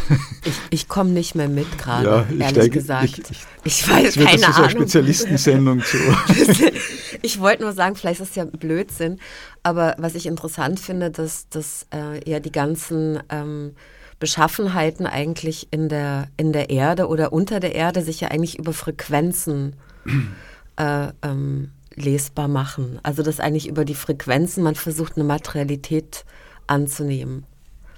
Ich, 0.46 0.56
ich 0.70 0.88
komme 0.88 1.10
nicht 1.10 1.36
mehr 1.36 1.50
mit 1.50 1.78
gerade, 1.78 2.06
ja, 2.06 2.26
ehrlich 2.30 2.50
steige, 2.50 2.70
gesagt. 2.70 3.20
Ich, 3.20 3.30
ich, 3.30 3.46
ich 3.66 3.90
weiß 3.90 4.16
keine 4.16 4.26
das 4.26 4.36
ist 4.36 4.46
Ahnung. 4.46 4.58
eine 4.58 4.70
Spezialistensendung 4.70 5.82
zu. 5.82 5.98
ich 7.22 7.42
wollte 7.42 7.64
nur 7.64 7.74
sagen, 7.74 7.98
vielleicht 7.98 8.22
ist 8.22 8.30
es 8.30 8.36
ja 8.36 8.46
Blödsinn, 8.46 9.20
aber 9.64 9.96
was 9.98 10.16
ich 10.16 10.26
interessant 10.26 10.80
finde, 10.80 11.12
dass, 11.12 11.50
dass 11.50 11.86
äh, 11.94 12.28
ja 12.30 12.40
die 12.40 12.54
ganzen 12.54 13.20
ähm, 13.30 13.74
Beschaffenheiten 14.22 15.08
eigentlich 15.08 15.68
in 15.72 15.90
der, 15.90 16.28
in 16.38 16.54
der 16.54 16.70
Erde 16.70 17.08
oder 17.08 17.34
unter 17.34 17.60
der 17.60 17.74
Erde 17.74 18.04
sich 18.04 18.22
ja 18.22 18.28
eigentlich 18.30 18.60
über 18.60 18.72
Frequenzen 18.72 19.76
äh, 20.78 21.08
ähm, 21.24 21.72
lesbar 21.96 22.48
machen. 22.48 23.00
Also 23.02 23.24
dass 23.24 23.40
eigentlich 23.40 23.68
über 23.68 23.84
die 23.84 23.96
Frequenzen 23.96 24.64
man 24.64 24.76
versucht, 24.76 25.16
eine 25.16 25.24
Materialität 25.24 26.24
anzunehmen, 26.68 27.46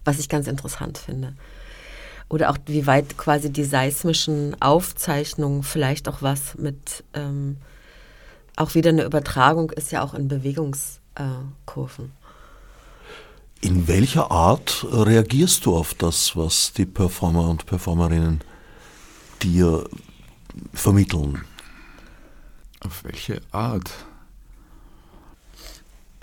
was 0.05 0.17
ich 0.17 0.29
ganz 0.29 0.47
interessant 0.47 0.97
finde. 0.97 1.33
Oder 2.29 2.49
auch 2.49 2.57
wie 2.67 2.87
weit 2.87 3.17
quasi 3.17 3.51
die 3.51 3.65
seismischen 3.65 4.55
Aufzeichnungen 4.61 5.61
vielleicht 5.61 6.07
auch 6.07 6.21
was 6.21 6.57
mit, 6.57 7.03
ähm, 7.13 7.57
auch 8.55 8.75
wieder 8.75 8.91
eine 8.91 9.03
Übertragung 9.03 9.71
ist 9.71 9.91
ja 9.91 10.01
auch 10.01 10.13
in 10.13 10.29
Bewegungskurven. 10.29 12.13
In 13.63 13.87
welcher 13.87 14.29
Art 14.29 14.85
reagierst 14.91 15.65
du 15.65 15.73
auf 15.73 15.93
das, 15.93 16.35
was 16.35 16.73
die 16.73 16.85
Performer 16.85 17.49
und 17.49 17.65
Performerinnen 17.65 18.41
dir 19.41 19.85
vermitteln? 20.73 21.43
Auf 22.81 23.05
welche 23.05 23.39
Art? 23.53 23.89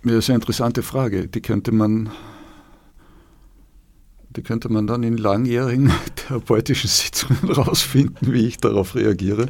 Das 0.04 0.12
ist 0.12 0.28
eine 0.28 0.34
interessante 0.34 0.82
Frage. 0.82 1.28
Die 1.28 1.40
könnte 1.40 1.72
man, 1.72 2.10
die 4.28 4.42
könnte 4.42 4.68
man 4.68 4.86
dann 4.86 5.02
in 5.02 5.16
langjährigen 5.16 5.90
therapeutischen 6.16 6.90
Sitzungen 6.90 7.50
rausfinden, 7.50 8.34
wie 8.34 8.48
ich 8.48 8.58
darauf 8.58 8.94
reagiere. 8.94 9.46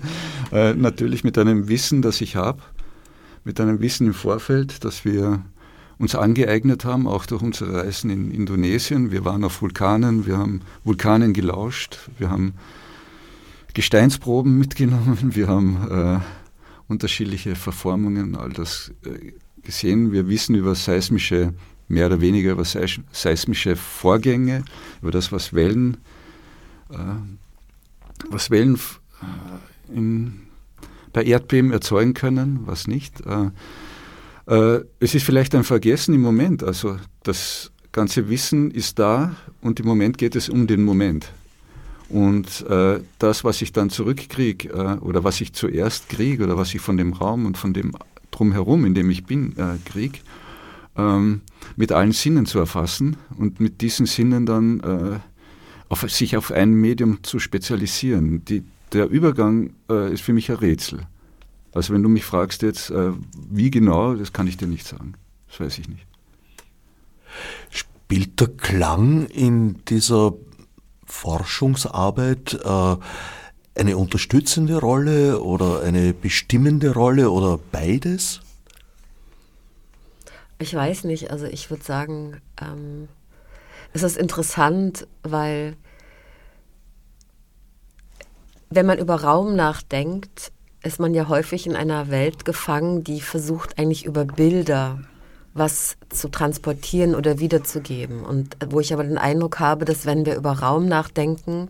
Äh, 0.52 0.74
natürlich 0.74 1.24
mit 1.24 1.36
einem 1.38 1.66
Wissen, 1.66 2.02
das 2.02 2.20
ich 2.20 2.36
habe, 2.36 2.62
mit 3.42 3.58
einem 3.58 3.80
Wissen 3.80 4.06
im 4.06 4.14
Vorfeld, 4.14 4.84
dass 4.84 5.04
wir 5.04 5.44
uns 6.00 6.14
angeeignet 6.14 6.86
haben, 6.86 7.06
auch 7.06 7.26
durch 7.26 7.42
unsere 7.42 7.74
Reisen 7.84 8.08
in 8.08 8.30
Indonesien. 8.30 9.12
Wir 9.12 9.26
waren 9.26 9.44
auf 9.44 9.60
Vulkanen, 9.60 10.26
wir 10.26 10.38
haben 10.38 10.62
Vulkanen 10.82 11.34
gelauscht, 11.34 12.08
wir 12.16 12.30
haben 12.30 12.54
Gesteinsproben 13.74 14.58
mitgenommen, 14.58 15.34
wir 15.36 15.46
haben 15.46 15.76
äh, 15.90 16.20
unterschiedliche 16.88 17.54
Verformungen, 17.54 18.34
all 18.34 18.48
das 18.48 18.92
äh, 19.04 19.32
gesehen. 19.60 20.10
Wir 20.10 20.26
wissen 20.26 20.54
über 20.54 20.74
seismische, 20.74 21.52
mehr 21.86 22.06
oder 22.06 22.22
weniger 22.22 22.52
über 22.52 22.64
seismische 22.64 23.76
Vorgänge, 23.76 24.64
über 25.02 25.10
das, 25.10 25.32
was 25.32 25.52
Wellen, 25.52 25.98
äh, 26.88 26.96
was 28.30 28.50
Wellen 28.50 28.76
äh, 29.20 29.94
in, 29.94 30.46
bei 31.12 31.24
Erdbeben 31.24 31.72
erzeugen 31.72 32.14
können, 32.14 32.60
was 32.64 32.86
nicht. 32.86 33.22
Äh, 34.46 34.80
es 35.00 35.14
ist 35.14 35.24
vielleicht 35.24 35.54
ein 35.54 35.64
Vergessen 35.64 36.14
im 36.14 36.20
Moment. 36.20 36.62
Also 36.62 36.96
das 37.22 37.70
ganze 37.92 38.28
Wissen 38.28 38.70
ist 38.70 38.98
da 38.98 39.34
und 39.60 39.80
im 39.80 39.86
Moment 39.86 40.18
geht 40.18 40.36
es 40.36 40.48
um 40.48 40.66
den 40.66 40.82
Moment. 40.82 41.32
Und 42.08 42.66
äh, 42.68 43.00
das, 43.18 43.44
was 43.44 43.62
ich 43.62 43.72
dann 43.72 43.88
zurückkriege 43.88 44.68
äh, 44.70 44.98
oder 44.98 45.22
was 45.22 45.40
ich 45.40 45.52
zuerst 45.52 46.08
kriege 46.08 46.44
oder 46.44 46.56
was 46.56 46.74
ich 46.74 46.80
von 46.80 46.96
dem 46.96 47.12
Raum 47.12 47.46
und 47.46 47.56
von 47.56 47.72
dem 47.72 47.92
drumherum, 48.32 48.84
in 48.84 48.94
dem 48.94 49.10
ich 49.10 49.24
bin, 49.24 49.56
äh, 49.56 49.76
kriege, 49.84 50.18
ähm, 50.96 51.42
mit 51.76 51.92
allen 51.92 52.12
Sinnen 52.12 52.46
zu 52.46 52.58
erfassen 52.58 53.16
und 53.36 53.60
mit 53.60 53.80
diesen 53.80 54.06
Sinnen 54.06 54.44
dann 54.44 54.80
äh, 54.80 55.18
auf, 55.88 56.08
sich 56.10 56.36
auf 56.36 56.50
ein 56.50 56.72
Medium 56.72 57.22
zu 57.22 57.38
spezialisieren. 57.38 58.44
Die, 58.44 58.64
der 58.92 59.08
Übergang 59.08 59.70
äh, 59.88 60.12
ist 60.12 60.22
für 60.22 60.32
mich 60.32 60.50
ein 60.50 60.56
Rätsel. 60.56 61.06
Also 61.72 61.94
wenn 61.94 62.02
du 62.02 62.08
mich 62.08 62.24
fragst 62.24 62.62
jetzt, 62.62 62.90
äh, 62.90 63.12
wie 63.48 63.70
genau, 63.70 64.14
das 64.14 64.32
kann 64.32 64.46
ich 64.46 64.56
dir 64.56 64.66
nicht 64.66 64.86
sagen. 64.86 65.14
Das 65.48 65.60
weiß 65.60 65.78
ich 65.78 65.88
nicht. 65.88 66.06
Spielt 67.70 68.40
der 68.40 68.48
Klang 68.48 69.26
in 69.26 69.84
dieser 69.84 70.34
Forschungsarbeit 71.04 72.54
äh, 72.64 72.96
eine 73.74 73.96
unterstützende 73.96 74.78
Rolle 74.78 75.40
oder 75.40 75.82
eine 75.82 76.12
bestimmende 76.12 76.92
Rolle 76.92 77.30
oder 77.30 77.58
beides? 77.70 78.40
Ich 80.58 80.74
weiß 80.74 81.04
nicht. 81.04 81.30
Also 81.30 81.46
ich 81.46 81.70
würde 81.70 81.84
sagen, 81.84 82.40
ähm, 82.60 83.08
es 83.92 84.02
ist 84.02 84.16
interessant, 84.16 85.06
weil 85.22 85.76
wenn 88.68 88.86
man 88.86 88.98
über 88.98 89.22
Raum 89.22 89.56
nachdenkt, 89.56 90.52
ist 90.82 91.00
man 91.00 91.14
ja 91.14 91.28
häufig 91.28 91.66
in 91.66 91.76
einer 91.76 92.10
Welt 92.10 92.44
gefangen, 92.44 93.04
die 93.04 93.20
versucht 93.20 93.78
eigentlich 93.78 94.04
über 94.04 94.24
Bilder 94.24 94.98
was 95.52 95.96
zu 96.10 96.28
transportieren 96.28 97.14
oder 97.14 97.38
wiederzugeben. 97.40 98.24
Und 98.24 98.56
wo 98.70 98.80
ich 98.80 98.92
aber 98.92 99.04
den 99.04 99.18
Eindruck 99.18 99.58
habe, 99.58 99.84
dass 99.84 100.06
wenn 100.06 100.24
wir 100.24 100.36
über 100.36 100.52
Raum 100.52 100.86
nachdenken, 100.86 101.68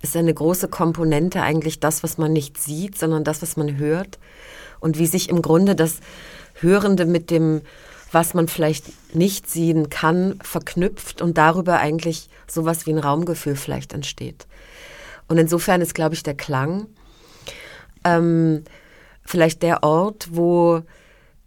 ist 0.00 0.16
eine 0.16 0.32
große 0.32 0.68
Komponente 0.68 1.42
eigentlich 1.42 1.80
das, 1.80 2.02
was 2.02 2.18
man 2.18 2.32
nicht 2.32 2.58
sieht, 2.58 2.96
sondern 2.96 3.24
das, 3.24 3.42
was 3.42 3.56
man 3.56 3.78
hört. 3.78 4.18
Und 4.78 4.98
wie 4.98 5.06
sich 5.06 5.28
im 5.28 5.42
Grunde 5.42 5.74
das 5.74 5.98
Hörende 6.54 7.04
mit 7.04 7.30
dem, 7.30 7.62
was 8.12 8.32
man 8.32 8.48
vielleicht 8.48 8.86
nicht 9.14 9.50
sehen 9.50 9.90
kann, 9.90 10.38
verknüpft 10.42 11.20
und 11.20 11.36
darüber 11.36 11.78
eigentlich 11.78 12.30
sowas 12.46 12.86
wie 12.86 12.92
ein 12.92 12.98
Raumgefühl 12.98 13.56
vielleicht 13.56 13.92
entsteht. 13.92 14.46
Und 15.28 15.38
insofern 15.38 15.80
ist, 15.80 15.94
glaube 15.94 16.14
ich, 16.14 16.22
der 16.22 16.34
Klang 16.34 16.86
ähm, 18.04 18.64
vielleicht 19.24 19.62
der 19.62 19.82
Ort, 19.82 20.28
wo 20.32 20.82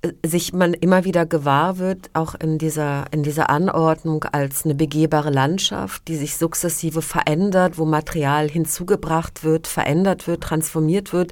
äh, 0.01 0.11
sich 0.25 0.53
man 0.53 0.73
immer 0.73 1.05
wieder 1.05 1.25
gewahr 1.25 1.77
wird, 1.77 2.09
auch 2.13 2.35
in 2.35 2.57
dieser, 2.57 3.05
in 3.11 3.23
dieser 3.23 3.49
Anordnung 3.49 4.23
als 4.25 4.65
eine 4.65 4.75
begehbare 4.75 5.29
Landschaft, 5.29 6.07
die 6.07 6.15
sich 6.15 6.37
sukzessive 6.37 7.01
verändert, 7.01 7.77
wo 7.77 7.85
Material 7.85 8.49
hinzugebracht 8.49 9.43
wird, 9.43 9.67
verändert 9.67 10.27
wird, 10.27 10.43
transformiert 10.43 11.13
wird, 11.13 11.31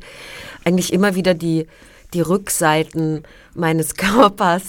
eigentlich 0.63 0.93
immer 0.93 1.15
wieder 1.15 1.33
die, 1.33 1.67
die 2.13 2.21
Rückseiten 2.21 3.23
meines 3.53 3.95
Körpers 3.97 4.63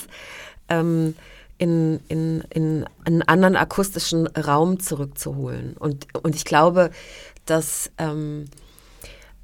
ähm, 0.68 1.14
in, 1.58 2.00
in, 2.08 2.42
in 2.50 2.84
einen 3.04 3.22
anderen 3.22 3.54
akustischen 3.54 4.26
Raum 4.26 4.80
zurückzuholen. 4.80 5.76
Und, 5.78 6.08
und 6.24 6.34
ich 6.34 6.44
glaube, 6.44 6.90
dass 7.46 7.90
ähm, 7.98 8.46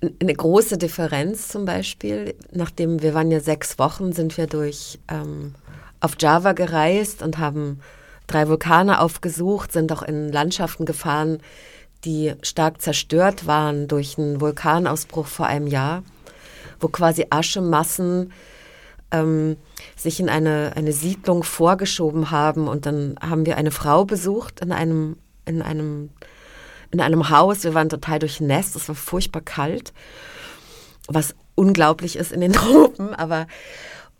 eine 0.00 0.34
große 0.34 0.78
Differenz 0.78 1.48
zum 1.48 1.64
Beispiel, 1.64 2.34
nachdem 2.52 3.02
wir 3.02 3.14
waren 3.14 3.30
ja 3.30 3.40
sechs 3.40 3.78
Wochen, 3.78 4.12
sind 4.12 4.36
wir 4.36 4.46
durch 4.46 4.98
ähm, 5.08 5.54
auf 6.00 6.16
Java 6.20 6.52
gereist 6.52 7.22
und 7.22 7.38
haben 7.38 7.80
drei 8.26 8.48
Vulkane 8.48 9.00
aufgesucht, 9.00 9.72
sind 9.72 9.90
auch 9.92 10.02
in 10.02 10.30
Landschaften 10.30 10.84
gefahren, 10.84 11.38
die 12.04 12.34
stark 12.42 12.80
zerstört 12.80 13.46
waren 13.46 13.88
durch 13.88 14.18
einen 14.18 14.40
Vulkanausbruch 14.40 15.26
vor 15.26 15.46
einem 15.46 15.66
Jahr, 15.66 16.04
wo 16.78 16.88
quasi 16.88 17.26
Aschemassen 17.30 18.32
ähm, 19.10 19.56
sich 19.96 20.20
in 20.20 20.28
eine, 20.28 20.72
eine 20.76 20.92
Siedlung 20.92 21.42
vorgeschoben 21.42 22.30
haben. 22.30 22.68
Und 22.68 22.86
dann 22.86 23.16
haben 23.20 23.46
wir 23.46 23.56
eine 23.56 23.70
Frau 23.72 24.04
besucht 24.04 24.60
in 24.60 24.70
einem, 24.70 25.16
in 25.44 25.62
einem, 25.62 26.10
in 26.90 27.00
einem 27.00 27.30
Haus. 27.30 27.64
Wir 27.64 27.74
waren 27.74 27.88
total 27.88 28.18
durchnässt, 28.18 28.76
es 28.76 28.88
war 28.88 28.94
furchtbar 28.94 29.42
kalt, 29.42 29.92
was 31.06 31.34
unglaublich 31.54 32.16
ist 32.16 32.32
in 32.32 32.40
den 32.40 32.52
Tropen, 32.54 33.14
aber 33.14 33.46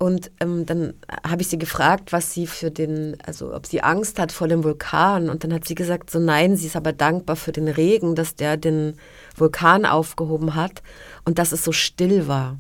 und 0.01 0.31
ähm, 0.39 0.65
dann 0.65 0.95
habe 1.29 1.43
ich 1.43 1.49
sie 1.49 1.59
gefragt, 1.59 2.13
was 2.13 2.33
sie 2.33 2.47
für 2.47 2.71
den, 2.71 3.17
also 3.27 3.53
ob 3.53 3.67
sie 3.67 3.83
Angst 3.83 4.21
hat 4.21 4.31
vor 4.31 4.47
dem 4.47 4.63
Vulkan. 4.63 5.29
Und 5.29 5.43
dann 5.43 5.53
hat 5.53 5.67
sie 5.67 5.75
gesagt, 5.75 6.09
so 6.11 6.21
nein, 6.21 6.57
sie 6.57 6.69
ist 6.69 6.77
aber 6.77 6.93
dankbar 6.93 7.35
für 7.35 7.51
den 7.51 7.67
Regen, 7.67 8.15
dass 8.15 8.37
der 8.37 8.57
den 8.57 8.95
Vulkan 9.37 9.85
aufgehoben 9.85 10.55
hat 10.55 10.85
und 11.25 11.41
dass 11.41 11.51
es 11.51 11.65
so 11.65 11.73
still 11.73 12.29
war. 12.29 12.59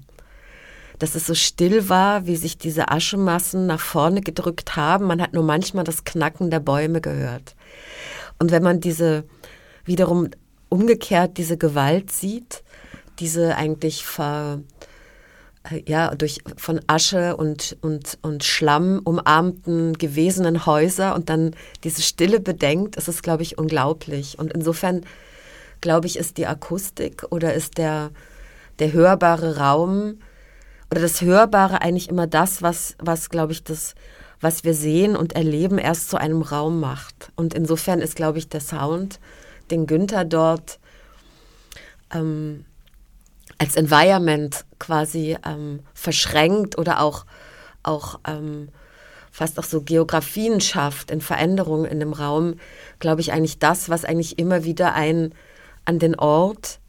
Dass 0.98 1.14
es 1.14 1.26
so 1.26 1.34
still 1.36 1.88
war, 1.88 2.26
wie 2.26 2.34
sich 2.34 2.59
diese 2.59 2.88
Aschemassen 2.88 3.66
nach 3.66 3.80
vorne 3.80 4.20
gedrückt 4.20 4.74
haben. 4.74 5.06
Man 5.06 5.22
hat 5.22 5.32
nur 5.32 5.44
manchmal 5.44 5.84
das 5.84 6.02
Knacken 6.02 6.50
der 6.50 6.59
Bäume 6.59 7.00
gehört. 7.00 7.54
Und 8.40 8.50
wenn 8.50 8.64
man 8.64 8.80
diese 8.80 9.22
wiederum 9.89 10.28
umgekehrt 10.68 11.36
diese 11.39 11.57
Gewalt 11.57 12.12
sieht, 12.12 12.62
diese 13.18 13.57
eigentlich 13.57 14.05
ver, 14.05 14.61
ja, 15.86 16.14
durch 16.14 16.41
von 16.57 16.80
Asche 16.86 17.36
und, 17.36 17.76
und, 17.80 18.18
und 18.22 18.45
Schlamm 18.45 19.01
umarmten 19.05 19.95
gewesenen 19.95 20.66
Häuser 20.66 21.14
und 21.14 21.28
dann 21.28 21.55
diese 21.84 22.03
Stille 22.03 22.41
bedenkt, 22.41 22.97
ist 22.97 23.09
es, 23.09 23.22
glaube 23.22 23.43
ich, 23.43 23.59
unglaublich. 23.59 24.39
Und 24.39 24.53
insofern, 24.53 25.03
glaube 25.80 26.07
ich, 26.07 26.16
ist 26.16 26.39
die 26.39 26.47
Akustik 26.47 27.24
oder 27.30 27.55
ist 27.55 27.78
der, 27.78 28.11
der 28.78 28.93
hörbare 28.93 29.59
Raum 29.59 30.18
oder 30.91 31.01
das 31.01 31.20
Hörbare 31.20 31.82
eigentlich 31.82 32.09
immer 32.09 32.26
das, 32.26 32.62
was, 32.62 32.95
was 32.99 33.28
glaube 33.28 33.53
ich, 33.53 33.62
das, 33.62 33.95
was 34.41 34.64
wir 34.64 34.74
sehen 34.74 35.16
und 35.16 35.34
erleben, 35.34 35.78
erst 35.78 36.09
zu 36.09 36.16
einem 36.16 36.43
Raum 36.43 36.80
macht. 36.80 37.32
Und 37.36 37.55
insofern 37.55 38.01
ist, 38.01 38.16
glaube 38.16 38.39
ich, 38.39 38.49
der 38.49 38.61
Sound, 38.61 39.20
den 39.70 39.86
Günther 39.86 40.24
dort 40.24 40.78
ähm, 42.12 42.64
als 43.58 43.76
Environment 43.76 44.64
quasi 44.78 45.36
ähm, 45.44 45.80
verschränkt 45.94 46.78
oder 46.78 47.00
auch, 47.00 47.26
auch 47.82 48.20
ähm, 48.26 48.68
fast 49.30 49.58
auch 49.58 49.64
so 49.64 49.82
Geografien 49.82 50.60
schafft 50.60 51.10
in 51.10 51.20
Veränderungen 51.20 51.84
in 51.84 52.00
dem 52.00 52.12
Raum, 52.12 52.54
glaube 52.98 53.20
ich, 53.20 53.32
eigentlich 53.32 53.58
das, 53.58 53.88
was 53.88 54.04
eigentlich 54.04 54.38
immer 54.38 54.64
wieder 54.64 54.94
ein 54.94 55.34
an 55.84 55.98
den 55.98 56.18
Ort, 56.18 56.80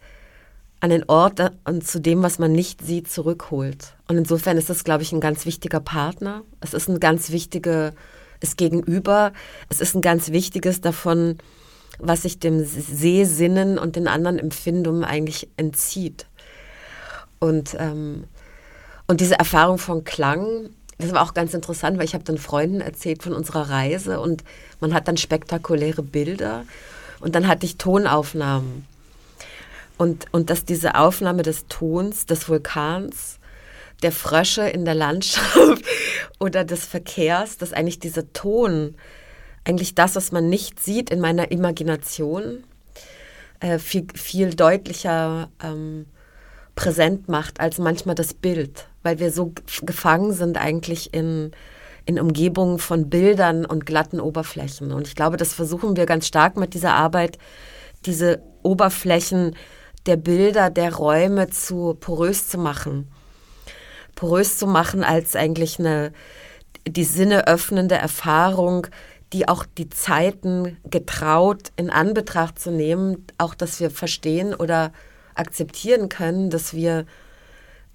an 0.81 0.89
den 0.89 1.05
Ort 1.07 1.51
und 1.65 1.87
zu 1.87 1.99
dem, 1.99 2.21
was 2.21 2.37
man 2.37 2.51
nicht 2.51 2.81
sieht, 2.81 3.09
zurückholt. 3.09 3.95
Und 4.07 4.17
insofern 4.17 4.57
ist 4.57 4.69
das, 4.69 4.83
glaube 4.83 5.03
ich, 5.03 5.11
ein 5.11 5.21
ganz 5.21 5.45
wichtiger 5.45 5.79
Partner. 5.79 6.43
Es 6.59 6.73
ist 6.73 6.89
ein 6.89 6.99
ganz 6.99 7.31
wichtiges 7.31 7.93
Gegenüber. 8.57 9.31
Es 9.69 9.79
ist 9.79 9.95
ein 9.95 10.01
ganz 10.01 10.31
wichtiges 10.31 10.81
davon, 10.81 11.37
was 11.99 12.23
sich 12.23 12.39
dem 12.39 12.65
Sehsinnen 12.65 13.77
und 13.77 13.95
den 13.95 14.07
anderen 14.07 14.39
Empfindungen 14.39 15.03
eigentlich 15.03 15.49
entzieht. 15.57 16.25
Und, 17.39 17.75
ähm, 17.79 18.25
und 19.07 19.21
diese 19.21 19.37
Erfahrung 19.37 19.77
von 19.77 20.03
Klang, 20.03 20.69
das 20.97 21.13
war 21.13 21.23
auch 21.23 21.33
ganz 21.33 21.53
interessant, 21.53 21.97
weil 21.97 22.05
ich 22.05 22.13
habe 22.13 22.23
dann 22.23 22.37
Freunden 22.37 22.81
erzählt 22.81 23.23
von 23.23 23.33
unserer 23.33 23.69
Reise 23.69 24.19
und 24.19 24.43
man 24.81 24.93
hat 24.93 25.07
dann 25.07 25.17
spektakuläre 25.17 26.03
Bilder 26.03 26.65
und 27.19 27.35
dann 27.35 27.47
hatte 27.47 27.65
ich 27.65 27.77
Tonaufnahmen. 27.77 28.85
Und, 29.97 30.27
und 30.31 30.49
dass 30.49 30.63
diese 30.63 30.95
Aufnahme 30.95 31.43
des 31.43 31.67
Tons, 31.67 32.25
des 32.25 32.47
Vulkans, 32.47 33.39
der 34.01 34.13
Frösche 34.13 34.61
in 34.69 34.85
der 34.85 34.95
Landschaft 34.95 35.83
oder 36.39 36.63
des 36.63 36.85
Verkehrs, 36.85 37.57
dass 37.57 37.73
eigentlich 37.73 37.99
dieser 37.99 38.31
Ton, 38.31 38.95
eigentlich 39.69 39.93
das, 39.93 40.15
was 40.15 40.31
man 40.31 40.49
nicht 40.49 40.79
sieht 40.79 41.11
in 41.11 41.19
meiner 41.19 41.51
Imagination, 41.51 42.63
äh, 43.59 43.77
viel, 43.77 44.07
viel 44.15 44.55
deutlicher 44.55 45.49
ähm, 45.63 46.07
präsent 46.73 47.29
macht 47.29 47.59
als 47.59 47.77
manchmal 47.77 48.15
das 48.15 48.33
Bild, 48.33 48.87
weil 49.03 49.19
wir 49.19 49.31
so 49.31 49.53
gefangen 49.83 50.33
sind 50.33 50.57
eigentlich 50.57 51.13
in, 51.13 51.51
in 52.05 52.19
Umgebungen 52.19 52.79
von 52.79 53.11
Bildern 53.11 53.63
und 53.63 53.85
glatten 53.85 54.19
Oberflächen. 54.19 54.91
Und 54.91 55.07
ich 55.07 55.15
glaube, 55.15 55.37
das 55.37 55.53
versuchen 55.53 55.95
wir 55.95 56.07
ganz 56.07 56.25
stark 56.25 56.57
mit 56.57 56.73
dieser 56.73 56.95
Arbeit, 56.95 57.37
diese 58.07 58.41
Oberflächen 58.63 59.55
der 60.07 60.17
Bilder, 60.17 60.71
der 60.71 60.95
Räume 60.95 61.49
zu 61.49 61.95
porös 61.99 62.47
zu 62.47 62.57
machen. 62.57 63.11
Porös 64.15 64.57
zu 64.57 64.65
machen 64.65 65.03
als 65.03 65.35
eigentlich 65.35 65.77
eine 65.77 66.11
die 66.87 67.03
Sinne 67.03 67.47
öffnende 67.47 67.95
Erfahrung, 67.95 68.87
die 69.33 69.47
auch 69.47 69.65
die 69.65 69.89
Zeiten 69.89 70.77
getraut 70.89 71.71
in 71.75 71.89
Anbetracht 71.89 72.59
zu 72.59 72.71
nehmen, 72.71 73.27
auch 73.37 73.53
dass 73.53 73.79
wir 73.79 73.91
verstehen 73.91 74.53
oder 74.53 74.91
akzeptieren 75.35 76.09
können, 76.09 76.49
dass 76.49 76.73
wir 76.73 77.05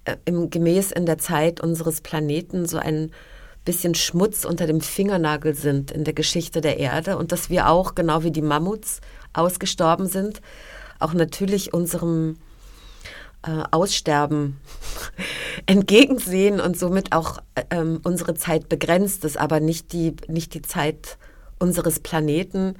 äh, 0.05 0.15
im, 0.25 0.49
gemäß 0.49 0.91
in 0.91 1.05
der 1.05 1.17
Zeit 1.17 1.59
unseres 1.59 2.01
Planeten 2.01 2.65
so 2.65 2.77
ein 2.77 3.11
bisschen 3.65 3.95
Schmutz 3.95 4.45
unter 4.45 4.67
dem 4.67 4.79
Fingernagel 4.79 5.55
sind 5.55 5.91
in 5.91 6.03
der 6.03 6.13
Geschichte 6.13 6.61
der 6.61 6.77
Erde 6.77 7.17
und 7.17 7.31
dass 7.31 7.49
wir 7.49 7.67
auch, 7.67 7.95
genau 7.95 8.23
wie 8.23 8.31
die 8.31 8.43
Mammuts 8.43 9.01
ausgestorben 9.33 10.07
sind, 10.07 10.41
auch 10.99 11.13
natürlich 11.13 11.73
unserem 11.73 12.37
äh, 13.45 13.63
Aussterben 13.71 14.59
entgegensehen 15.65 16.59
und 16.59 16.77
somit 16.77 17.11
auch 17.11 17.39
äh, 17.55 17.63
ähm, 17.69 17.99
unsere 18.03 18.33
Zeit 18.33 18.69
begrenzt 18.69 19.23
ist, 19.25 19.37
aber 19.37 19.59
nicht 19.59 19.93
die, 19.93 20.15
nicht 20.27 20.53
die 20.53 20.61
Zeit 20.61 21.17
unseres 21.59 21.99
Planeten, 21.99 22.75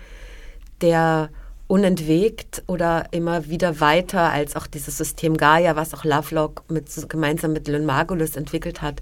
der 0.81 1.29
unentwegt 1.67 2.63
oder 2.67 3.05
immer 3.11 3.47
wieder 3.47 3.79
weiter 3.79 4.31
als 4.31 4.55
auch 4.55 4.67
dieses 4.67 4.97
System 4.97 5.35
Gaia, 5.37 5.75
was 5.75 5.93
auch 5.93 6.03
Lovelock 6.03 6.63
mit, 6.69 6.89
gemeinsam 7.09 7.53
mit 7.53 7.67
Lynn 7.67 7.85
Margulis 7.85 8.35
entwickelt 8.35 8.81
hat, 8.81 9.01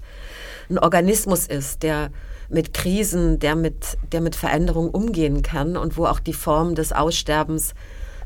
ein 0.70 0.78
Organismus 0.78 1.46
ist, 1.46 1.82
der 1.82 2.10
mit 2.48 2.72
Krisen, 2.72 3.38
der 3.38 3.56
mit, 3.56 3.98
der 4.12 4.20
mit 4.20 4.36
Veränderungen 4.36 4.90
umgehen 4.90 5.42
kann 5.42 5.76
und 5.76 5.96
wo 5.96 6.06
auch 6.06 6.20
die 6.20 6.32
Form 6.32 6.74
des 6.74 6.92
Aussterbens 6.92 7.74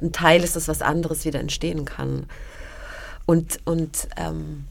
ein 0.01 0.12
Teil 0.12 0.45
ist, 0.45 0.55
dass 0.55 0.68
was 0.68 0.82
anderes 0.82 1.24
wieder 1.24 1.41
entstehen 1.41 1.84
kann. 1.84 2.26
Und, 3.28 3.58
und 3.66 4.08
ähm, 4.16 4.64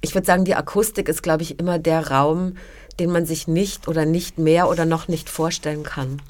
ich 0.00 0.14
würde 0.14 0.24
sagen, 0.24 0.44
die 0.44 0.54
Akustik 0.54 1.08
ist, 1.08 1.24
glaube 1.24 1.42
ich, 1.42 1.58
immer 1.58 1.80
der 1.80 2.12
Raum, 2.12 2.56
den 3.00 3.10
man 3.10 3.26
sich 3.26 3.48
nicht 3.48 3.88
oder 3.88 4.06
nicht 4.06 4.38
mehr 4.38 4.68
oder 4.68 4.84
noch 4.84 5.08
nicht 5.08 5.28
vorstellen 5.28 5.82
kann. 5.82 6.22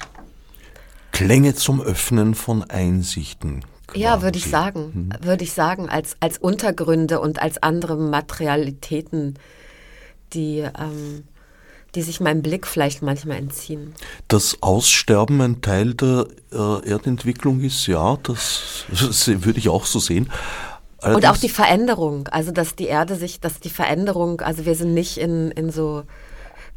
Klänge 1.11 1.53
zum 1.53 1.79
Öffnen 1.79 2.33
von 2.33 2.63
Einsichten. 2.63 3.63
Ja, 3.93 4.23
würde 4.23 4.39
ich 4.39 4.45
sagen, 4.49 5.11
hm. 5.19 5.27
würde 5.27 5.43
ich 5.43 5.53
sagen, 5.53 5.87
als, 5.87 6.17
als 6.21 6.39
Untergründe 6.39 7.19
und 7.19 7.39
als 7.39 7.61
andere 7.61 7.97
Materialitäten, 7.97 9.35
die, 10.33 10.61
ähm, 10.61 11.23
die 11.93 12.01
sich 12.01 12.19
meinem 12.19 12.41
Blick 12.41 12.65
vielleicht 12.65 13.03
manchmal 13.03 13.37
entziehen. 13.37 13.93
Das 14.27 14.57
Aussterben 14.63 15.39
ein 15.39 15.61
Teil 15.61 15.93
der 15.93 16.25
äh, 16.51 16.89
Erdentwicklung 16.89 17.61
ist, 17.61 17.85
ja, 17.85 18.17
das, 18.23 18.85
das 18.89 19.27
würde 19.27 19.59
ich 19.59 19.69
auch 19.69 19.85
so 19.85 19.99
sehen. 19.99 20.31
Allerdings 21.05 21.25
und 21.25 21.31
auch 21.31 21.37
die 21.37 21.49
Veränderung, 21.49 22.27
also 22.29 22.51
dass 22.51 22.75
die 22.75 22.85
Erde 22.85 23.15
sich, 23.15 23.39
dass 23.39 23.59
die 23.59 23.69
Veränderung, 23.69 24.41
also 24.41 24.65
wir 24.65 24.75
sind 24.75 24.93
nicht 24.93 25.17
in, 25.17 25.51
in 25.51 25.69
so 25.69 26.03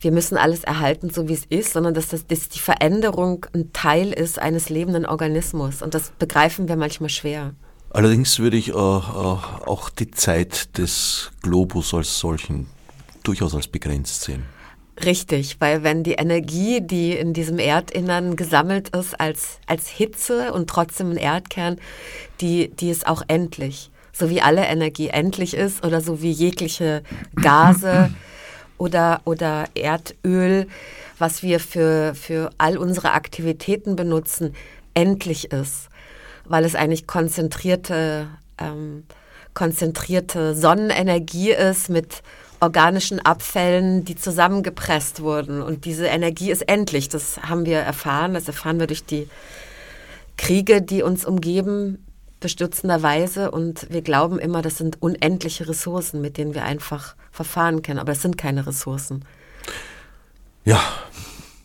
wir 0.00 0.12
müssen 0.12 0.36
alles 0.36 0.62
erhalten, 0.62 1.10
so 1.10 1.28
wie 1.28 1.32
es 1.32 1.44
ist, 1.46 1.72
sondern 1.72 1.94
dass, 1.94 2.08
das, 2.08 2.26
dass 2.26 2.48
die 2.48 2.60
Veränderung 2.60 3.46
ein 3.52 3.72
Teil 3.72 4.12
ist 4.12 4.38
eines 4.38 4.68
lebenden 4.68 5.04
Organismus. 5.04 5.82
Und 5.82 5.94
das 5.94 6.12
begreifen 6.18 6.68
wir 6.68 6.76
manchmal 6.76 7.10
schwer. 7.10 7.54
Allerdings 7.90 8.38
würde 8.38 8.58
ich 8.58 8.68
äh, 8.68 8.72
äh, 8.72 8.74
auch 8.76 9.90
die 9.90 10.10
Zeit 10.10 10.78
des 10.78 11.32
Globus 11.42 11.94
als 11.94 12.18
solchen 12.20 12.68
durchaus 13.24 13.54
als 13.54 13.66
begrenzt 13.66 14.22
sehen. 14.22 14.44
Richtig, 15.04 15.56
weil 15.60 15.84
wenn 15.84 16.02
die 16.02 16.14
Energie, 16.14 16.80
die 16.80 17.12
in 17.12 17.32
diesem 17.32 17.58
Erdinnern 17.58 18.36
gesammelt 18.36 18.90
ist, 18.96 19.18
als, 19.18 19.58
als 19.66 19.88
Hitze 19.88 20.52
und 20.52 20.68
trotzdem 20.68 21.12
ein 21.12 21.16
Erdkern, 21.16 21.76
die, 22.40 22.68
die 22.68 22.90
ist 22.90 23.06
auch 23.06 23.22
endlich. 23.28 23.90
So 24.18 24.30
wie 24.30 24.42
alle 24.42 24.64
Energie 24.64 25.08
endlich 25.08 25.54
ist 25.54 25.84
oder 25.84 26.00
so 26.00 26.22
wie 26.22 26.32
jegliche 26.32 27.02
Gase 27.36 28.10
oder, 28.78 29.20
oder 29.24 29.66
Erdöl, 29.74 30.66
was 31.18 31.42
wir 31.42 31.60
für, 31.60 32.14
für 32.14 32.50
all 32.58 32.78
unsere 32.78 33.12
Aktivitäten 33.12 33.94
benutzen, 33.94 34.56
endlich 34.94 35.52
ist, 35.52 35.88
weil 36.44 36.64
es 36.64 36.74
eigentlich 36.74 37.06
konzentrierte, 37.06 38.26
ähm, 38.58 39.04
konzentrierte 39.54 40.54
Sonnenenergie 40.54 41.52
ist 41.52 41.88
mit 41.88 42.22
organischen 42.60 43.24
Abfällen, 43.24 44.04
die 44.04 44.16
zusammengepresst 44.16 45.22
wurden. 45.22 45.62
Und 45.62 45.84
diese 45.84 46.06
Energie 46.06 46.50
ist 46.50 46.68
endlich. 46.68 47.08
Das 47.08 47.40
haben 47.42 47.66
wir 47.66 47.78
erfahren. 47.78 48.34
Das 48.34 48.48
erfahren 48.48 48.80
wir 48.80 48.88
durch 48.88 49.04
die 49.04 49.28
Kriege, 50.36 50.82
die 50.82 51.02
uns 51.02 51.24
umgeben, 51.24 52.04
bestürzenderweise. 52.40 53.50
Und 53.50 53.86
wir 53.90 54.02
glauben 54.02 54.38
immer, 54.38 54.62
das 54.62 54.78
sind 54.78 55.00
unendliche 55.02 55.68
Ressourcen, 55.68 56.20
mit 56.20 56.36
denen 56.36 56.54
wir 56.54 56.64
einfach 56.64 57.16
verfahren 57.30 57.82
können. 57.82 57.98
Aber 57.98 58.12
es 58.12 58.22
sind 58.22 58.38
keine 58.38 58.66
Ressourcen. 58.66 59.24
Ja, 60.64 60.80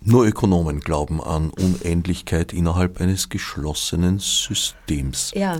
nur 0.01 0.25
Ökonomen 0.25 0.79
glauben 0.81 1.21
an 1.21 1.49
Unendlichkeit 1.49 2.53
innerhalb 2.53 2.99
eines 2.99 3.29
geschlossenen 3.29 4.19
Systems. 4.19 5.31
Ja. 5.33 5.59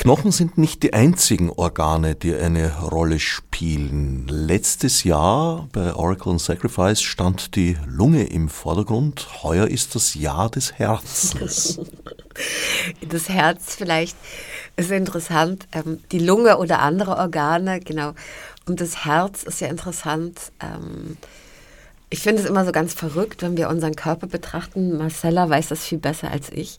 Knochen 0.00 0.32
sind 0.32 0.56
nicht 0.56 0.82
die 0.82 0.94
einzigen 0.94 1.50
Organe, 1.50 2.14
die 2.14 2.34
eine 2.34 2.74
Rolle 2.80 3.20
spielen. 3.20 4.26
Letztes 4.28 5.04
Jahr 5.04 5.68
bei 5.72 5.94
Oracle 5.94 6.32
and 6.32 6.40
Sacrifice 6.40 7.02
stand 7.02 7.54
die 7.54 7.76
Lunge 7.86 8.24
im 8.24 8.48
Vordergrund. 8.48 9.42
Heuer 9.42 9.66
ist 9.66 9.94
das 9.94 10.14
Jahr 10.14 10.50
des 10.50 10.78
Herzens. 10.78 11.78
Das 13.06 13.28
Herz 13.28 13.74
vielleicht 13.74 14.16
ist 14.76 14.90
interessant. 14.90 15.66
Ähm, 15.72 16.02
die 16.10 16.20
Lunge 16.20 16.56
oder 16.56 16.78
andere 16.78 17.18
Organe, 17.18 17.80
genau. 17.80 18.14
Und 18.66 18.80
das 18.80 19.04
Herz 19.04 19.42
ist 19.42 19.60
ja 19.60 19.68
interessant. 19.68 20.38
Ähm, 20.60 21.18
ich 22.08 22.20
finde 22.20 22.40
es 22.40 22.48
immer 22.48 22.64
so 22.64 22.72
ganz 22.72 22.94
verrückt, 22.94 23.42
wenn 23.42 23.58
wir 23.58 23.68
unseren 23.68 23.94
Körper 23.94 24.26
betrachten. 24.26 24.96
Marcella 24.96 25.50
weiß 25.50 25.68
das 25.68 25.84
viel 25.84 25.98
besser 25.98 26.30
als 26.30 26.48
ich 26.50 26.78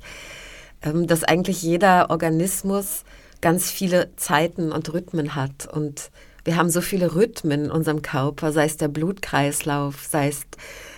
ähm, 0.81 1.07
dass 1.07 1.23
eigentlich 1.23 1.61
jeder 1.61 2.09
Organismus 2.09 3.03
ganz 3.41 3.69
viele 3.69 4.15
Zeiten 4.15 4.71
und 4.71 4.93
Rhythmen 4.93 5.35
hat. 5.35 5.67
Und 5.71 6.11
wir 6.43 6.55
haben 6.55 6.69
so 6.69 6.81
viele 6.81 7.15
Rhythmen 7.15 7.65
in 7.65 7.71
unserem 7.71 8.01
Körper, 8.01 8.51
sei 8.51 8.65
es 8.65 8.77
der 8.77 8.87
Blutkreislauf, 8.87 10.05
sei 10.09 10.29
es, 10.29 10.41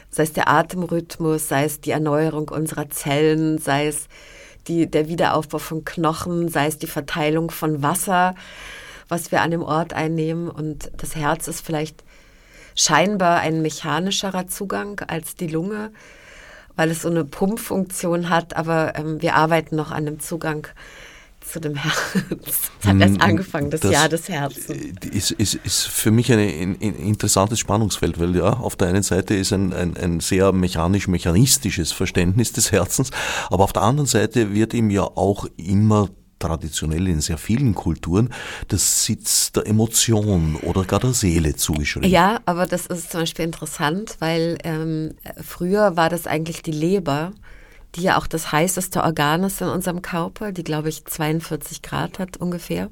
sei 0.09 0.23
es 0.23 0.33
der 0.33 0.49
Atemrhythmus, 0.49 1.47
sei 1.47 1.65
es 1.65 1.81
die 1.81 1.91
Erneuerung 1.91 2.49
unserer 2.49 2.89
Zellen, 2.89 3.57
sei 3.57 3.87
es 3.87 4.07
die, 4.67 4.89
der 4.89 5.07
Wiederaufbau 5.07 5.57
von 5.57 5.83
Knochen, 5.83 6.47
sei 6.47 6.67
es 6.67 6.77
die 6.77 6.87
Verteilung 6.87 7.51
von 7.51 7.81
Wasser, 7.81 8.35
was 9.09 9.31
wir 9.31 9.41
an 9.41 9.51
dem 9.51 9.63
Ort 9.63 9.93
einnehmen. 9.93 10.49
Und 10.49 10.91
das 10.97 11.15
Herz 11.15 11.47
ist 11.47 11.65
vielleicht 11.65 12.03
scheinbar 12.75 13.39
ein 13.39 13.61
mechanischerer 13.61 14.47
Zugang 14.47 14.99
als 15.07 15.35
die 15.35 15.47
Lunge 15.47 15.91
weil 16.75 16.89
es 16.89 17.03
so 17.03 17.09
eine 17.09 17.25
Pumpfunktion 17.25 18.29
hat, 18.29 18.55
aber 18.55 18.93
ähm, 18.95 19.21
wir 19.21 19.35
arbeiten 19.35 19.75
noch 19.75 19.91
an 19.91 20.05
dem 20.05 20.19
Zugang 20.19 20.67
zu 21.45 21.59
dem 21.59 21.75
Herz. 21.75 21.95
Es 22.83 22.87
hat 22.87 22.99
erst 22.99 23.17
mm, 23.17 23.21
angefangen, 23.21 23.69
das, 23.69 23.81
das, 23.81 23.91
Jahr 23.91 24.09
des 24.09 24.27
Herzens. 24.27 24.69
Äh, 24.69 25.07
ist, 25.09 25.31
ist, 25.31 25.55
ist 25.55 25.87
für 25.87 26.11
mich 26.11 26.31
ein, 26.31 26.39
ein, 26.39 26.75
interessantes 26.75 27.59
Spannungsfeld, 27.59 28.19
weil 28.19 28.35
ja, 28.35 28.53
auf 28.53 28.75
der 28.75 28.89
einen 28.89 29.03
Seite 29.03 29.35
ist 29.35 29.53
ein, 29.53 29.73
ein, 29.73 29.95
ein 29.95 30.19
sehr 30.19 30.51
mechanisch-mechanistisches 30.51 31.91
Verständnis 31.91 32.51
des 32.51 32.71
Herzens, 32.71 33.11
aber 33.49 33.63
auf 33.63 33.73
der 33.73 33.83
anderen 33.83 34.07
Seite 34.07 34.53
wird 34.53 34.73
ihm 34.73 34.89
ja 34.89 35.03
auch 35.03 35.45
immer 35.57 36.09
traditionell 36.43 37.07
in 37.07 37.21
sehr 37.21 37.37
vielen 37.37 37.73
Kulturen 37.73 38.29
das 38.67 39.05
Sitz 39.05 39.53
der 39.53 39.65
Emotion 39.65 40.57
oder 40.57 40.83
gar 40.83 40.99
der 40.99 41.13
Seele 41.13 41.55
zugeschrieben. 41.55 42.09
Ja, 42.09 42.41
aber 42.45 42.65
das 42.65 42.87
ist 42.87 43.11
zum 43.11 43.21
Beispiel 43.21 43.45
interessant, 43.45 44.17
weil 44.19 44.57
ähm, 44.63 45.15
früher 45.41 45.95
war 45.95 46.09
das 46.09 46.27
eigentlich 46.27 46.61
die 46.61 46.71
Leber, 46.71 47.31
die 47.95 48.03
ja 48.03 48.17
auch 48.17 48.27
das 48.27 48.51
heißeste 48.51 49.03
Organ 49.03 49.43
ist 49.43 49.61
in 49.61 49.67
unserem 49.67 50.01
Körper, 50.01 50.51
die 50.51 50.63
glaube 50.63 50.89
ich 50.89 51.05
42 51.05 51.81
Grad 51.81 52.19
hat 52.19 52.37
ungefähr. 52.37 52.89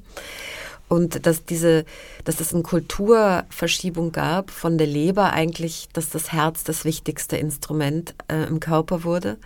Und 0.88 1.26
dass 1.26 1.45
diese, 1.45 1.86
dass 2.26 2.41
es 2.41 2.54
eine 2.54 2.64
Kulturverschiebung 2.64 4.12
gab 4.12 4.52
von 4.52 4.78
der 4.78 4.88
Leber 4.88 5.32
eigentlich, 5.32 5.88
dass 5.93 6.10
das 6.10 6.34
Herz 6.34 6.66
das 6.66 6.84
wichtigste 6.84 7.38
Instrument 7.38 8.14
äh, 8.28 8.43
im 8.43 8.60
Körper 8.60 9.06
wurde 9.06 9.38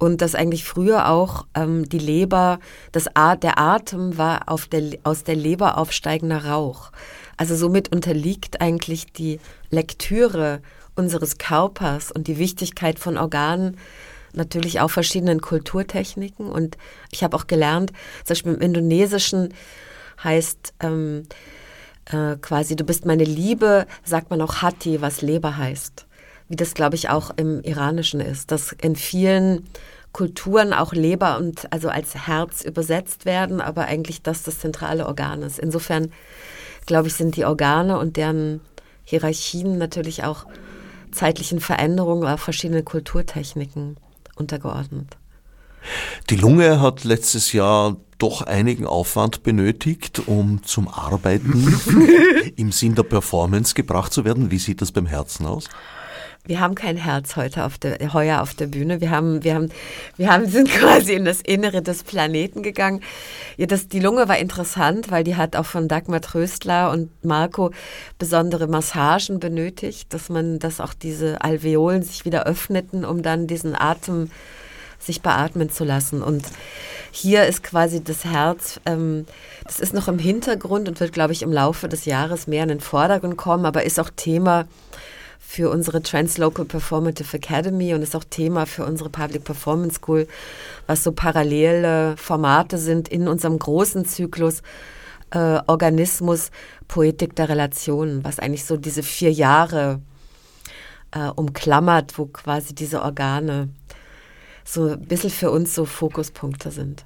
und 0.00 0.22
dass 0.22 0.34
eigentlich 0.34 0.64
früher 0.64 1.08
auch 1.08 1.46
ähm, 1.54 1.88
die 1.88 1.98
Leber, 1.98 2.58
das 2.90 3.06
At 3.14 3.42
der 3.42 3.58
Atem 3.58 4.18
war 4.18 4.48
auf 4.48 4.66
der, 4.66 4.98
aus 5.04 5.24
der 5.24 5.36
Leber 5.36 5.78
aufsteigender 5.78 6.46
Rauch. 6.46 6.90
Also 7.36 7.54
somit 7.54 7.92
unterliegt 7.92 8.60
eigentlich 8.60 9.12
die 9.12 9.40
Lektüre 9.70 10.60
unseres 10.94 11.38
Körpers 11.38 12.10
und 12.10 12.28
die 12.28 12.38
Wichtigkeit 12.38 12.98
von 12.98 13.16
Organen 13.16 13.76
natürlich 14.32 14.80
auch 14.80 14.90
verschiedenen 14.90 15.40
Kulturtechniken. 15.40 16.50
Und 16.50 16.76
ich 17.10 17.22
habe 17.24 17.36
auch 17.36 17.46
gelernt, 17.46 17.92
zum 18.24 18.34
Beispiel 18.34 18.54
im 18.54 18.60
Indonesischen 18.60 19.54
heißt 20.22 20.74
ähm, 20.80 21.24
äh, 22.06 22.36
quasi, 22.36 22.76
du 22.76 22.84
bist 22.84 23.06
meine 23.06 23.24
Liebe, 23.24 23.86
sagt 24.04 24.30
man 24.30 24.40
auch 24.40 24.62
Hati, 24.62 25.00
was 25.00 25.22
Leber 25.22 25.56
heißt 25.56 26.06
wie 26.50 26.56
das, 26.56 26.74
glaube 26.74 26.96
ich, 26.96 27.08
auch 27.08 27.30
im 27.36 27.62
Iranischen 27.62 28.20
ist, 28.20 28.50
dass 28.50 28.72
in 28.72 28.96
vielen 28.96 29.68
Kulturen 30.12 30.72
auch 30.72 30.92
Leber 30.92 31.38
und 31.38 31.72
also 31.72 31.88
als 31.88 32.26
Herz 32.26 32.62
übersetzt 32.62 33.24
werden, 33.24 33.60
aber 33.60 33.84
eigentlich 33.84 34.22
das 34.22 34.42
das 34.42 34.58
zentrale 34.58 35.06
Organ 35.06 35.42
ist. 35.42 35.60
Insofern, 35.60 36.10
glaube 36.86 37.06
ich, 37.06 37.14
sind 37.14 37.36
die 37.36 37.44
Organe 37.44 38.00
und 38.00 38.16
deren 38.16 38.60
Hierarchien 39.04 39.78
natürlich 39.78 40.24
auch 40.24 40.44
zeitlichen 41.12 41.60
Veränderungen 41.60 42.22
oder 42.24 42.36
verschiedene 42.36 42.82
Kulturtechniken 42.82 43.96
untergeordnet. 44.40 45.16
Die 46.28 46.36
Lunge 46.36 46.80
hat 46.80 47.04
letztes 47.04 47.52
Jahr 47.52 47.96
doch 48.18 48.42
einigen 48.42 48.86
Aufwand 48.86 49.42
benötigt, 49.42 50.22
um 50.26 50.62
zum 50.62 50.88
Arbeiten 50.88 51.80
im 52.56 52.72
Sinn 52.72 52.94
der 52.94 53.02
Performance 53.02 53.74
gebracht 53.74 54.12
zu 54.12 54.24
werden. 54.24 54.50
Wie 54.50 54.58
sieht 54.58 54.82
das 54.82 54.92
beim 54.92 55.06
Herzen 55.06 55.46
aus? 55.46 55.68
Wir 56.50 56.58
haben 56.58 56.74
kein 56.74 56.96
Herz 56.96 57.36
heute 57.36 57.64
auf 57.64 57.78
der, 57.78 58.12
heuer 58.12 58.42
auf 58.42 58.54
der 58.54 58.66
Bühne. 58.66 59.00
Wir 59.00 59.10
haben, 59.10 59.44
wir 59.44 59.54
haben, 59.54 59.68
wir 60.16 60.32
haben, 60.32 60.46
sind 60.50 60.68
quasi 60.68 61.12
in 61.12 61.24
das 61.24 61.40
Innere 61.40 61.80
des 61.80 62.02
Planeten 62.02 62.64
gegangen. 62.64 63.02
Ja, 63.56 63.66
das, 63.66 63.86
die 63.86 64.00
Lunge 64.00 64.28
war 64.28 64.36
interessant, 64.36 65.12
weil 65.12 65.22
die 65.22 65.36
hat 65.36 65.54
auch 65.54 65.64
von 65.64 65.86
Dagmar 65.86 66.20
Tröstler 66.20 66.90
und 66.90 67.24
Marco 67.24 67.70
besondere 68.18 68.66
Massagen 68.66 69.38
benötigt, 69.38 70.12
dass 70.12 70.28
man, 70.28 70.58
dass 70.58 70.80
auch 70.80 70.92
diese 70.92 71.40
Alveolen 71.40 72.02
sich 72.02 72.24
wieder 72.24 72.46
öffneten, 72.46 73.04
um 73.04 73.22
dann 73.22 73.46
diesen 73.46 73.80
Atem 73.80 74.28
sich 74.98 75.22
beatmen 75.22 75.70
zu 75.70 75.84
lassen. 75.84 76.20
Und 76.20 76.44
hier 77.12 77.46
ist 77.46 77.62
quasi 77.62 78.02
das 78.02 78.24
Herz, 78.24 78.80
ähm, 78.86 79.24
das 79.64 79.78
ist 79.78 79.94
noch 79.94 80.08
im 80.08 80.18
Hintergrund 80.18 80.88
und 80.88 80.98
wird, 80.98 81.12
glaube 81.12 81.32
ich, 81.32 81.42
im 81.42 81.52
Laufe 81.52 81.88
des 81.88 82.06
Jahres 82.06 82.48
mehr 82.48 82.64
in 82.64 82.70
den 82.70 82.80
Vordergrund 82.80 83.36
kommen, 83.36 83.66
aber 83.66 83.84
ist 83.84 84.00
auch 84.00 84.10
Thema 84.10 84.66
für 85.50 85.68
unsere 85.68 86.00
Translocal 86.00 86.64
Performative 86.64 87.36
Academy 87.36 87.92
und 87.92 88.02
ist 88.02 88.14
auch 88.14 88.22
Thema 88.22 88.66
für 88.66 88.84
unsere 88.86 89.10
Public 89.10 89.42
Performance 89.42 89.96
School, 89.96 90.28
was 90.86 91.02
so 91.02 91.10
parallele 91.10 92.16
Formate 92.16 92.78
sind 92.78 93.08
in 93.08 93.26
unserem 93.26 93.58
großen 93.58 94.04
Zyklus 94.04 94.62
äh, 95.32 95.58
Organismus 95.66 96.52
Poetik 96.86 97.34
der 97.34 97.48
Relationen, 97.48 98.22
was 98.22 98.38
eigentlich 98.38 98.64
so 98.64 98.76
diese 98.76 99.02
vier 99.02 99.32
Jahre 99.32 100.00
äh, 101.10 101.26
umklammert, 101.26 102.16
wo 102.16 102.26
quasi 102.26 102.72
diese 102.72 103.02
Organe 103.02 103.70
so 104.64 104.90
ein 104.90 105.00
bisschen 105.00 105.30
für 105.30 105.50
uns 105.50 105.74
so 105.74 105.84
Fokuspunkte 105.84 106.70
sind. 106.70 107.04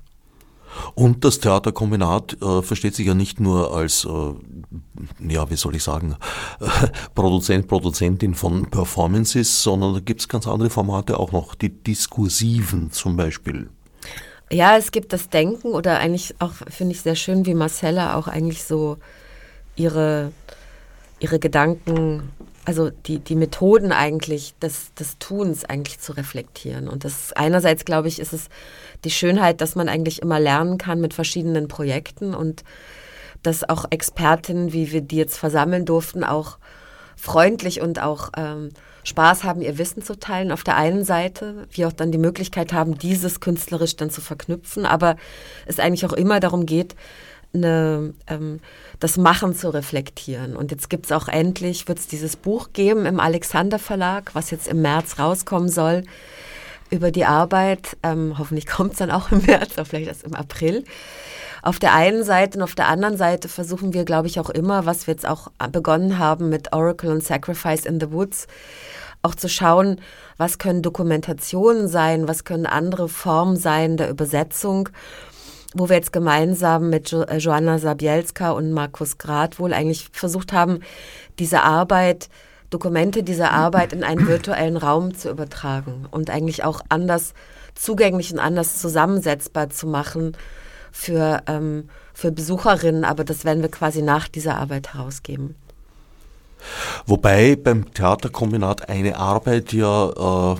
Und 0.94 1.24
das 1.24 1.40
Theaterkombinat 1.40 2.40
äh, 2.42 2.62
versteht 2.62 2.94
sich 2.94 3.06
ja 3.06 3.14
nicht 3.14 3.40
nur 3.40 3.74
als, 3.74 4.04
äh, 4.04 5.32
ja, 5.32 5.50
wie 5.50 5.56
soll 5.56 5.76
ich 5.76 5.82
sagen, 5.82 6.16
äh, 6.60 6.66
Produzent, 7.14 7.68
Produzentin 7.68 8.34
von 8.34 8.66
Performances, 8.70 9.62
sondern 9.62 9.94
da 9.94 10.00
gibt 10.00 10.20
es 10.20 10.28
ganz 10.28 10.46
andere 10.46 10.70
Formate 10.70 11.18
auch 11.18 11.32
noch, 11.32 11.54
die 11.54 11.70
diskursiven 11.70 12.90
zum 12.90 13.16
Beispiel. 13.16 13.70
Ja, 14.50 14.76
es 14.76 14.92
gibt 14.92 15.12
das 15.12 15.30
Denken 15.30 15.68
oder 15.68 15.98
eigentlich 15.98 16.34
auch, 16.38 16.52
finde 16.68 16.94
ich 16.94 17.00
sehr 17.00 17.16
schön, 17.16 17.46
wie 17.46 17.54
Marcella 17.54 18.16
auch 18.16 18.28
eigentlich 18.28 18.62
so 18.64 18.98
ihre, 19.74 20.32
ihre 21.18 21.38
Gedanken 21.38 22.30
also 22.64 22.90
die, 22.90 23.18
die 23.18 23.36
Methoden 23.36 23.92
eigentlich 23.92 24.54
des, 24.60 24.94
des 24.94 25.18
Tuns 25.18 25.64
eigentlich 25.64 26.00
zu 26.00 26.12
reflektieren. 26.12 26.88
Und 26.88 27.04
das 27.04 27.32
einerseits, 27.32 27.84
glaube 27.84 28.08
ich, 28.08 28.18
ist 28.18 28.32
es 28.32 28.48
die 29.04 29.10
Schönheit, 29.10 29.60
dass 29.60 29.74
man 29.74 29.88
eigentlich 29.88 30.22
immer 30.22 30.40
lernen 30.40 30.78
kann 30.78 31.00
mit 31.00 31.14
verschiedenen 31.14 31.68
Projekten 31.68 32.34
und 32.34 32.64
dass 33.42 33.68
auch 33.68 33.84
Expertinnen, 33.90 34.72
wie 34.72 34.92
wir 34.92 35.02
die 35.02 35.16
jetzt 35.16 35.36
versammeln 35.36 35.84
durften, 35.84 36.24
auch 36.24 36.58
freundlich 37.16 37.80
und 37.80 38.00
auch 38.00 38.30
ähm, 38.36 38.70
Spaß 39.04 39.44
haben, 39.44 39.60
ihr 39.60 39.76
Wissen 39.76 40.02
zu 40.02 40.18
teilen 40.18 40.50
auf 40.50 40.64
der 40.64 40.76
einen 40.76 41.04
Seite, 41.04 41.66
wir 41.70 41.88
auch 41.88 41.92
dann 41.92 42.10
die 42.10 42.18
Möglichkeit 42.18 42.72
haben, 42.72 42.96
dieses 42.96 43.40
künstlerisch 43.40 43.96
dann 43.96 44.10
zu 44.10 44.22
verknüpfen, 44.22 44.86
aber 44.86 45.16
es 45.66 45.78
eigentlich 45.78 46.06
auch 46.06 46.14
immer 46.14 46.40
darum 46.40 46.64
geht, 46.64 46.96
eine, 47.54 48.14
ähm, 48.26 48.60
das 49.00 49.16
Machen 49.16 49.54
zu 49.54 49.70
reflektieren. 49.70 50.56
Und 50.56 50.70
jetzt 50.70 50.90
gibt 50.90 51.06
es 51.06 51.12
auch 51.12 51.28
endlich, 51.28 51.88
wird 51.88 51.98
es 51.98 52.06
dieses 52.06 52.36
Buch 52.36 52.68
geben 52.72 53.06
im 53.06 53.20
Alexander 53.20 53.78
Verlag, 53.78 54.34
was 54.34 54.50
jetzt 54.50 54.68
im 54.68 54.82
März 54.82 55.18
rauskommen 55.18 55.68
soll, 55.68 56.04
über 56.90 57.10
die 57.10 57.24
Arbeit. 57.24 57.96
Ähm, 58.02 58.34
hoffentlich 58.38 58.66
kommt 58.68 58.92
es 58.92 58.98
dann 58.98 59.10
auch 59.10 59.32
im 59.32 59.44
März, 59.44 59.74
oder 59.74 59.84
vielleicht 59.84 60.08
erst 60.08 60.24
im 60.24 60.34
April. 60.34 60.84
Auf 61.62 61.78
der 61.78 61.94
einen 61.94 62.24
Seite 62.24 62.58
und 62.58 62.62
auf 62.62 62.74
der 62.74 62.88
anderen 62.88 63.16
Seite 63.16 63.48
versuchen 63.48 63.94
wir, 63.94 64.04
glaube 64.04 64.28
ich, 64.28 64.38
auch 64.38 64.50
immer, 64.50 64.84
was 64.84 65.06
wir 65.06 65.14
jetzt 65.14 65.26
auch 65.26 65.48
begonnen 65.72 66.18
haben 66.18 66.50
mit 66.50 66.74
Oracle 66.74 67.10
und 67.10 67.24
Sacrifice 67.24 67.86
in 67.86 68.00
the 68.00 68.12
Woods, 68.12 68.48
auch 69.22 69.34
zu 69.34 69.48
schauen, 69.48 69.98
was 70.36 70.58
können 70.58 70.82
Dokumentationen 70.82 71.88
sein, 71.88 72.28
was 72.28 72.44
können 72.44 72.66
andere 72.66 73.08
Formen 73.08 73.56
sein 73.56 73.96
der 73.96 74.10
Übersetzung 74.10 74.90
wo 75.74 75.88
wir 75.88 75.96
jetzt 75.96 76.12
gemeinsam 76.12 76.88
mit 76.88 77.10
jo 77.10 77.22
äh, 77.22 77.36
Joanna 77.38 77.78
Sabielska 77.78 78.52
und 78.52 78.72
Markus 78.72 79.18
Grad 79.18 79.58
wohl 79.58 79.72
eigentlich 79.72 80.08
versucht 80.12 80.52
haben, 80.52 80.80
diese 81.38 81.62
Arbeit, 81.62 82.28
Dokumente 82.70 83.22
dieser 83.22 83.52
Arbeit 83.52 83.92
in 83.92 84.02
einen 84.02 84.26
virtuellen 84.26 84.76
Raum 84.76 85.14
zu 85.14 85.30
übertragen 85.30 86.06
und 86.10 86.30
eigentlich 86.30 86.64
auch 86.64 86.80
anders 86.88 87.34
zugänglich 87.74 88.32
und 88.32 88.38
anders 88.38 88.78
zusammensetzbar 88.78 89.70
zu 89.70 89.86
machen 89.86 90.36
für, 90.90 91.42
ähm, 91.46 91.88
für 92.12 92.32
Besucherinnen. 92.32 93.04
Aber 93.04 93.24
das 93.24 93.44
werden 93.44 93.62
wir 93.62 93.70
quasi 93.70 94.02
nach 94.02 94.28
dieser 94.28 94.56
Arbeit 94.56 94.94
herausgeben. 94.94 95.56
Wobei 97.06 97.56
beim 97.56 97.92
Theaterkombinat 97.92 98.88
eine 98.88 99.16
Arbeit 99.16 99.72
ja 99.72 100.54
äh, 100.54 100.56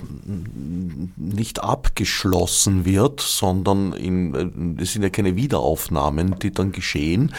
nicht 1.15 1.63
abgeschlossen 1.63 2.85
wird, 2.85 3.21
sondern 3.21 3.93
in, 3.93 4.77
es 4.79 4.93
sind 4.93 5.03
ja 5.03 5.09
keine 5.09 5.35
Wiederaufnahmen, 5.35 6.39
die 6.39 6.51
dann 6.51 6.71
geschehen. 6.71 7.33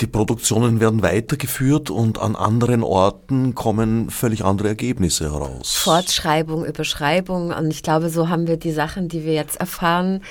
Die 0.00 0.06
Produktionen 0.06 0.80
werden 0.80 1.02
weitergeführt 1.02 1.90
und 1.90 2.18
an 2.20 2.36
anderen 2.36 2.82
Orten 2.82 3.54
kommen 3.54 4.10
völlig 4.10 4.44
andere 4.44 4.68
Ergebnisse 4.68 5.32
heraus. 5.32 5.74
Fortschreibung, 5.74 6.64
Überschreibung 6.64 7.52
und 7.52 7.70
ich 7.70 7.82
glaube, 7.82 8.10
so 8.10 8.28
haben 8.28 8.46
wir 8.46 8.56
die 8.56 8.72
Sachen, 8.72 9.08
die 9.08 9.24
wir 9.24 9.34
jetzt 9.34 9.60
erfahren, 9.60 10.22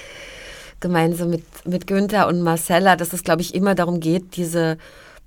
gemeinsam 0.80 1.30
mit, 1.30 1.44
mit 1.66 1.88
Günther 1.88 2.28
und 2.28 2.42
Marcella, 2.42 2.96
dass 2.96 3.14
es, 3.14 3.24
glaube 3.24 3.42
ich, 3.42 3.56
immer 3.56 3.76
darum 3.76 4.00
geht, 4.00 4.38
diese 4.38 4.78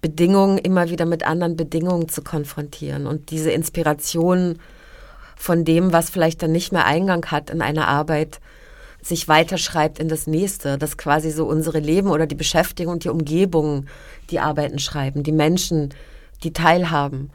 Bedingungen 0.00 0.58
immer 0.58 0.88
wieder 0.88 1.04
mit 1.04 1.24
anderen 1.24 1.56
Bedingungen 1.56 2.08
zu 2.08 2.22
konfrontieren 2.22 3.06
und 3.06 3.30
diese 3.30 3.50
Inspiration 3.50 4.58
von 5.36 5.64
dem, 5.64 5.92
was 5.92 6.10
vielleicht 6.10 6.42
dann 6.42 6.52
nicht 6.52 6.72
mehr 6.72 6.86
Eingang 6.86 7.26
hat 7.26 7.50
in 7.50 7.62
einer 7.62 7.88
Arbeit, 7.88 8.40
sich 9.02 9.28
weiterschreibt 9.28 9.98
in 9.98 10.08
das 10.08 10.26
nächste, 10.26 10.76
dass 10.76 10.98
quasi 10.98 11.30
so 11.30 11.46
unsere 11.46 11.78
Leben 11.78 12.10
oder 12.10 12.26
die 12.26 12.34
Beschäftigung 12.34 12.94
und 12.94 13.04
die 13.04 13.08
Umgebung 13.08 13.86
die 14.30 14.40
Arbeiten 14.40 14.78
schreiben, 14.78 15.22
die 15.22 15.32
Menschen, 15.32 15.94
die 16.42 16.52
teilhaben, 16.52 17.30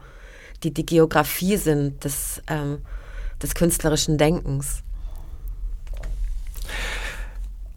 die 0.62 0.72
die 0.72 0.86
Geografie 0.86 1.56
sind 1.56 2.04
des, 2.04 2.42
ähm, 2.48 2.78
des 3.42 3.54
künstlerischen 3.54 4.18
Denkens. 4.18 4.82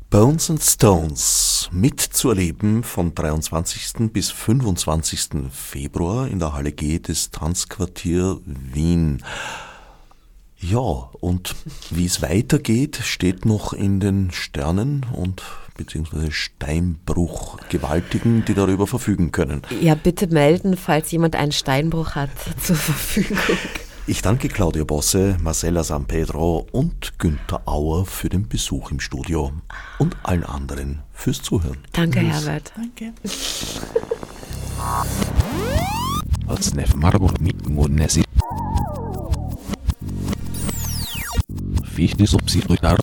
Bones 0.10 0.50
and 0.50 0.64
Stones 0.64 1.70
mitzuerleben 1.72 2.84
von 2.84 3.14
23. 3.14 4.12
bis 4.12 4.32
25. 4.32 5.52
Februar 5.52 6.28
in 6.28 6.40
der 6.40 6.54
Halle 6.54 6.72
G 6.72 6.98
des 6.98 7.30
Tanzquartier 7.30 8.40
Wien. 8.44 9.22
Ja, 10.58 10.80
und 10.80 11.56
wie 11.92 12.08
es 12.08 12.24
weitergeht, 12.24 13.00
steht 13.04 13.46
noch 13.46 13.72
in 13.72 14.00
den 14.00 14.32
Sternen 14.32 15.06
und 15.14 15.44
beziehungsweise 15.78 16.32
Steinbruch 16.32 17.60
Gewaltigen, 17.70 18.44
die 18.46 18.56
darüber 18.56 18.88
verfügen 18.88 19.32
können. 19.32 19.62
Ja, 19.80 19.94
bitte 19.94 20.26
melden, 20.26 20.76
falls 20.76 21.12
jemand 21.12 21.36
einen 21.36 21.52
Steinbruch 21.52 22.16
hat 22.16 22.32
zur 22.64 22.78
Verfügung. 22.78 23.38
Ich 24.10 24.24
danke 24.24 24.48
Claudia 24.48 24.86
Bosse, 24.86 25.38
Marcella 25.40 25.84
San 25.84 26.06
Pedro 26.06 26.66
und 26.72 27.20
Günther 27.20 27.62
Auer 27.68 28.08
für 28.08 28.28
den 28.28 28.50
Besuch 28.50 28.90
im 28.90 29.00
Studio 29.00 29.52
und 30.00 30.18
allen 30.24 30.44
anderen 30.44 31.04
fürs 31.14 31.44
Zuhören. 31.44 31.78
Danke, 31.92 32.22
Tschüss. 32.22 32.48
Herbert. 32.48 32.74
Danke. 32.76 33.14
Fichte 41.84 42.26
subsidiar 42.26 42.98